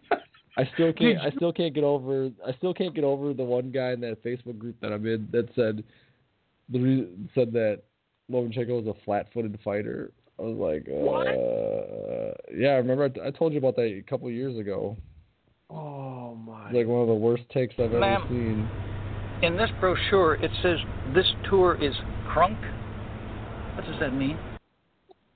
[0.58, 1.20] I still can't.
[1.20, 2.30] I still can't get over.
[2.48, 5.28] I still can't get over the one guy in that Facebook group that I'm in
[5.32, 5.84] that said
[6.70, 7.82] the re- said that
[8.32, 10.12] Lomachenko was a flat-footed fighter.
[10.44, 12.72] I was like, uh, yeah.
[12.72, 14.98] I remember I, t- I told you about that a couple of years ago.
[15.70, 16.70] Oh my!
[16.70, 18.70] Like one of the worst takes I've ever seen.
[19.42, 20.80] In this brochure, it says
[21.16, 21.94] this tour is
[22.28, 22.60] crunk.
[23.76, 24.38] What does that mean?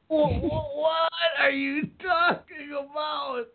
[0.10, 1.10] What, what
[1.40, 3.46] are you talking about?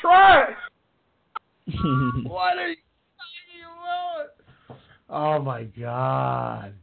[0.00, 0.46] Try.
[2.24, 2.76] what are you
[3.20, 4.80] talking about?
[5.08, 6.74] Oh my god,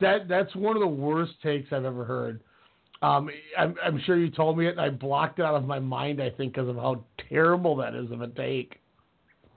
[0.00, 2.40] that that's one of the worst takes I've ever heard.
[3.02, 3.28] Um,
[3.58, 6.22] I'm, I'm sure you told me it, and I blocked it out of my mind.
[6.22, 8.80] I think because of how terrible that is of a take.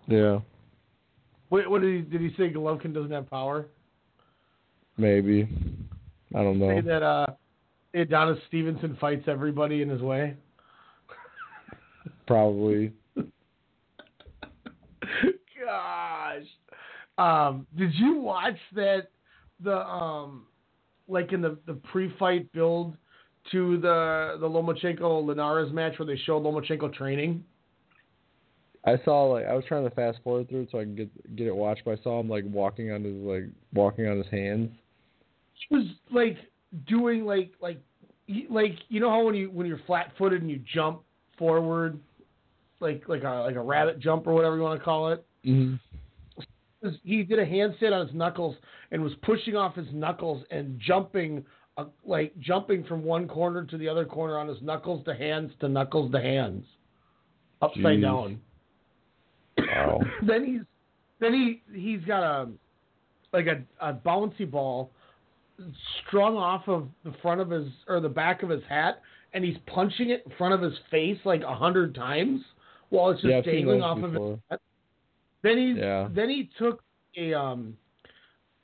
[0.07, 0.39] Yeah,
[1.49, 2.49] What, what did he did he say?
[2.51, 3.67] Golovkin doesn't have power.
[4.97, 5.47] maybe.
[6.35, 6.69] I don't know.
[6.69, 7.25] Say that uh,
[7.93, 10.35] Adonis Stevenson fights everybody in his way.
[12.27, 12.91] Probably.
[15.65, 16.43] Gosh.
[17.17, 19.09] Um, did you watch that
[19.63, 20.45] the um
[21.07, 22.95] like in the, the pre fight build
[23.51, 27.43] to the the Lomachenko Linares match where they showed Lomachenko training?
[28.85, 31.35] I saw like I was trying to fast forward through it so I can get
[31.35, 34.27] get it watched, but I saw him like walking on his like walking on his
[34.31, 34.69] hands.
[35.67, 36.37] He was like
[36.87, 37.81] doing like like
[38.49, 41.01] like you know how when you when you're flat footed and you jump
[41.37, 41.99] forward
[42.79, 45.25] like like a like a rabbit jump or whatever you want to call it.
[45.45, 45.75] Mm-hmm.
[46.81, 48.55] Was- he did a handstand on his knuckles
[48.91, 51.45] and was pushing off his knuckles and jumping
[51.77, 55.51] uh, like jumping from one corner to the other corner on his knuckles to hands
[55.61, 56.65] to knuckles to hands
[57.61, 58.01] upside Jeez.
[58.01, 58.41] down
[59.57, 59.99] Wow.
[60.27, 60.61] then he's
[61.19, 62.49] then he he's got a
[63.33, 64.91] like a, a bouncy ball
[66.07, 69.01] strung off of the front of his or the back of his hat
[69.33, 72.41] and he's punching it in front of his face like a hundred times
[72.89, 74.59] while it's just Yeah, dangling off of his head.
[75.41, 76.09] Then he Yeah.
[76.11, 76.83] then he took
[77.17, 77.77] a um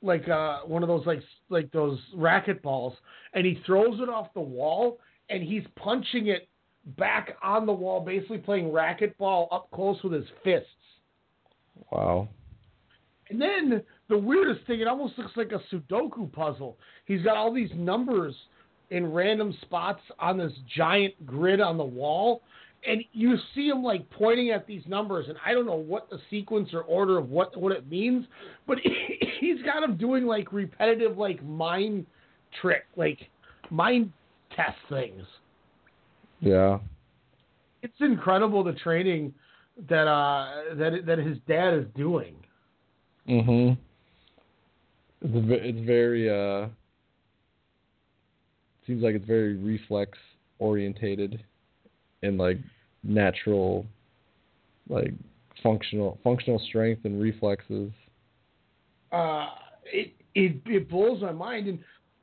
[0.02, 2.94] like uh one of those like like those racket balls
[3.32, 4.98] and he throws it off the wall
[5.30, 6.48] and he's punching it
[6.96, 10.68] back on the wall, basically playing racquetball up close with his fists.
[11.90, 12.28] Wow.
[13.28, 16.78] And then the weirdest thing, it almost looks like a Sudoku puzzle.
[17.06, 18.34] He's got all these numbers
[18.90, 22.42] in random spots on this giant grid on the wall.
[22.86, 26.18] And you see him like pointing at these numbers, and I don't know what the
[26.30, 28.26] sequence or order of what what it means,
[28.66, 28.78] but
[29.40, 32.06] he's got him doing like repetitive like mind
[32.60, 33.18] trick, like
[33.70, 34.12] mind
[34.54, 35.22] test things.
[36.40, 36.78] Yeah.
[37.82, 39.34] It's incredible the training
[39.88, 42.36] that uh that that his dad is doing.
[43.28, 43.76] Mhm.
[45.22, 46.68] It's it's very uh
[48.86, 50.16] seems like it's very reflex
[50.58, 51.42] orientated
[52.22, 52.58] and like
[53.06, 53.86] natural
[54.88, 55.12] like
[55.62, 57.90] functional functional strength and reflexes
[59.12, 59.48] Uh,
[59.84, 61.78] it it it blows my mind, and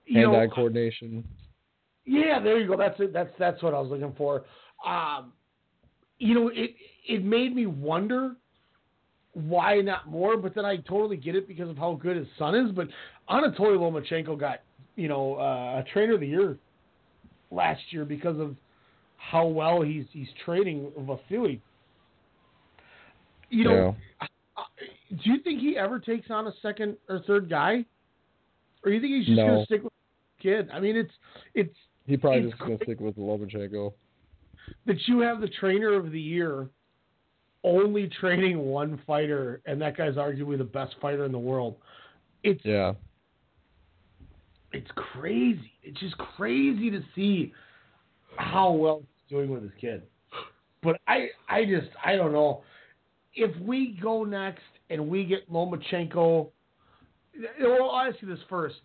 [0.06, 1.24] you hand know, eye coordination
[2.06, 2.78] Yeah, there you go.
[2.78, 3.14] That's it.
[3.14, 4.44] That's that's what I was looking for.
[4.86, 5.32] Um,
[6.20, 6.76] you know, it
[7.08, 8.36] it made me wonder
[9.34, 12.56] why not more, but then I totally get it because of how good his son
[12.56, 12.72] is.
[12.72, 12.88] But
[13.30, 14.60] Anatoly Lomachenko got
[14.96, 16.58] you know uh, a trainer of the year
[17.52, 18.56] last year because of
[19.30, 21.62] how well he's he's training Vasily.
[23.50, 23.96] You know,
[25.10, 27.86] do you think he ever takes on a second or third guy,
[28.84, 29.46] or you think he's just No.
[29.46, 29.94] going to stick with
[30.38, 30.70] the kid?
[30.72, 31.14] I mean, it's
[31.54, 31.76] it's
[32.06, 33.94] he probably It's just gonna stick with Lomachenko
[34.86, 36.68] that you have the trainer of the year
[37.64, 41.76] only training one fighter, and that guy's arguably the best fighter in the world.
[42.44, 42.94] It's yeah
[44.74, 45.72] it's crazy.
[45.84, 47.54] It's just crazy to see
[48.38, 50.04] how well he's doing with his kid.
[50.82, 52.62] But I I just I don't know
[53.36, 56.50] if we go next and we get Lomachenko.
[57.62, 58.76] Well, I'll ask you this first.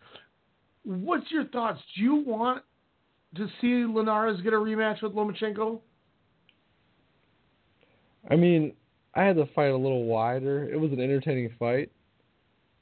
[0.84, 1.80] What's your thoughts?
[1.94, 2.62] Do you want
[3.36, 5.80] to see Linares get a rematch with Lomachenko?
[8.30, 8.72] I mean,
[9.14, 10.68] I had the fight a little wider.
[10.72, 11.90] It was an entertaining fight,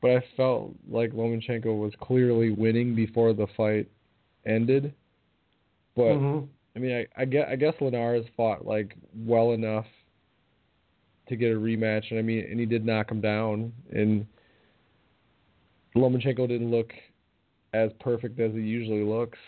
[0.01, 3.89] but I felt like Lomachenko was clearly winning before the fight
[4.45, 4.93] ended.
[5.97, 6.49] But Mhm.
[6.77, 9.87] I mean, I, I guess I guess Linares fought like well enough
[11.29, 13.73] to get a rematch, and I mean, and he did knock him down.
[13.93, 14.27] And
[15.97, 16.93] Lomachenko didn't look
[17.73, 19.39] as perfect as he usually looks.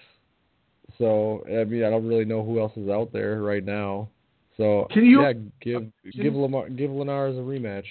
[0.97, 4.09] So I mean, I don't really know who else is out there right now.
[4.57, 7.85] So Can you- yeah, give uh, give Lamar, give Linares a rematch.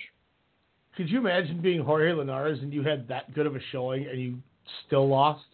[0.97, 4.19] Could you imagine being Jorge Linares and you had that good of a showing and
[4.19, 4.39] you
[4.87, 5.45] still lost?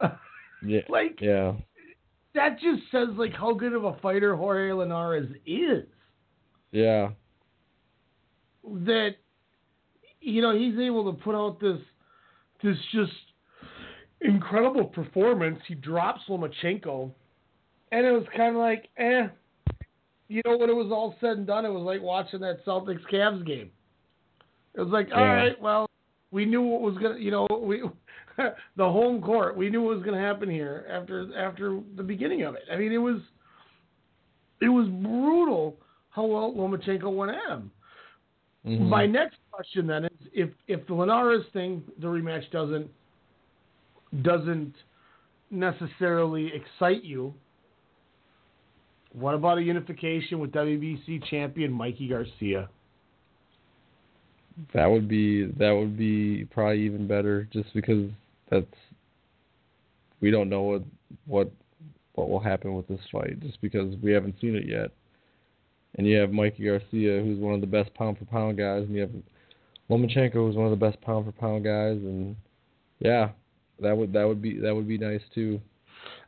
[0.64, 1.54] Yeah, Like- yeah,
[2.34, 5.84] That just says like how good of a fighter Jorge Linares is.
[6.70, 7.10] yeah,
[8.64, 9.16] That
[10.20, 11.78] you know he's able to put out this
[12.62, 13.12] this just
[14.20, 15.58] incredible performance.
[15.66, 17.10] He drops Lomachenko,
[17.90, 19.26] and it was kind of like, eh.
[20.28, 23.02] You know, when it was all said and done, it was like watching that Celtics
[23.12, 23.70] Cavs game.
[24.74, 25.32] It was like, all Yeah.
[25.34, 25.86] right, well,
[26.30, 27.82] we knew what was gonna, you know, we
[28.76, 29.56] the home court.
[29.56, 32.62] We knew what was gonna happen here after after the beginning of it.
[32.72, 33.20] I mean, it was
[34.60, 35.76] it was brutal
[36.10, 37.70] how well Lomachenko went at him.
[38.66, 38.88] Mhm.
[38.88, 42.90] My next question then is if if the Linares thing, the rematch doesn't
[44.22, 44.74] doesn't
[45.50, 47.34] necessarily excite you,
[49.12, 52.68] what about a unification with WBC champion Mikey Garcia?
[54.74, 58.10] that would be that would be probably even better, just because
[58.52, 58.66] that's
[60.20, 60.82] we don't know what
[61.26, 61.50] what
[62.14, 64.90] what will happen with this fight, just because we haven't seen it yet.
[65.96, 68.94] And you have Mikey Garcia, who's one of the best pound for pound guys, and
[68.94, 69.10] you have
[69.90, 72.36] Lomachenko, who's one of the best pound for pound guys, and
[73.00, 73.30] yeah,
[73.80, 75.60] that would that would be that would be nice too.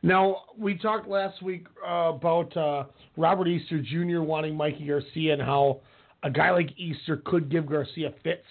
[0.03, 2.85] Now we talked last week uh, about uh,
[3.17, 4.21] Robert Easter Jr.
[4.21, 5.81] wanting Mikey Garcia and how
[6.23, 8.45] a guy like Easter could give Garcia fits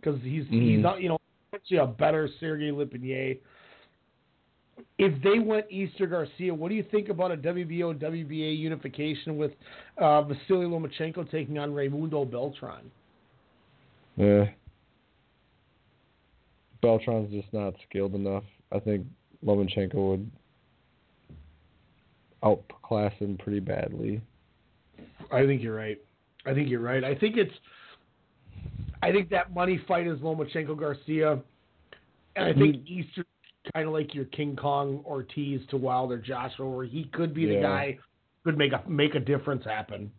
[0.00, 0.80] because he's he's Mhm.
[0.80, 1.18] not you know
[1.62, 3.38] actually a better Sergey Lipinets.
[4.98, 9.52] If they went Easter Garcia, what do you think about a WBO WBA unification with
[9.98, 12.90] uh, Vasily Lomachenko taking on Raymundo Beltran?
[14.16, 14.46] Yeah.
[16.82, 18.44] Beltran's just not skilled enough.
[18.72, 19.06] I think
[19.44, 20.30] Lomachenko would
[22.42, 24.20] outclass him pretty badly.
[25.30, 25.98] I think you're right.
[26.44, 27.04] I think you're right.
[27.04, 27.52] I think it's.
[29.02, 31.40] I think that money fight is Lomachenko Garcia,
[32.36, 33.24] and I think Easter
[33.74, 37.54] kind of like your King Kong Ortiz to Wilder Joshua, where he could be the
[37.54, 37.62] Yeah.
[37.62, 37.98] guy
[38.44, 40.10] could make a make a difference happen.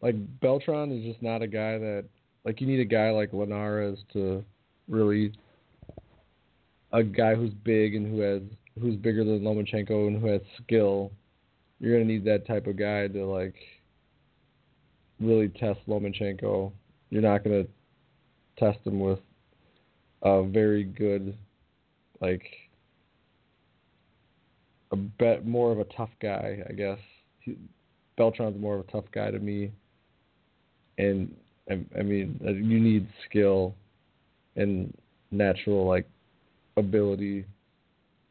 [0.00, 2.04] Like Beltran is just not a guy that
[2.44, 4.44] like you need a guy like Linares to
[4.88, 5.32] really
[6.92, 8.42] a guy who's big and who has
[8.80, 11.12] who's bigger than Lomachenko and who has skill,
[11.78, 13.54] you're gonna need that type of guy to like
[15.20, 16.72] really test Lomachenko.
[17.10, 17.66] You're not gonna
[18.58, 19.20] test him with
[20.22, 21.36] a very good,
[22.20, 22.42] like
[24.92, 26.98] a bet more of a tough guy, I guess.
[27.40, 27.56] He,
[28.16, 29.72] Beltran's more of a tough guy to me,
[30.98, 31.34] and
[31.70, 33.74] I, I mean uh, you need skill
[34.56, 34.94] and
[35.30, 36.06] natural like
[36.76, 37.46] ability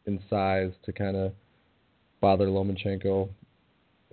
[0.05, 1.33] and size to kind of
[2.21, 3.27] bother Lomachenko,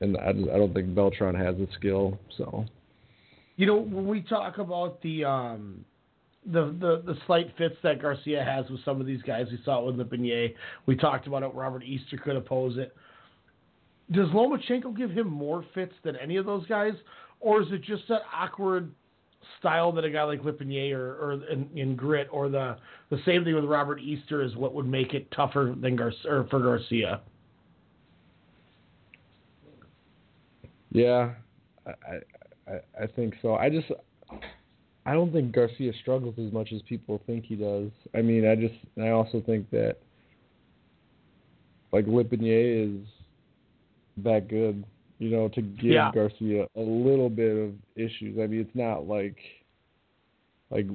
[0.00, 2.18] and I, I don't think Beltran has the skill.
[2.36, 2.64] So
[3.56, 5.84] You know, when we talk about the um,
[6.46, 9.86] the, the the slight fits that Garcia has with some of these guys, we saw
[9.86, 10.54] it with Lipinets.
[10.86, 11.52] We talked about it.
[11.54, 12.94] Robert Easter could oppose it.
[14.10, 16.94] Does Lomachenko give him more fits than any of those guys,
[17.40, 18.90] or is it just that awkward
[19.58, 22.76] style that a guy like Lipinets or, or in, in grit, or the
[23.10, 26.46] the same thing with Robert Easter is what would make it tougher than Gar- or
[26.50, 27.20] for Garcia?
[30.90, 31.34] yeah,
[31.86, 31.90] I
[32.70, 33.54] I- I think so.
[33.54, 33.90] I just
[35.06, 37.90] I don't think Garcia struggles as much as people think he does.
[38.14, 39.96] I mean, I just I also think that
[41.92, 43.06] like Lipinets is
[44.18, 44.84] that good,
[45.18, 46.10] you know, to give Yeah.
[46.12, 48.38] Garcia a little bit of issues.
[48.38, 49.36] I mean, it's not like
[50.70, 50.86] like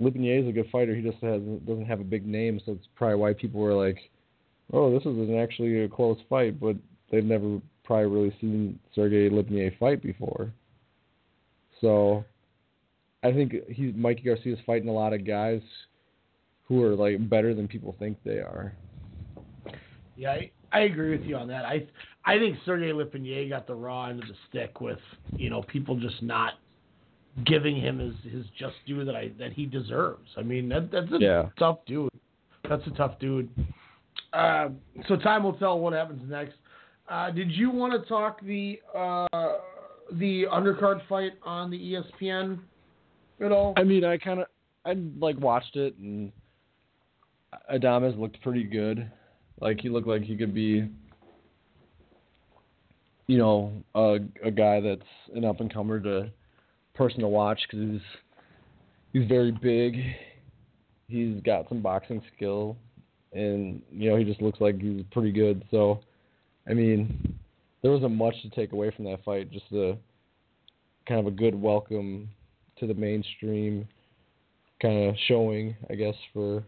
[0.00, 0.94] Lipinets is a good fighter.
[0.94, 4.10] He just has doesn't have a big name, so it's probably why people were like,
[4.72, 6.76] "Oh, this is an actually a close fight," but
[7.10, 10.52] they've never probably really seen Sergey Lipinets fight before.
[11.80, 12.24] So,
[13.22, 15.60] I think he's Mikey Garcia's fighting a lot of guys
[16.64, 18.74] who are like better than people think they are.
[20.16, 21.64] Yeah, I, I agree with you on that.
[21.64, 21.86] I
[22.24, 24.98] I think Sergey Lipinets got the raw end of the stick with
[25.36, 26.54] you know people just not
[27.44, 30.28] giving him his, his just due that I that he deserves.
[30.36, 31.48] I mean that that's a Yeah.
[31.58, 32.10] tough dude.
[32.68, 33.48] That's a tough dude.
[34.32, 34.68] Uh,
[35.08, 36.54] so time will tell what happens next.
[37.08, 39.26] Uh, did you want to talk the uh,
[40.12, 42.58] the undercard fight on the ESPN
[43.40, 43.74] at all?
[43.76, 44.46] I mean, I kind of
[44.84, 46.32] I like watched it and
[47.72, 49.10] Adames looked pretty good.
[49.60, 50.88] Like he looked like he could be,
[53.26, 55.02] you know, a a guy that's
[55.34, 56.30] an up and comer to
[56.94, 58.00] person to watch because he's
[59.12, 59.96] he's very big.
[61.08, 62.76] He's got some boxing skill,
[63.32, 65.64] and you know he just looks like he's pretty good.
[65.70, 66.00] So,
[66.68, 67.38] I mean,
[67.82, 69.50] there wasn't much to take away from that fight.
[69.50, 69.96] Just a
[71.06, 72.28] kind of a good welcome
[72.78, 73.86] to the mainstream
[74.80, 76.62] kind of showing, I guess, for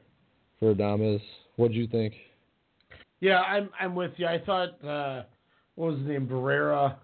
[0.59, 1.21] for Adames.
[1.57, 2.15] What'd you think?
[3.21, 4.27] Yeah, I'm I'm with you.
[4.27, 5.25] I thought uh,
[5.75, 6.97] what was his name Barrera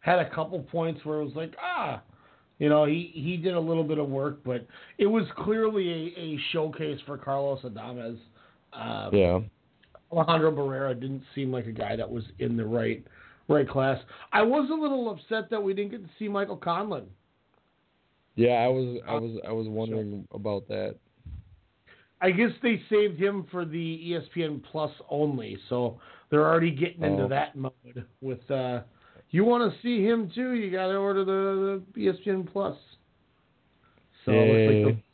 [0.00, 2.02] had a couple points where it was like ah,
[2.58, 4.66] you know he he did a little bit of work, but
[4.98, 8.18] it was clearly a, a showcase for Carlos Adames.
[8.72, 9.40] Um, Yeah.
[10.12, 13.04] Alejandro Barrera didn't seem like a guy that was in the right
[13.48, 13.98] right class.
[14.32, 17.06] I was a little upset that we didn't get to see Michael Conlan.
[18.36, 20.96] Yeah, I was I was I was wondering about that.
[22.20, 23.76] I guess they saved him for the
[24.36, 25.98] ESPN Plus only, so
[26.30, 27.28] they're already getting into Oh.
[27.28, 28.04] that mode.
[28.20, 28.80] With uh,
[29.30, 32.76] you want to see him too, you got to order the, the ESPN Plus.
[34.24, 35.04] So it looks like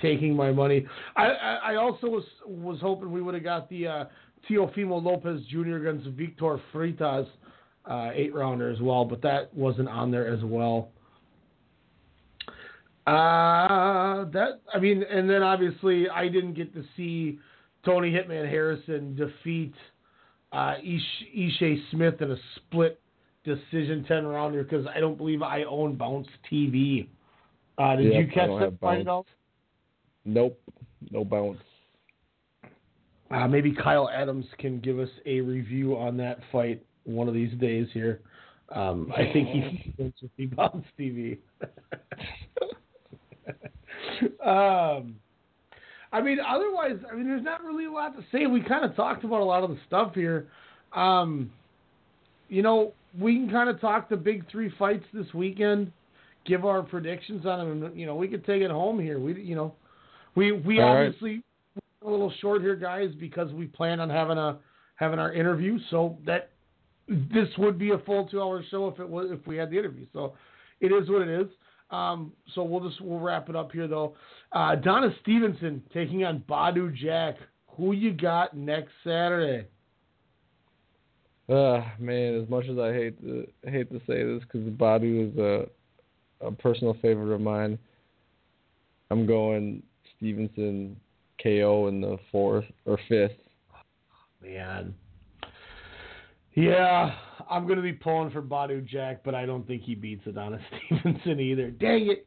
[0.00, 0.86] taking my money.
[1.16, 4.04] I, I I also was was hoping we would have got the uh,
[4.48, 5.76] Teofimo Lopez Jr.
[5.76, 7.26] against Victor Freitas
[7.86, 10.90] uh, eight rounder as well, but that wasn't on there as well.
[13.06, 17.38] Uh, that I mean, and then obviously I didn't get to see
[17.84, 19.74] Tony Hitman Harrison defeat
[20.52, 21.02] uh, Ish,
[21.36, 23.00] Ishe Smith in a split
[23.44, 27.08] decision ten rounder because I don't believe I own Bounce TV.
[27.76, 29.24] Uh, did Yep, you catch that fight at
[30.24, 30.58] Nope,
[31.10, 31.58] no bounce.
[33.30, 37.52] Uh, maybe Kyle Adams can give us a review on that fight one of these
[37.58, 38.20] days here.
[38.70, 41.38] Um, I think he thinks with the Bounce TV.
[44.44, 45.16] um,
[46.12, 48.46] I mean, otherwise, I mean, there's not really a lot to say.
[48.46, 50.46] We kind of talked about a lot of the stuff here.
[50.92, 51.50] Um,
[52.48, 55.90] you know, we can kind of talk the big three fights this weekend,
[56.46, 59.18] give our predictions on them, and you know, we could take it home here.
[59.18, 59.74] We, you know,
[60.36, 61.06] we we All right.
[61.06, 61.42] obviously
[62.04, 64.58] a little short here, guys, because we plan on having a
[64.96, 65.78] having our interview.
[65.90, 66.50] So that
[67.08, 69.78] this would be a full two hour show if it was if we had the
[69.78, 70.06] interview.
[70.12, 70.34] So
[70.80, 71.48] it is what it is.
[71.94, 74.14] Um, so we'll just we'll wrap it up here though.
[74.52, 77.36] Uh, Donna Stevenson taking on Badou Jack.
[77.76, 79.66] Who you got next Saturday?
[81.48, 85.38] Uh man, as much as I hate to hate to say this because Badou is
[85.38, 87.78] a a personal favorite of mine,
[89.10, 89.82] I'm going
[90.16, 90.96] Stevenson
[91.42, 93.36] KO in the fourth or fifth.
[94.42, 94.94] man.
[96.54, 97.14] Yeah,
[97.50, 100.60] I'm going to be pulling for Badou Jack, but I don't think he beats Adonis
[100.86, 101.70] Stevenson either.
[101.70, 102.26] Dang it.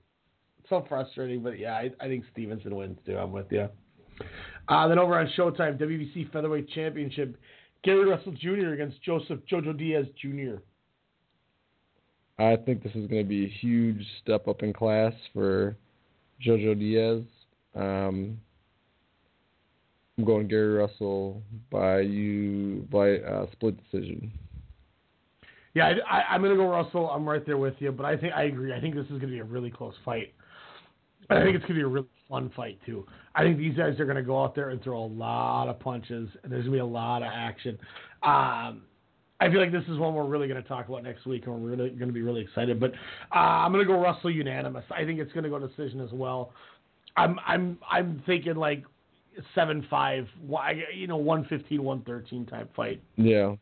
[0.69, 3.17] So frustrating, but yeah, I, I think Stevenson wins too.
[3.17, 3.69] I'm with you.
[4.67, 7.37] Uh, then over on Showtime, WBC Featherweight Championship,
[7.83, 8.73] Gary Russell Jr.
[8.73, 10.57] against Joseph Jojo Diaz Jr.
[12.39, 15.77] I think this is going to be a huge step up in class for
[16.45, 17.23] Jojo Diaz.
[17.75, 18.37] Um,
[20.17, 21.41] I'm going Gary Russell
[21.71, 24.31] by you by uh, split decision.
[25.77, 27.07] Yeah, I, am going to go Russell.
[27.11, 28.73] I'm right there with you, but I think I agree.
[28.73, 30.33] I think this is going to be a really close fight.
[31.29, 33.05] I think it's going to be a really fun fight too.
[33.35, 35.79] I think these guys are going to go out there and throw a lot of
[35.79, 37.77] punches, and there's going to be a lot of action.
[38.23, 38.81] Um,
[39.39, 41.53] I feel like this is one we're really going to talk about next week, and
[41.53, 42.79] we're really going to be really excited.
[42.79, 42.93] But
[43.31, 44.85] uh, I'm going to go Russell unanimous.
[44.89, 46.53] I think it's going to go decision as well.
[47.17, 48.83] I'm I'm I'm thinking like
[49.53, 50.27] seven five,
[50.95, 52.99] you know, one fifteen, one thirteen type fight.
[53.15, 53.57] Yeah.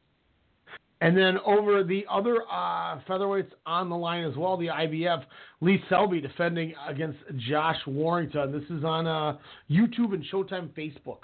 [1.02, 5.24] And then over the other uh, featherweights on the line as well, the IBF,
[5.60, 7.20] Lee Selby defending against
[7.50, 8.52] Josh Warrington.
[8.52, 9.38] This is on uh,
[9.70, 11.24] YouTube and Showtime Facebook.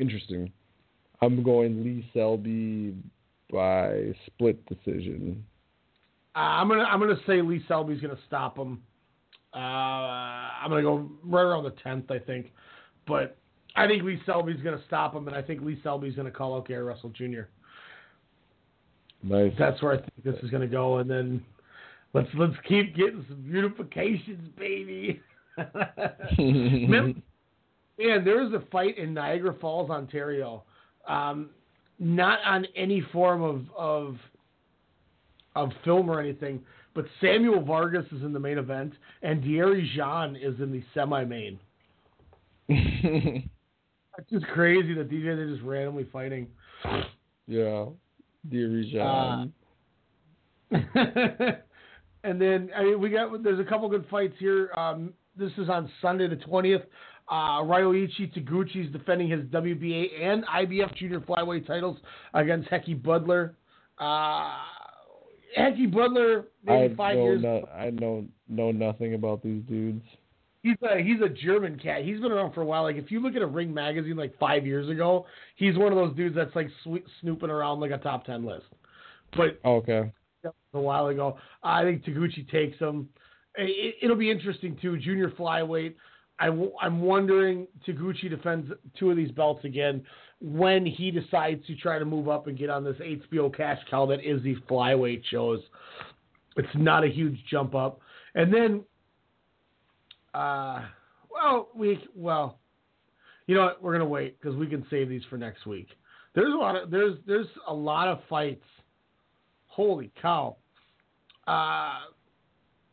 [0.00, 0.50] Interesting.
[1.22, 2.96] I'm going Lee Selby
[3.52, 5.44] by split decision.
[6.34, 8.82] Uh, I'm gonna I'm gonna say Lee Selby's gonna stop him.
[9.52, 12.52] Uh, I'm gonna go right around the tenth, I think.
[13.06, 13.36] But
[13.76, 16.68] I think Lee Selby's gonna stop him, and I think Lee Selby's gonna call out
[16.68, 17.42] Gary Russell Jr.
[19.22, 19.52] Nice.
[19.58, 21.44] That's where I think this is gonna go, and then
[22.14, 25.20] let's let's keep getting some beautifications, baby.
[26.38, 27.22] man,
[27.98, 30.64] there was a fight in Niagara Falls, Ontario.
[31.06, 31.50] Um,
[31.98, 34.16] not on any form of of
[35.54, 36.62] of film or anything,
[36.94, 41.58] but Samuel Vargas is in the main event, and Thierry Jean is in the semi-main.
[42.68, 46.46] it's just crazy that these guys are just randomly fighting.
[47.46, 47.86] Yeah,
[48.48, 49.00] Jean.
[49.00, 49.46] Uh,
[52.24, 54.70] and then I mean, we got there's a couple good fights here.
[54.76, 56.82] Um, this is on Sunday the twentieth.
[57.28, 61.96] Uh, Ryoichi Taguchi is defending his WBA and IBF junior flyweight titles
[62.34, 63.52] against Hekkie Budler.
[63.98, 64.56] Uh,
[65.56, 67.42] Hekkie Budler, maybe I five years.
[67.42, 70.02] No, I know know nothing about these dudes.
[70.62, 72.04] He's a he's a German cat.
[72.04, 72.82] He's been around for a while.
[72.82, 75.26] Like if you look at a Ring magazine like five years ago,
[75.56, 76.68] he's one of those dudes that's like
[77.20, 78.66] snooping around like a top ten list.
[79.36, 80.12] But oh, okay,
[80.44, 83.08] a while ago, I think Taguchi takes him.
[83.56, 84.98] It, it'll be interesting too.
[84.98, 85.94] Junior flyweight.
[86.38, 90.02] I, am wondering Taguchi defends two of these belts again
[90.40, 94.06] when he decides to try to move up and get on this HBO cash cow
[94.06, 95.60] that is these flyweight shows.
[96.56, 98.00] It's not a huge jump up.
[98.34, 98.84] And then,
[100.34, 100.82] uh,
[101.30, 102.58] well, we well,
[103.46, 103.82] you know what?
[103.82, 105.88] We're gonna wait because we can save these for next week.
[106.34, 108.64] There's a lot of there's there's a lot of fights.
[109.66, 110.56] Holy cow!
[111.46, 112.00] Uh,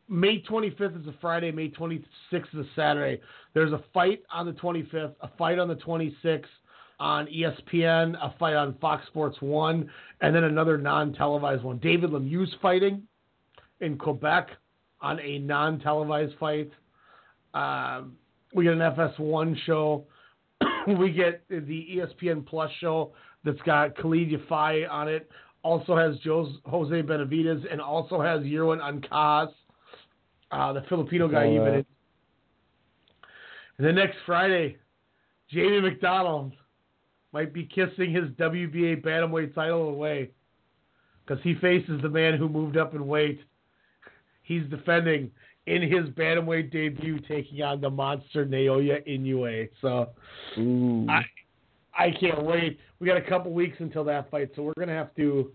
[0.09, 1.51] May 25th is a Friday.
[1.51, 3.21] May 26th is a Saturday.
[3.53, 6.45] There's a fight on the 25th, a fight on the 26th
[6.99, 9.89] on ESPN, a fight on Fox Sports 1,
[10.21, 11.77] and then another non televised one.
[11.77, 13.03] David Lemieux's fighting
[13.81, 14.49] in Quebec
[15.01, 16.71] on a non televised fight.
[17.57, 18.13] Um,
[18.53, 20.05] we get an FS1 show.
[20.87, 23.13] we get the ESPN Plus show
[23.43, 25.29] that's got Khalid Yafai on it.
[25.63, 29.51] Also has Jose Benavidez and also has Jerwin Ancajas.
[30.51, 31.67] Uh, the Filipino guy even.
[31.67, 31.83] Uh,
[33.77, 34.77] and then next Friday,
[35.49, 36.51] Jamie McDonnell
[37.33, 40.31] might be kissing his WBA bantamweight title away
[41.25, 43.41] because he faces the man who moved up in weight.
[44.43, 45.31] He's defending
[45.67, 49.69] in his bantamweight debut, taking on the monster Naoya Inoue.
[49.81, 50.09] So
[51.09, 51.23] I
[51.93, 52.79] I can't wait.
[52.99, 55.51] We got a couple weeks until that fight, so we're gonna have to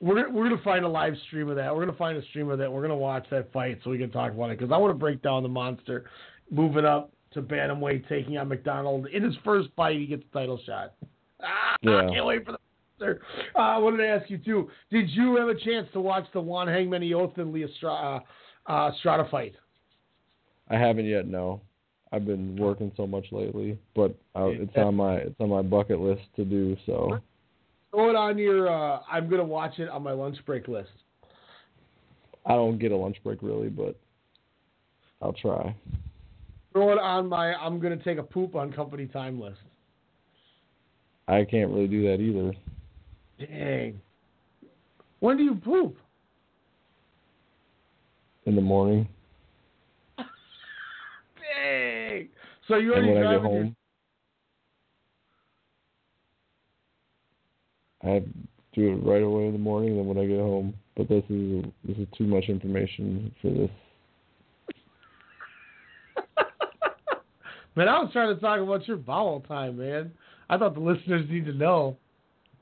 [0.00, 1.74] we're we're gonna find a live stream of that.
[1.74, 2.72] We're gonna find a stream of that.
[2.72, 4.98] We're gonna watch that fight so we can talk about it because I want to
[4.98, 6.04] break down the monster
[6.50, 9.98] moving up to bantamweight, taking on McDonnell in his first fight.
[9.98, 10.94] He gets the title shot.
[11.42, 11.96] Ah, Yeah.
[11.96, 12.58] I can't wait for the
[13.00, 13.22] monster.
[13.56, 14.70] Uh, I wanted to ask you too.
[14.90, 18.20] Did you have a chance to watch the Juan Hangman Yoth and Lee Estrada, uh,
[18.66, 19.54] uh, Strada fight?
[20.68, 21.26] I haven't yet.
[21.26, 21.60] No,
[22.12, 26.00] I've been working so much lately, but uh, it's on my it's on my bucket
[26.00, 26.76] list to do.
[26.86, 27.20] So
[27.94, 28.68] Throw it on your.
[28.68, 30.90] Uh, I'm gonna watch it on my lunch break list.
[32.44, 33.96] I don't get a lunch break really, but
[35.22, 35.74] I'll try.
[36.72, 37.54] Throw it on my.
[37.54, 39.60] I'm gonna take a poop on company time list.
[41.28, 42.52] I can't really do that either.
[43.38, 44.00] Dang.
[45.20, 45.96] When do you poop?
[48.46, 49.08] In the morning,
[50.18, 52.28] Dang.
[52.68, 53.76] So you and already when I get driving your home,
[58.02, 58.22] I
[58.74, 59.96] do it right away in the morning.
[59.96, 63.70] Then when I get home, but this is this is too much information for this.
[67.76, 70.12] Man, I was trying to talk about your bowel time, man.
[70.48, 71.96] I thought the listeners need to know.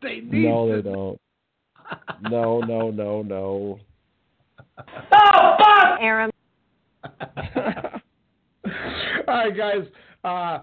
[0.00, 1.20] They need No, to they don't.
[2.30, 3.78] No, no, no, no.
[4.78, 5.99] Oh, fuck!
[6.01, 6.31] Aaron.
[8.65, 8.70] All
[9.28, 9.85] right, guys.
[10.24, 10.61] Uh,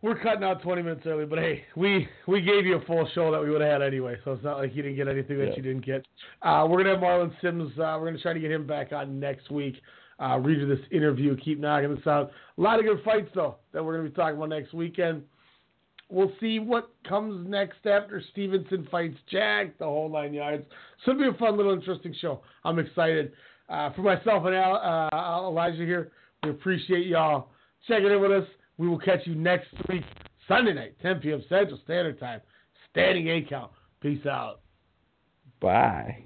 [0.00, 3.32] we're cutting out 20 minutes early, but hey, we we gave you a full show
[3.32, 5.48] that we would have had anyway, so it's not like you didn't get anything that
[5.50, 5.56] Yeah.
[5.56, 6.06] you didn't get.
[6.42, 7.72] Uh, we're gonna have Marlin Simms.
[7.78, 9.80] Uh, we're gonna try to get him back on next week.
[10.20, 11.36] Uh, read you this interview.
[11.36, 12.30] Keep knocking this out.
[12.56, 15.22] A lot of good fights though that we're gonna be talking about next weekend.
[16.10, 20.64] We'll see what comes next after Stevenson fights Jack, the whole nine yards.
[21.06, 22.40] It'll be a fun little interesting show.
[22.64, 23.32] I'm excited.
[23.68, 26.12] Uh, for myself and Al, uh, Elijah here,
[26.42, 27.50] we appreciate y'all
[27.86, 28.48] checking in with us.
[28.78, 30.04] We will catch you next week,
[30.46, 31.42] Sunday night, 10 p.m.
[31.48, 32.40] Central Standard Time.
[32.90, 33.70] Standing Eight count.
[34.00, 34.60] Peace out.
[35.60, 36.24] Bye.